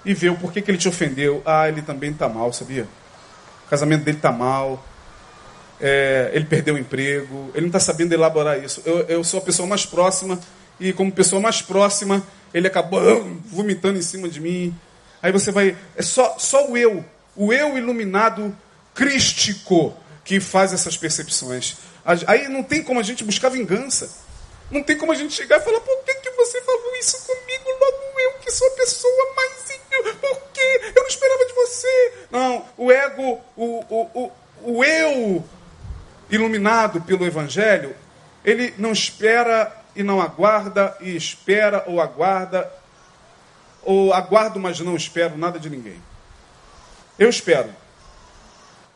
e 0.03 0.13
vê 0.13 0.29
o 0.29 0.37
porquê 0.37 0.61
que 0.61 0.71
ele 0.71 0.77
te 0.77 0.87
ofendeu. 0.87 1.41
Ah, 1.45 1.67
ele 1.67 1.81
também 1.81 2.11
está 2.11 2.27
mal, 2.27 2.51
sabia? 2.51 2.87
O 3.65 3.69
casamento 3.69 4.03
dele 4.03 4.17
está 4.17 4.31
mal. 4.31 4.83
É, 5.81 6.29
ele 6.33 6.45
perdeu 6.45 6.75
o 6.75 6.77
emprego. 6.77 7.51
Ele 7.53 7.61
não 7.61 7.67
está 7.67 7.79
sabendo 7.79 8.13
elaborar 8.13 8.63
isso. 8.63 8.81
Eu, 8.85 8.99
eu 9.01 9.23
sou 9.23 9.39
a 9.39 9.43
pessoa 9.43 9.67
mais 9.67 9.85
próxima 9.85 10.39
e 10.79 10.93
como 10.93 11.11
pessoa 11.11 11.41
mais 11.41 11.61
próxima, 11.61 12.23
ele 12.53 12.67
acabou 12.67 13.01
vomitando 13.45 13.97
em 13.97 14.01
cima 14.01 14.29
de 14.29 14.39
mim. 14.39 14.75
Aí 15.21 15.31
você 15.31 15.51
vai. 15.51 15.75
É 15.95 16.01
só, 16.01 16.35
só 16.37 16.69
o 16.69 16.77
eu, 16.77 17.03
o 17.35 17.51
eu 17.51 17.77
iluminado 17.77 18.55
crístico 18.93 19.95
que 20.23 20.39
faz 20.39 20.73
essas 20.73 20.97
percepções. 20.97 21.77
Aí 22.27 22.47
não 22.47 22.63
tem 22.63 22.83
como 22.83 22.99
a 22.99 23.03
gente 23.03 23.23
buscar 23.23 23.49
vingança. 23.49 24.09
Não 24.69 24.81
tem 24.81 24.97
como 24.97 25.11
a 25.11 25.15
gente 25.15 25.33
chegar 25.33 25.57
e 25.57 25.63
falar, 25.63 25.81
por 25.81 26.03
que, 26.03 26.13
que 26.15 26.31
você 26.31 26.61
falou 26.61 26.95
isso 26.95 27.17
comigo? 27.25 27.69
Logo 27.79 28.19
eu, 28.19 28.33
que 28.39 28.49
sou 28.51 28.67
a 28.67 28.71
pessoa 28.71 29.33
mais 29.35 29.51
por 30.19 30.41
quê? 30.53 30.81
Eu 30.95 31.01
não 31.01 31.07
esperava 31.07 31.45
de 31.45 31.53
você. 31.53 32.13
Não, 32.31 32.65
o 32.77 32.91
ego, 32.91 33.41
o, 33.55 33.85
o, 33.89 34.09
o, 34.13 34.31
o 34.63 34.83
eu 34.83 35.43
iluminado 36.31 37.01
pelo 37.01 37.25
Evangelho, 37.25 37.95
ele 38.43 38.73
não 38.77 38.91
espera 38.91 39.75
e 39.95 40.01
não 40.01 40.21
aguarda, 40.21 40.95
e 41.01 41.15
espera 41.15 41.83
ou 41.85 41.99
aguarda, 41.99 42.71
ou 43.83 44.13
aguardo, 44.13 44.59
mas 44.59 44.79
não 44.79 44.95
espero 44.95 45.37
nada 45.37 45.59
de 45.59 45.69
ninguém. 45.69 46.01
Eu 47.19 47.29
espero. 47.29 47.69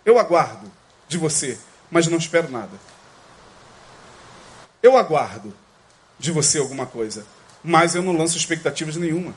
Eu 0.06 0.18
aguardo 0.18 0.72
de 1.08 1.18
você, 1.18 1.58
mas 1.92 2.08
não 2.08 2.18
espero 2.18 2.50
nada. 2.50 2.72
Eu 4.82 4.98
aguardo 4.98 5.54
de 6.18 6.32
você 6.32 6.60
alguma 6.60 6.86
coisa, 6.86 7.26
mas 7.64 7.96
eu 7.96 8.02
não 8.02 8.16
lanço 8.16 8.38
expectativas 8.38 8.96
nenhuma. 8.96 9.34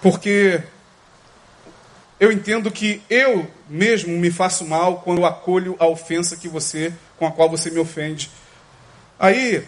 Porque 0.00 0.62
eu 2.22 2.30
entendo 2.30 2.70
que 2.70 3.02
eu 3.10 3.50
mesmo 3.68 4.16
me 4.16 4.30
faço 4.30 4.64
mal 4.64 5.00
quando 5.00 5.26
acolho 5.26 5.74
a 5.80 5.88
ofensa 5.88 6.36
que 6.36 6.46
você, 6.46 6.92
com 7.18 7.26
a 7.26 7.32
qual 7.32 7.50
você 7.50 7.68
me 7.68 7.80
ofende. 7.80 8.30
Aí 9.18 9.66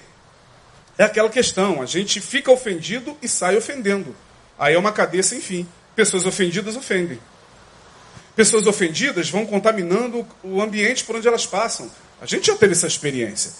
é 0.96 1.02
aquela 1.02 1.28
questão, 1.28 1.82
a 1.82 1.86
gente 1.86 2.20
fica 2.20 2.52
ofendido 2.52 3.18
e 3.20 3.26
sai 3.26 3.56
ofendendo. 3.56 4.14
Aí 4.56 4.74
é 4.74 4.78
uma 4.78 4.92
cadeia 4.92 5.24
sem 5.24 5.40
fim. 5.40 5.66
Pessoas 5.96 6.26
ofendidas 6.26 6.76
ofendem. 6.76 7.18
Pessoas 8.36 8.68
ofendidas 8.68 9.28
vão 9.28 9.44
contaminando 9.44 10.24
o 10.44 10.62
ambiente 10.62 11.02
por 11.02 11.16
onde 11.16 11.26
elas 11.26 11.44
passam. 11.44 11.90
A 12.22 12.26
gente 12.26 12.46
já 12.46 12.54
teve 12.54 12.74
essa 12.74 12.86
experiência. 12.86 13.50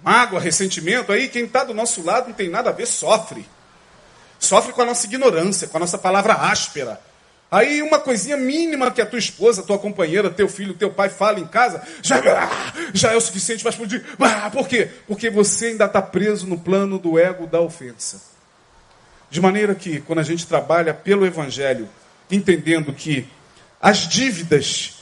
Mágoa, 0.00 0.38
ressentimento, 0.38 1.10
aí 1.10 1.28
quem 1.28 1.42
está 1.42 1.64
do 1.64 1.74
nosso 1.74 2.04
lado 2.04 2.28
não 2.28 2.34
tem 2.34 2.48
nada 2.48 2.70
a 2.70 2.72
ver, 2.72 2.86
sofre. 2.86 3.44
Sofre 4.38 4.72
com 4.72 4.82
a 4.82 4.86
nossa 4.86 5.06
ignorância, 5.06 5.66
com 5.66 5.76
a 5.76 5.80
nossa 5.80 5.98
palavra 5.98 6.34
áspera. 6.34 7.07
Aí 7.50 7.80
uma 7.80 7.98
coisinha 7.98 8.36
mínima 8.36 8.90
que 8.90 9.00
a 9.00 9.06
tua 9.06 9.18
esposa, 9.18 9.62
tua 9.62 9.78
companheira, 9.78 10.28
teu 10.28 10.48
filho, 10.48 10.74
teu 10.74 10.90
pai 10.90 11.08
fala 11.08 11.40
em 11.40 11.46
casa, 11.46 11.82
já, 12.02 12.20
já 12.92 13.12
é 13.12 13.16
o 13.16 13.20
suficiente 13.20 13.62
para 13.62 13.70
explodir. 13.70 14.04
Por 14.52 14.68
quê? 14.68 14.90
Porque 15.06 15.30
você 15.30 15.68
ainda 15.68 15.86
está 15.86 16.02
preso 16.02 16.46
no 16.46 16.58
plano 16.58 16.98
do 16.98 17.18
ego 17.18 17.46
da 17.46 17.60
ofensa. 17.60 18.20
De 19.30 19.40
maneira 19.40 19.74
que, 19.74 20.00
quando 20.00 20.18
a 20.18 20.22
gente 20.22 20.46
trabalha 20.46 20.92
pelo 20.92 21.24
Evangelho, 21.24 21.88
entendendo 22.30 22.92
que 22.92 23.26
as 23.80 24.06
dívidas, 24.06 24.98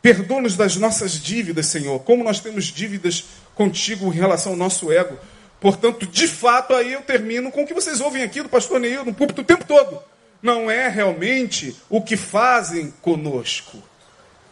perdoa-nos 0.00 0.56
das 0.56 0.76
nossas 0.76 1.12
dívidas, 1.12 1.66
Senhor, 1.66 1.98
como 2.00 2.24
nós 2.24 2.40
temos 2.40 2.64
dívidas 2.64 3.24
contigo 3.54 4.06
em 4.06 4.16
relação 4.16 4.52
ao 4.52 4.58
nosso 4.58 4.90
ego, 4.90 5.18
Portanto, 5.60 6.06
de 6.06 6.26
fato, 6.26 6.72
aí 6.72 6.94
eu 6.94 7.02
termino 7.02 7.52
com 7.52 7.62
o 7.62 7.66
que 7.66 7.74
vocês 7.74 8.00
ouvem 8.00 8.22
aqui 8.22 8.42
do 8.42 8.48
pastor 8.48 8.80
Neil 8.80 9.04
no 9.04 9.12
púlpito 9.12 9.42
o 9.42 9.44
tempo 9.44 9.64
todo. 9.66 10.02
Não 10.42 10.70
é 10.70 10.88
realmente 10.88 11.76
o 11.88 12.02
que 12.02 12.16
fazem 12.16 12.92
conosco 13.02 13.82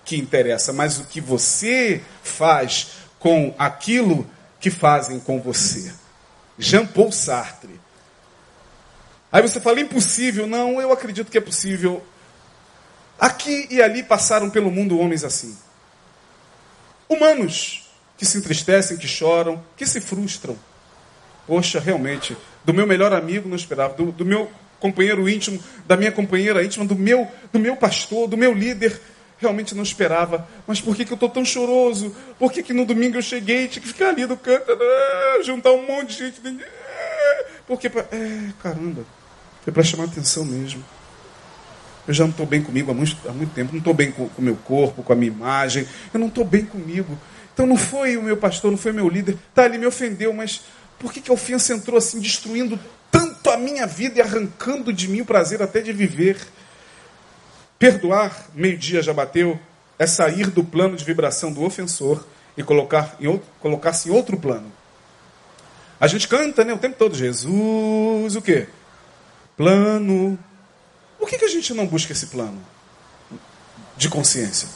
que 0.05 0.16
interessa, 0.16 0.72
mas 0.72 0.99
o 0.99 1.05
que 1.05 1.20
você 1.20 2.03
faz 2.22 2.89
com 3.18 3.55
aquilo 3.59 4.28
que 4.61 4.70
fazem 4.70 5.20
com 5.20 5.41
você. 5.41 5.93
Jean 6.59 6.86
Paul 6.86 7.12
Sartre. 7.12 7.80
Aí 9.30 9.43
você 9.43 9.61
fala, 9.61 9.80
impossível. 9.80 10.47
Não, 10.47 10.80
eu 10.80 10.93
acredito 10.93 11.30
que 11.30 11.39
é 11.39 11.41
possível. 11.41 12.03
Aqui 13.18 13.66
e 13.70 13.82
ali 13.82 14.03
passaram 14.03 14.49
pelo 14.49 14.70
mundo 14.70 14.99
homens 14.99 15.24
assim. 15.24 15.57
Humanos 17.09 17.91
que 18.16 18.26
se 18.26 18.39
entristecem, 18.39 18.97
que 18.97 19.07
choram, 19.07 19.62
que 19.76 19.86
se 19.86 20.01
frustram 20.01 20.59
Poxa, 21.49 21.80
realmente, 21.80 22.36
do 22.62 22.74
meu 22.74 22.86
melhor 22.86 23.11
amigo 23.11 23.49
não 23.49 23.57
esperava, 23.57 23.95
do, 23.95 24.12
do 24.12 24.22
meu 24.22 24.51
companheiro 24.80 25.28
íntimo, 25.28 25.62
da 25.86 25.96
minha 25.96 26.12
companheira 26.12 26.64
íntima, 26.64 26.84
do 26.84 26.94
meu, 26.94 27.26
do 27.52 27.58
meu 27.58 27.76
pastor, 27.76 28.28
do 28.28 28.36
meu 28.36 28.52
líder, 28.52 29.00
realmente 29.38 29.74
não 29.74 29.82
esperava. 29.82 30.46
Mas 30.66 30.80
por 30.80 30.94
que, 30.94 31.04
que 31.04 31.12
eu 31.12 31.16
estou 31.16 31.28
tão 31.28 31.44
choroso? 31.44 32.14
Por 32.38 32.52
que, 32.52 32.62
que 32.62 32.72
no 32.72 32.84
domingo 32.84 33.16
eu 33.16 33.22
cheguei 33.22 33.64
e 33.64 33.68
tinha 33.68 33.82
que 33.82 33.88
ficar 33.88 34.10
ali 34.10 34.26
no 34.26 34.36
canto, 34.36 34.76
né, 34.76 35.42
juntar 35.44 35.72
um 35.72 35.86
monte 35.86 36.08
de 36.08 36.18
gente? 36.18 36.40
Porque, 37.66 37.86
é, 37.86 38.52
caramba, 38.62 39.04
foi 39.62 39.72
para 39.72 39.82
chamar 39.82 40.04
atenção 40.04 40.44
mesmo. 40.44 40.84
Eu 42.06 42.14
já 42.14 42.24
não 42.24 42.30
estou 42.30 42.46
bem 42.46 42.62
comigo 42.62 42.90
há 42.90 42.94
muito, 42.94 43.16
há 43.28 43.32
muito 43.32 43.52
tempo, 43.52 43.72
não 43.72 43.78
estou 43.78 43.92
bem 43.92 44.10
com 44.10 44.30
o 44.38 44.42
meu 44.42 44.56
corpo, 44.56 45.02
com 45.02 45.12
a 45.12 45.16
minha 45.16 45.30
imagem, 45.30 45.86
eu 46.12 46.18
não 46.18 46.28
estou 46.28 46.42
bem 46.42 46.64
comigo. 46.64 47.18
Então 47.52 47.66
não 47.66 47.76
foi 47.76 48.16
o 48.16 48.22
meu 48.22 48.36
pastor, 48.36 48.70
não 48.70 48.78
foi 48.78 48.92
meu 48.92 49.08
líder, 49.08 49.36
tá, 49.52 49.66
ele 49.66 49.76
me 49.76 49.84
ofendeu, 49.84 50.32
mas 50.32 50.62
por 50.98 51.12
que, 51.12 51.20
que 51.20 51.30
a 51.30 51.34
ofensa 51.34 51.74
entrou 51.74 51.98
assim, 51.98 52.18
destruindo 52.18 52.80
tanto 53.11 53.50
a 53.50 53.56
minha 53.56 53.86
vida 53.86 54.18
e 54.18 54.22
arrancando 54.22 54.92
de 54.92 55.09
mim 55.09 55.20
o 55.20 55.26
prazer 55.26 55.62
até 55.62 55.80
de 55.80 55.92
viver? 55.92 56.38
Perdoar, 57.78 58.46
meio-dia 58.54 59.02
já 59.02 59.12
bateu, 59.12 59.59
é 59.98 60.06
sair 60.06 60.48
do 60.48 60.64
plano 60.64 60.96
de 60.96 61.04
vibração 61.04 61.52
do 61.52 61.62
ofensor 61.62 62.26
e 62.56 62.62
colocar 62.62 63.16
em 63.20 63.26
outro, 63.26 63.48
colocar-se 63.61 64.09
em 64.09 64.12
outro 64.12 64.36
plano. 64.36 64.72
A 66.00 66.06
gente 66.06 66.28
canta 66.28 66.64
né, 66.64 66.72
o 66.72 66.78
tempo 66.78 66.96
todo, 66.96 67.14
Jesus, 67.14 68.36
o 68.36 68.42
quê? 68.42 68.68
Plano 69.56 70.38
por 71.18 71.28
que, 71.28 71.36
que 71.36 71.44
a 71.44 71.48
gente 71.48 71.74
não 71.74 71.86
busca 71.86 72.12
esse 72.12 72.28
plano 72.28 72.64
de 73.96 74.09
consciência? 74.09 74.68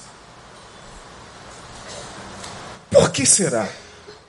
Por 2.90 3.10
que 3.10 3.24
será? 3.24 3.68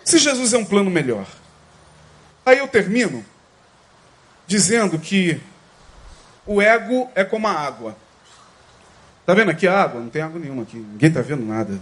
Se 0.06 0.20
Jesus 0.20 0.54
é 0.54 0.58
um 0.58 0.64
plano 0.64 0.92
melhor. 0.92 1.26
Aí 2.46 2.60
eu 2.60 2.68
termino 2.68 3.26
dizendo 4.48 5.00
que 5.00 5.42
o 6.46 6.62
ego 6.62 7.10
é 7.16 7.24
como 7.24 7.48
a 7.48 7.52
água. 7.52 7.96
Está 9.22 9.34
vendo 9.34 9.52
aqui 9.52 9.68
a 9.68 9.82
água? 9.82 10.02
Não 10.02 10.10
tem 10.10 10.22
água 10.22 10.40
nenhuma 10.40 10.64
aqui. 10.64 10.78
Ninguém 10.78 11.10
está 11.10 11.22
vendo 11.22 11.46
nada. 11.46 11.80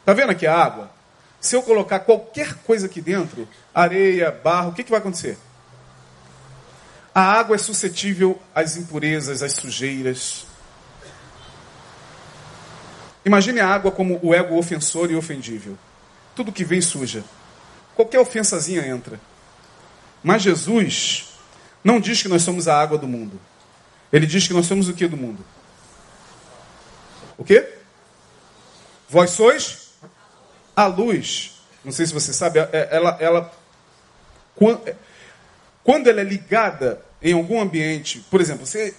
Está 0.00 0.14
vendo 0.14 0.30
aqui 0.30 0.46
a 0.46 0.56
água? 0.56 0.90
Se 1.40 1.54
eu 1.54 1.62
colocar 1.62 2.00
qualquer 2.00 2.54
coisa 2.64 2.86
aqui 2.86 3.00
dentro, 3.00 3.46
areia, 3.74 4.30
barro, 4.30 4.70
o 4.70 4.74
que, 4.74 4.84
que 4.84 4.90
vai 4.90 5.00
acontecer? 5.00 5.38
A 7.14 7.22
água 7.22 7.56
é 7.56 7.58
suscetível 7.58 8.40
às 8.54 8.76
impurezas, 8.76 9.42
às 9.42 9.52
sujeiras. 9.52 10.46
Imagine 13.24 13.60
a 13.60 13.68
água 13.68 13.90
como 13.90 14.18
o 14.22 14.34
ego 14.34 14.56
ofensor 14.56 15.10
e 15.10 15.16
ofendível. 15.16 15.76
Tudo 16.34 16.52
que 16.52 16.64
vem 16.64 16.80
suja. 16.80 17.24
Qualquer 17.94 18.20
ofensazinha 18.20 18.86
entra. 18.86 19.20
Mas 20.22 20.42
Jesus 20.42 21.29
não 21.82 22.00
diz 22.00 22.22
que 22.22 22.28
nós 22.28 22.42
somos 22.42 22.68
a 22.68 22.80
água 22.80 22.98
do 22.98 23.08
mundo. 23.08 23.40
Ele 24.12 24.26
diz 24.26 24.46
que 24.46 24.52
nós 24.52 24.66
somos 24.66 24.88
o 24.88 24.94
que 24.94 25.06
do 25.06 25.16
mundo? 25.16 25.44
O 27.38 27.44
que? 27.44 27.66
Vós 29.08 29.30
sois 29.30 29.94
a 30.76 30.86
luz. 30.86 31.62
Não 31.84 31.92
sei 31.92 32.06
se 32.06 32.12
você 32.12 32.32
sabe, 32.32 32.58
é, 32.58 32.88
ela, 32.90 33.16
ela, 33.20 33.52
quando 35.82 36.08
ela 36.08 36.20
é 36.20 36.24
ligada 36.24 37.02
em 37.22 37.32
algum 37.32 37.60
ambiente, 37.60 38.24
por 38.30 38.40
exemplo, 38.40 38.66
você 38.66 38.94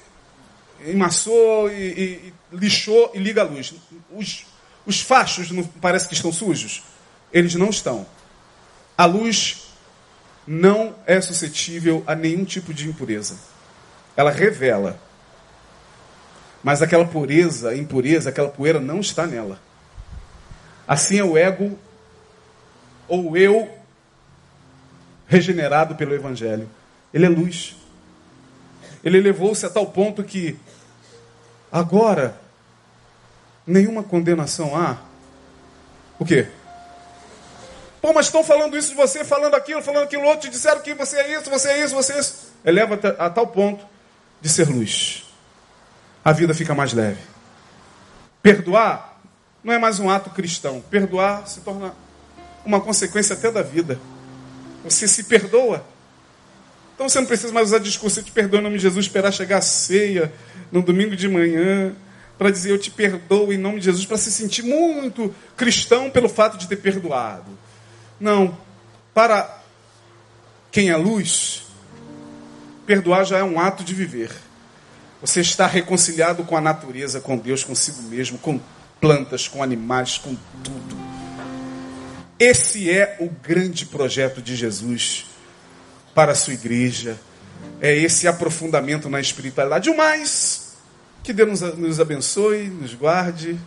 emassou 0.85 1.71
e, 1.71 1.73
e 1.73 2.33
lixou 2.51 3.11
e 3.13 3.19
liga 3.19 3.41
a 3.41 3.45
luz. 3.45 3.73
Os, 4.11 4.45
os 4.85 5.01
fachos 5.01 5.51
não 5.51 5.63
parece 5.63 6.07
que 6.07 6.13
estão 6.13 6.31
sujos? 6.31 6.83
Eles 7.31 7.55
não 7.55 7.69
estão. 7.69 8.05
A 8.97 9.05
luz 9.05 9.70
não 10.45 10.95
é 11.05 11.19
suscetível 11.21 12.03
a 12.07 12.15
nenhum 12.15 12.43
tipo 12.43 12.73
de 12.73 12.87
impureza. 12.87 13.35
Ela 14.15 14.31
revela. 14.31 14.99
Mas 16.63 16.81
aquela 16.81 17.05
pureza, 17.05 17.75
impureza, 17.75 18.29
aquela 18.29 18.49
poeira 18.49 18.79
não 18.79 18.99
está 18.99 19.25
nela. 19.25 19.59
Assim 20.87 21.19
é 21.19 21.23
o 21.23 21.37
ego 21.37 21.77
ou 23.07 23.35
eu 23.35 23.69
regenerado 25.27 25.95
pelo 25.95 26.13
Evangelho. 26.13 26.69
Ele 27.13 27.25
é 27.25 27.29
luz. 27.29 27.75
Ele 29.03 29.17
elevou-se 29.17 29.65
a 29.65 29.69
tal 29.69 29.87
ponto 29.87 30.23
que 30.23 30.57
agora 31.71 32.35
nenhuma 33.65 34.03
condenação 34.03 34.75
há. 34.75 34.97
O 36.19 36.25
quê? 36.25 36.47
Pô, 38.01 38.11
mas 38.13 38.25
estão 38.25 38.43
falando 38.43 38.75
isso 38.75 38.89
de 38.89 38.95
você, 38.95 39.23
falando 39.23 39.53
aquilo, 39.53 39.81
falando 39.81 40.03
aquilo 40.03 40.23
outro, 40.23 40.41
te 40.41 40.49
disseram 40.49 40.81
que 40.81 40.93
você 40.95 41.17
é 41.17 41.37
isso, 41.37 41.49
você 41.49 41.69
é 41.69 41.83
isso, 41.83 41.93
você 41.93 42.13
é 42.13 42.19
isso. 42.19 42.51
Eleva 42.65 42.99
a 43.19 43.29
tal 43.29 43.47
ponto 43.47 43.85
de 44.41 44.49
ser 44.49 44.67
luz. 44.67 45.25
A 46.25 46.31
vida 46.31 46.53
fica 46.53 46.73
mais 46.73 46.93
leve. 46.93 47.19
Perdoar 48.41 49.19
não 49.63 49.73
é 49.73 49.77
mais 49.77 49.99
um 49.99 50.09
ato 50.09 50.31
cristão. 50.31 50.81
Perdoar 50.89 51.47
se 51.47 51.61
torna 51.61 51.93
uma 52.65 52.81
consequência 52.81 53.35
até 53.35 53.51
da 53.51 53.61
vida. 53.61 53.99
Você 54.83 55.07
se 55.07 55.25
perdoa. 55.25 55.85
Então 56.95 57.07
você 57.07 57.19
não 57.19 57.27
precisa 57.27 57.53
mais 57.53 57.67
usar 57.67 57.79
discurso, 57.79 58.19
eu 58.19 58.23
te 58.23 58.31
perdoo 58.31 58.59
em 58.59 58.63
nome 58.63 58.77
de 58.77 58.83
Jesus, 58.83 59.05
esperar 59.05 59.31
chegar 59.31 59.57
a 59.57 59.61
ceia 59.61 60.31
no 60.71 60.81
domingo 60.81 61.15
de 61.15 61.27
manhã, 61.27 61.95
para 62.37 62.51
dizer 62.51 62.71
eu 62.71 62.77
te 62.79 62.91
perdoo 62.91 63.51
em 63.51 63.57
nome 63.57 63.79
de 63.79 63.85
Jesus, 63.85 64.05
para 64.05 64.17
se 64.17 64.31
sentir 64.31 64.63
muito 64.63 65.33
cristão 65.57 66.09
pelo 66.09 66.29
fato 66.29 66.57
de 66.57 66.67
ter 66.67 66.75
perdoado. 66.75 67.57
Não. 68.21 68.55
Para 69.15 69.59
quem 70.71 70.89
é 70.89 70.95
luz, 70.95 71.63
perdoar 72.85 73.25
já 73.25 73.39
é 73.39 73.43
um 73.43 73.59
ato 73.59 73.83
de 73.83 73.95
viver. 73.95 74.31
Você 75.19 75.41
está 75.41 75.65
reconciliado 75.65 76.43
com 76.43 76.55
a 76.55 76.61
natureza, 76.61 77.19
com 77.19 77.35
Deus, 77.35 77.63
consigo 77.63 78.03
mesmo, 78.03 78.37
com 78.37 78.59
plantas, 79.01 79.47
com 79.47 79.63
animais, 79.63 80.19
com 80.19 80.35
tudo. 80.63 80.97
Esse 82.39 82.89
é 82.89 83.17
o 83.19 83.27
grande 83.27 83.87
projeto 83.87 84.41
de 84.41 84.55
Jesus 84.55 85.25
para 86.13 86.31
a 86.31 86.35
sua 86.35 86.53
igreja. 86.53 87.19
É 87.81 87.93
esse 87.95 88.27
aprofundamento 88.27 89.09
na 89.09 89.19
espiritualidade. 89.19 89.89
O 89.89 89.97
mais, 89.97 90.75
que 91.23 91.33
Deus 91.33 91.61
nos 91.61 91.99
abençoe, 91.99 92.67
nos 92.67 92.93
guarde 92.93 93.59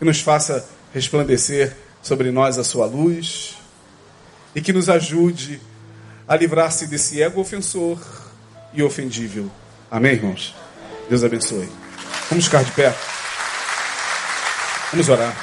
e 0.00 0.04
nos 0.04 0.20
faça 0.20 0.68
resplandecer 0.92 1.76
sobre 2.02 2.30
nós 2.30 2.58
a 2.58 2.64
sua 2.64 2.86
luz 2.86 3.56
e 4.54 4.60
que 4.60 4.72
nos 4.72 4.88
ajude 4.88 5.60
a 6.26 6.36
livrar-se 6.36 6.86
desse 6.86 7.22
ego 7.22 7.40
ofensor 7.40 7.98
e 8.72 8.82
ofendível. 8.82 9.50
Amém, 9.90 10.12
irmãos? 10.12 10.54
Deus 11.08 11.24
abençoe. 11.24 11.68
Vamos 12.28 12.44
ficar 12.44 12.62
de 12.62 12.72
pé. 12.72 12.94
Vamos 14.92 15.08
orar. 15.08 15.36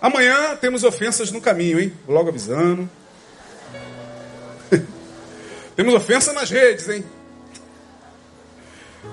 Amanhã 0.00 0.56
temos 0.56 0.82
ofensas 0.84 1.30
no 1.30 1.40
caminho, 1.40 1.78
hein? 1.78 1.92
Logo 2.08 2.28
avisando. 2.28 2.90
temos 5.76 5.94
ofensa 5.94 6.32
nas 6.32 6.50
redes, 6.50 6.88
hein? 6.88 7.04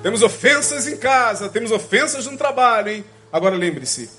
Temos 0.01 0.21
ofensas 0.21 0.87
em 0.87 0.95
casa, 0.97 1.49
temos 1.49 1.71
ofensas 1.71 2.25
no 2.25 2.37
trabalho, 2.37 2.89
hein? 2.89 3.05
Agora 3.31 3.55
lembre-se, 3.55 4.09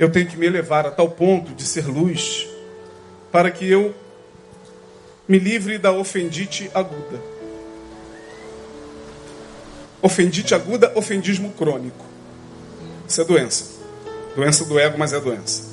eu 0.00 0.10
tenho 0.10 0.26
que 0.26 0.36
me 0.38 0.46
elevar 0.46 0.86
a 0.86 0.90
tal 0.90 1.10
ponto 1.10 1.54
de 1.54 1.62
ser 1.62 1.86
luz 1.86 2.48
para 3.30 3.50
que 3.50 3.70
eu 3.70 3.94
me 5.28 5.38
livre 5.38 5.76
da 5.76 5.92
ofendite 5.92 6.70
aguda. 6.72 7.20
Ofendite 10.00 10.54
aguda, 10.54 10.90
ofendismo 10.96 11.52
crônico. 11.52 12.02
Isso 13.06 13.20
é 13.20 13.24
doença. 13.24 13.64
Doença 14.34 14.64
do 14.64 14.78
ego, 14.78 14.96
mas 14.98 15.12
é 15.12 15.20
doença. 15.20 15.64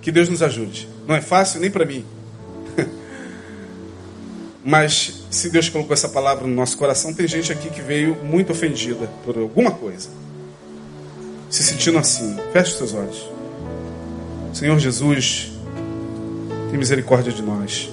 Que 0.00 0.12
Deus 0.12 0.28
nos 0.28 0.40
ajude. 0.40 0.88
Não 1.04 1.16
é 1.16 1.20
fácil 1.20 1.58
nem 1.60 1.68
para 1.68 1.84
mim. 1.84 2.06
mas 4.64 5.24
se 5.32 5.50
Deus 5.50 5.68
colocou 5.68 5.94
essa 5.94 6.08
palavra 6.08 6.46
no 6.46 6.54
nosso 6.54 6.76
coração, 6.78 7.12
tem 7.12 7.26
gente 7.26 7.50
aqui 7.50 7.70
que 7.70 7.82
veio 7.82 8.14
muito 8.22 8.52
ofendida 8.52 9.10
por 9.24 9.36
alguma 9.36 9.72
coisa. 9.72 10.08
Se 11.50 11.64
sentindo 11.64 11.98
assim. 11.98 12.36
Feche 12.52 12.78
seus 12.78 12.94
olhos. 12.94 13.37
Senhor 14.58 14.76
Jesus, 14.80 15.52
tem 16.68 16.76
misericórdia 16.76 17.32
de 17.32 17.42
nós. 17.42 17.88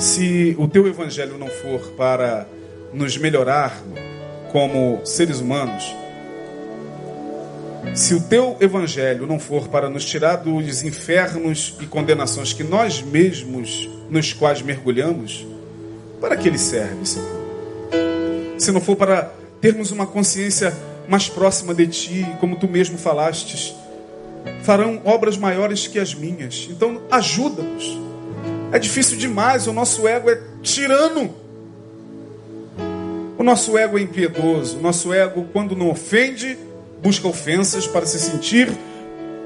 Se 0.00 0.56
o 0.58 0.66
teu 0.66 0.88
evangelho 0.88 1.38
não 1.38 1.46
for 1.46 1.92
para 1.92 2.44
nos 2.92 3.16
melhorar 3.16 3.80
como 4.50 5.00
seres 5.06 5.38
humanos, 5.38 5.94
se 7.94 8.14
o 8.14 8.20
teu 8.20 8.56
evangelho 8.58 9.28
não 9.28 9.38
for 9.38 9.68
para 9.68 9.88
nos 9.88 10.04
tirar 10.04 10.38
dos 10.38 10.82
infernos 10.82 11.76
e 11.80 11.86
condenações 11.86 12.52
que 12.52 12.64
nós 12.64 13.00
mesmos 13.00 13.88
nos 14.10 14.32
quais 14.32 14.60
mergulhamos, 14.60 15.46
para 16.20 16.36
que 16.36 16.48
ele 16.48 16.58
serve, 16.58 17.06
Senhor? 17.06 17.46
Se 18.58 18.72
não 18.72 18.80
for 18.80 18.96
para 18.96 19.32
termos 19.60 19.92
uma 19.92 20.04
consciência 20.04 20.74
mais 21.08 21.28
próxima 21.28 21.72
de 21.72 21.86
ti, 21.86 22.26
como 22.40 22.56
tu 22.56 22.66
mesmo 22.66 22.98
falastes, 22.98 23.72
farão 24.62 25.00
obras 25.04 25.36
maiores 25.36 25.86
que 25.86 25.98
as 25.98 26.14
minhas. 26.14 26.68
Então, 26.70 27.02
ajuda-nos. 27.10 27.98
É 28.72 28.78
difícil 28.78 29.16
demais, 29.16 29.66
o 29.66 29.72
nosso 29.72 30.06
ego 30.08 30.28
é 30.28 30.40
tirano. 30.62 31.34
O 33.38 33.42
nosso 33.42 33.76
ego 33.78 33.98
é 33.98 34.02
impiedoso. 34.02 34.78
O 34.78 34.82
nosso 34.82 35.12
ego, 35.12 35.46
quando 35.52 35.76
não 35.76 35.90
ofende, 35.90 36.58
busca 37.02 37.28
ofensas 37.28 37.86
para 37.86 38.06
se 38.06 38.18
sentir 38.18 38.70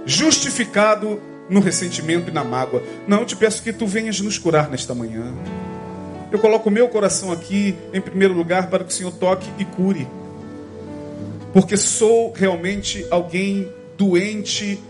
justificado 0.07 1.21
no 1.49 1.61
ressentimento 1.61 2.31
e 2.31 2.33
na 2.33 2.45
mágoa. 2.45 2.83
Não, 3.07 3.21
eu 3.21 3.27
te 3.27 3.37
peço 3.37 3.63
que 3.63 3.73
tu 3.73 3.87
venhas 3.87 4.21
nos 4.21 4.39
curar 4.39 4.71
nesta 4.71 4.95
manhã. 4.95 5.35
Eu 6.31 6.39
coloco 6.39 6.69
o 6.69 6.73
meu 6.73 6.89
coração 6.89 7.33
aqui 7.33 7.75
em 7.93 8.01
primeiro 8.01 8.33
lugar 8.33 8.71
para 8.71 8.85
que 8.85 8.91
o 8.91 8.95
Senhor 8.95 9.13
toque 9.13 9.51
e 9.59 9.65
cure. 9.65 10.07
Porque 11.53 11.77
sou 11.77 12.33
realmente 12.33 13.05
alguém 13.11 13.69
doente 13.99 14.81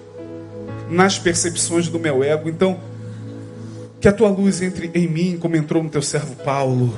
nas 0.90 1.18
percepções 1.18 1.88
do 1.88 1.98
meu 1.98 2.22
ego. 2.22 2.48
Então, 2.48 2.80
que 4.00 4.08
a 4.08 4.12
tua 4.12 4.28
luz 4.28 4.60
entre 4.62 4.90
em 4.94 5.06
mim, 5.06 5.38
como 5.38 5.56
entrou 5.56 5.82
no 5.82 5.90
teu 5.90 6.02
servo 6.02 6.34
Paulo. 6.36 6.94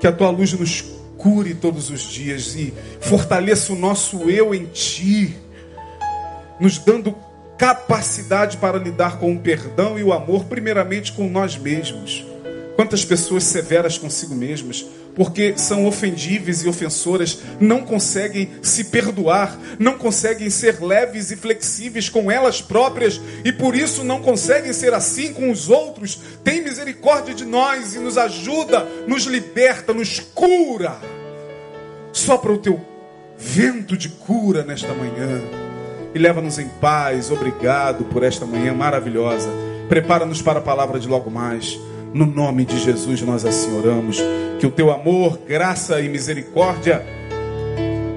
Que 0.00 0.06
a 0.06 0.12
tua 0.12 0.30
luz 0.30 0.52
nos 0.52 0.84
cure 1.16 1.54
todos 1.54 1.90
os 1.90 2.02
dias 2.02 2.54
e 2.54 2.74
fortaleça 3.00 3.72
o 3.72 3.76
nosso 3.76 4.28
eu 4.28 4.54
em 4.54 4.66
ti, 4.66 5.34
nos 6.60 6.78
dando 6.78 7.14
capacidade 7.56 8.58
para 8.58 8.78
lidar 8.78 9.18
com 9.18 9.32
o 9.32 9.38
perdão 9.38 9.98
e 9.98 10.04
o 10.04 10.12
amor, 10.12 10.44
primeiramente 10.44 11.12
com 11.12 11.28
nós 11.28 11.56
mesmos. 11.56 12.26
Quantas 12.76 13.04
pessoas 13.04 13.44
severas 13.44 13.96
consigo 13.96 14.34
mesmas, 14.34 14.84
porque 15.16 15.54
são 15.56 15.86
ofendíveis 15.86 16.62
e 16.62 16.68
ofensoras, 16.68 17.38
não 17.58 17.80
conseguem 17.80 18.50
se 18.60 18.84
perdoar, 18.84 19.58
não 19.78 19.96
conseguem 19.96 20.50
ser 20.50 20.82
leves 20.82 21.30
e 21.30 21.36
flexíveis 21.36 22.10
com 22.10 22.30
elas 22.30 22.60
próprias 22.60 23.18
e 23.42 23.50
por 23.50 23.74
isso 23.74 24.04
não 24.04 24.20
conseguem 24.20 24.74
ser 24.74 24.92
assim 24.92 25.32
com 25.32 25.50
os 25.50 25.70
outros. 25.70 26.20
Tem 26.44 26.62
misericórdia 26.62 27.34
de 27.34 27.46
nós 27.46 27.94
e 27.94 27.98
nos 27.98 28.18
ajuda, 28.18 28.86
nos 29.08 29.24
liberta, 29.24 29.94
nos 29.94 30.20
cura. 30.20 30.98
Sopra 32.12 32.52
o 32.52 32.58
teu 32.58 32.78
vento 33.38 33.96
de 33.96 34.10
cura 34.10 34.64
nesta 34.64 34.92
manhã 34.92 35.40
e 36.14 36.18
leva-nos 36.18 36.58
em 36.58 36.68
paz. 36.68 37.30
Obrigado 37.30 38.04
por 38.04 38.22
esta 38.22 38.44
manhã 38.44 38.74
maravilhosa. 38.74 39.48
Prepara-nos 39.88 40.42
para 40.42 40.58
a 40.58 40.62
palavra 40.62 41.00
de 41.00 41.08
logo 41.08 41.30
mais. 41.30 41.78
No 42.16 42.24
nome 42.24 42.64
de 42.64 42.78
Jesus 42.78 43.20
nós 43.20 43.44
assim 43.44 43.76
oramos. 43.76 44.22
Que 44.58 44.66
o 44.66 44.70
teu 44.70 44.90
amor, 44.90 45.38
graça 45.46 46.00
e 46.00 46.08
misericórdia 46.08 47.04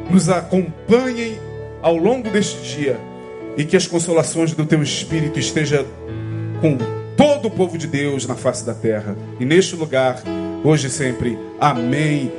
nos 0.10 0.30
acompanhem 0.30 1.38
ao 1.82 1.98
longo 1.98 2.30
deste 2.30 2.62
dia 2.62 2.98
e 3.58 3.66
que 3.66 3.76
as 3.76 3.86
consolações 3.86 4.54
do 4.54 4.66
teu 4.66 4.82
Espírito 4.82 5.38
estejam 5.38 5.86
com 6.62 6.78
todo 7.18 7.50
o 7.50 7.52
povo 7.52 7.78
de 7.78 7.88
Deus 7.88 8.26
na 8.26 8.36
face 8.36 8.66
da 8.66 8.74
terra 8.74 9.18
e 9.38 9.44
neste 9.44 9.76
lugar, 9.76 10.24
hoje 10.64 10.88
e 10.88 10.90
sempre. 10.90 11.38
Amém 11.60 12.32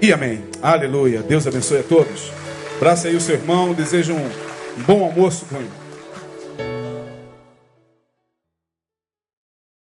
e 0.00 0.12
amém. 0.12 0.44
Aleluia. 0.62 1.22
Deus 1.22 1.44
abençoe 1.44 1.80
a 1.80 1.82
todos. 1.82 2.30
Abraça 2.76 3.08
aí 3.08 3.16
o 3.16 3.20
seu 3.20 3.34
irmão. 3.34 3.74
Desejo 3.74 4.14
um 4.14 4.30
bom 4.86 5.02
almoço 5.02 5.44
com 5.46 5.56
ele. 5.56 5.79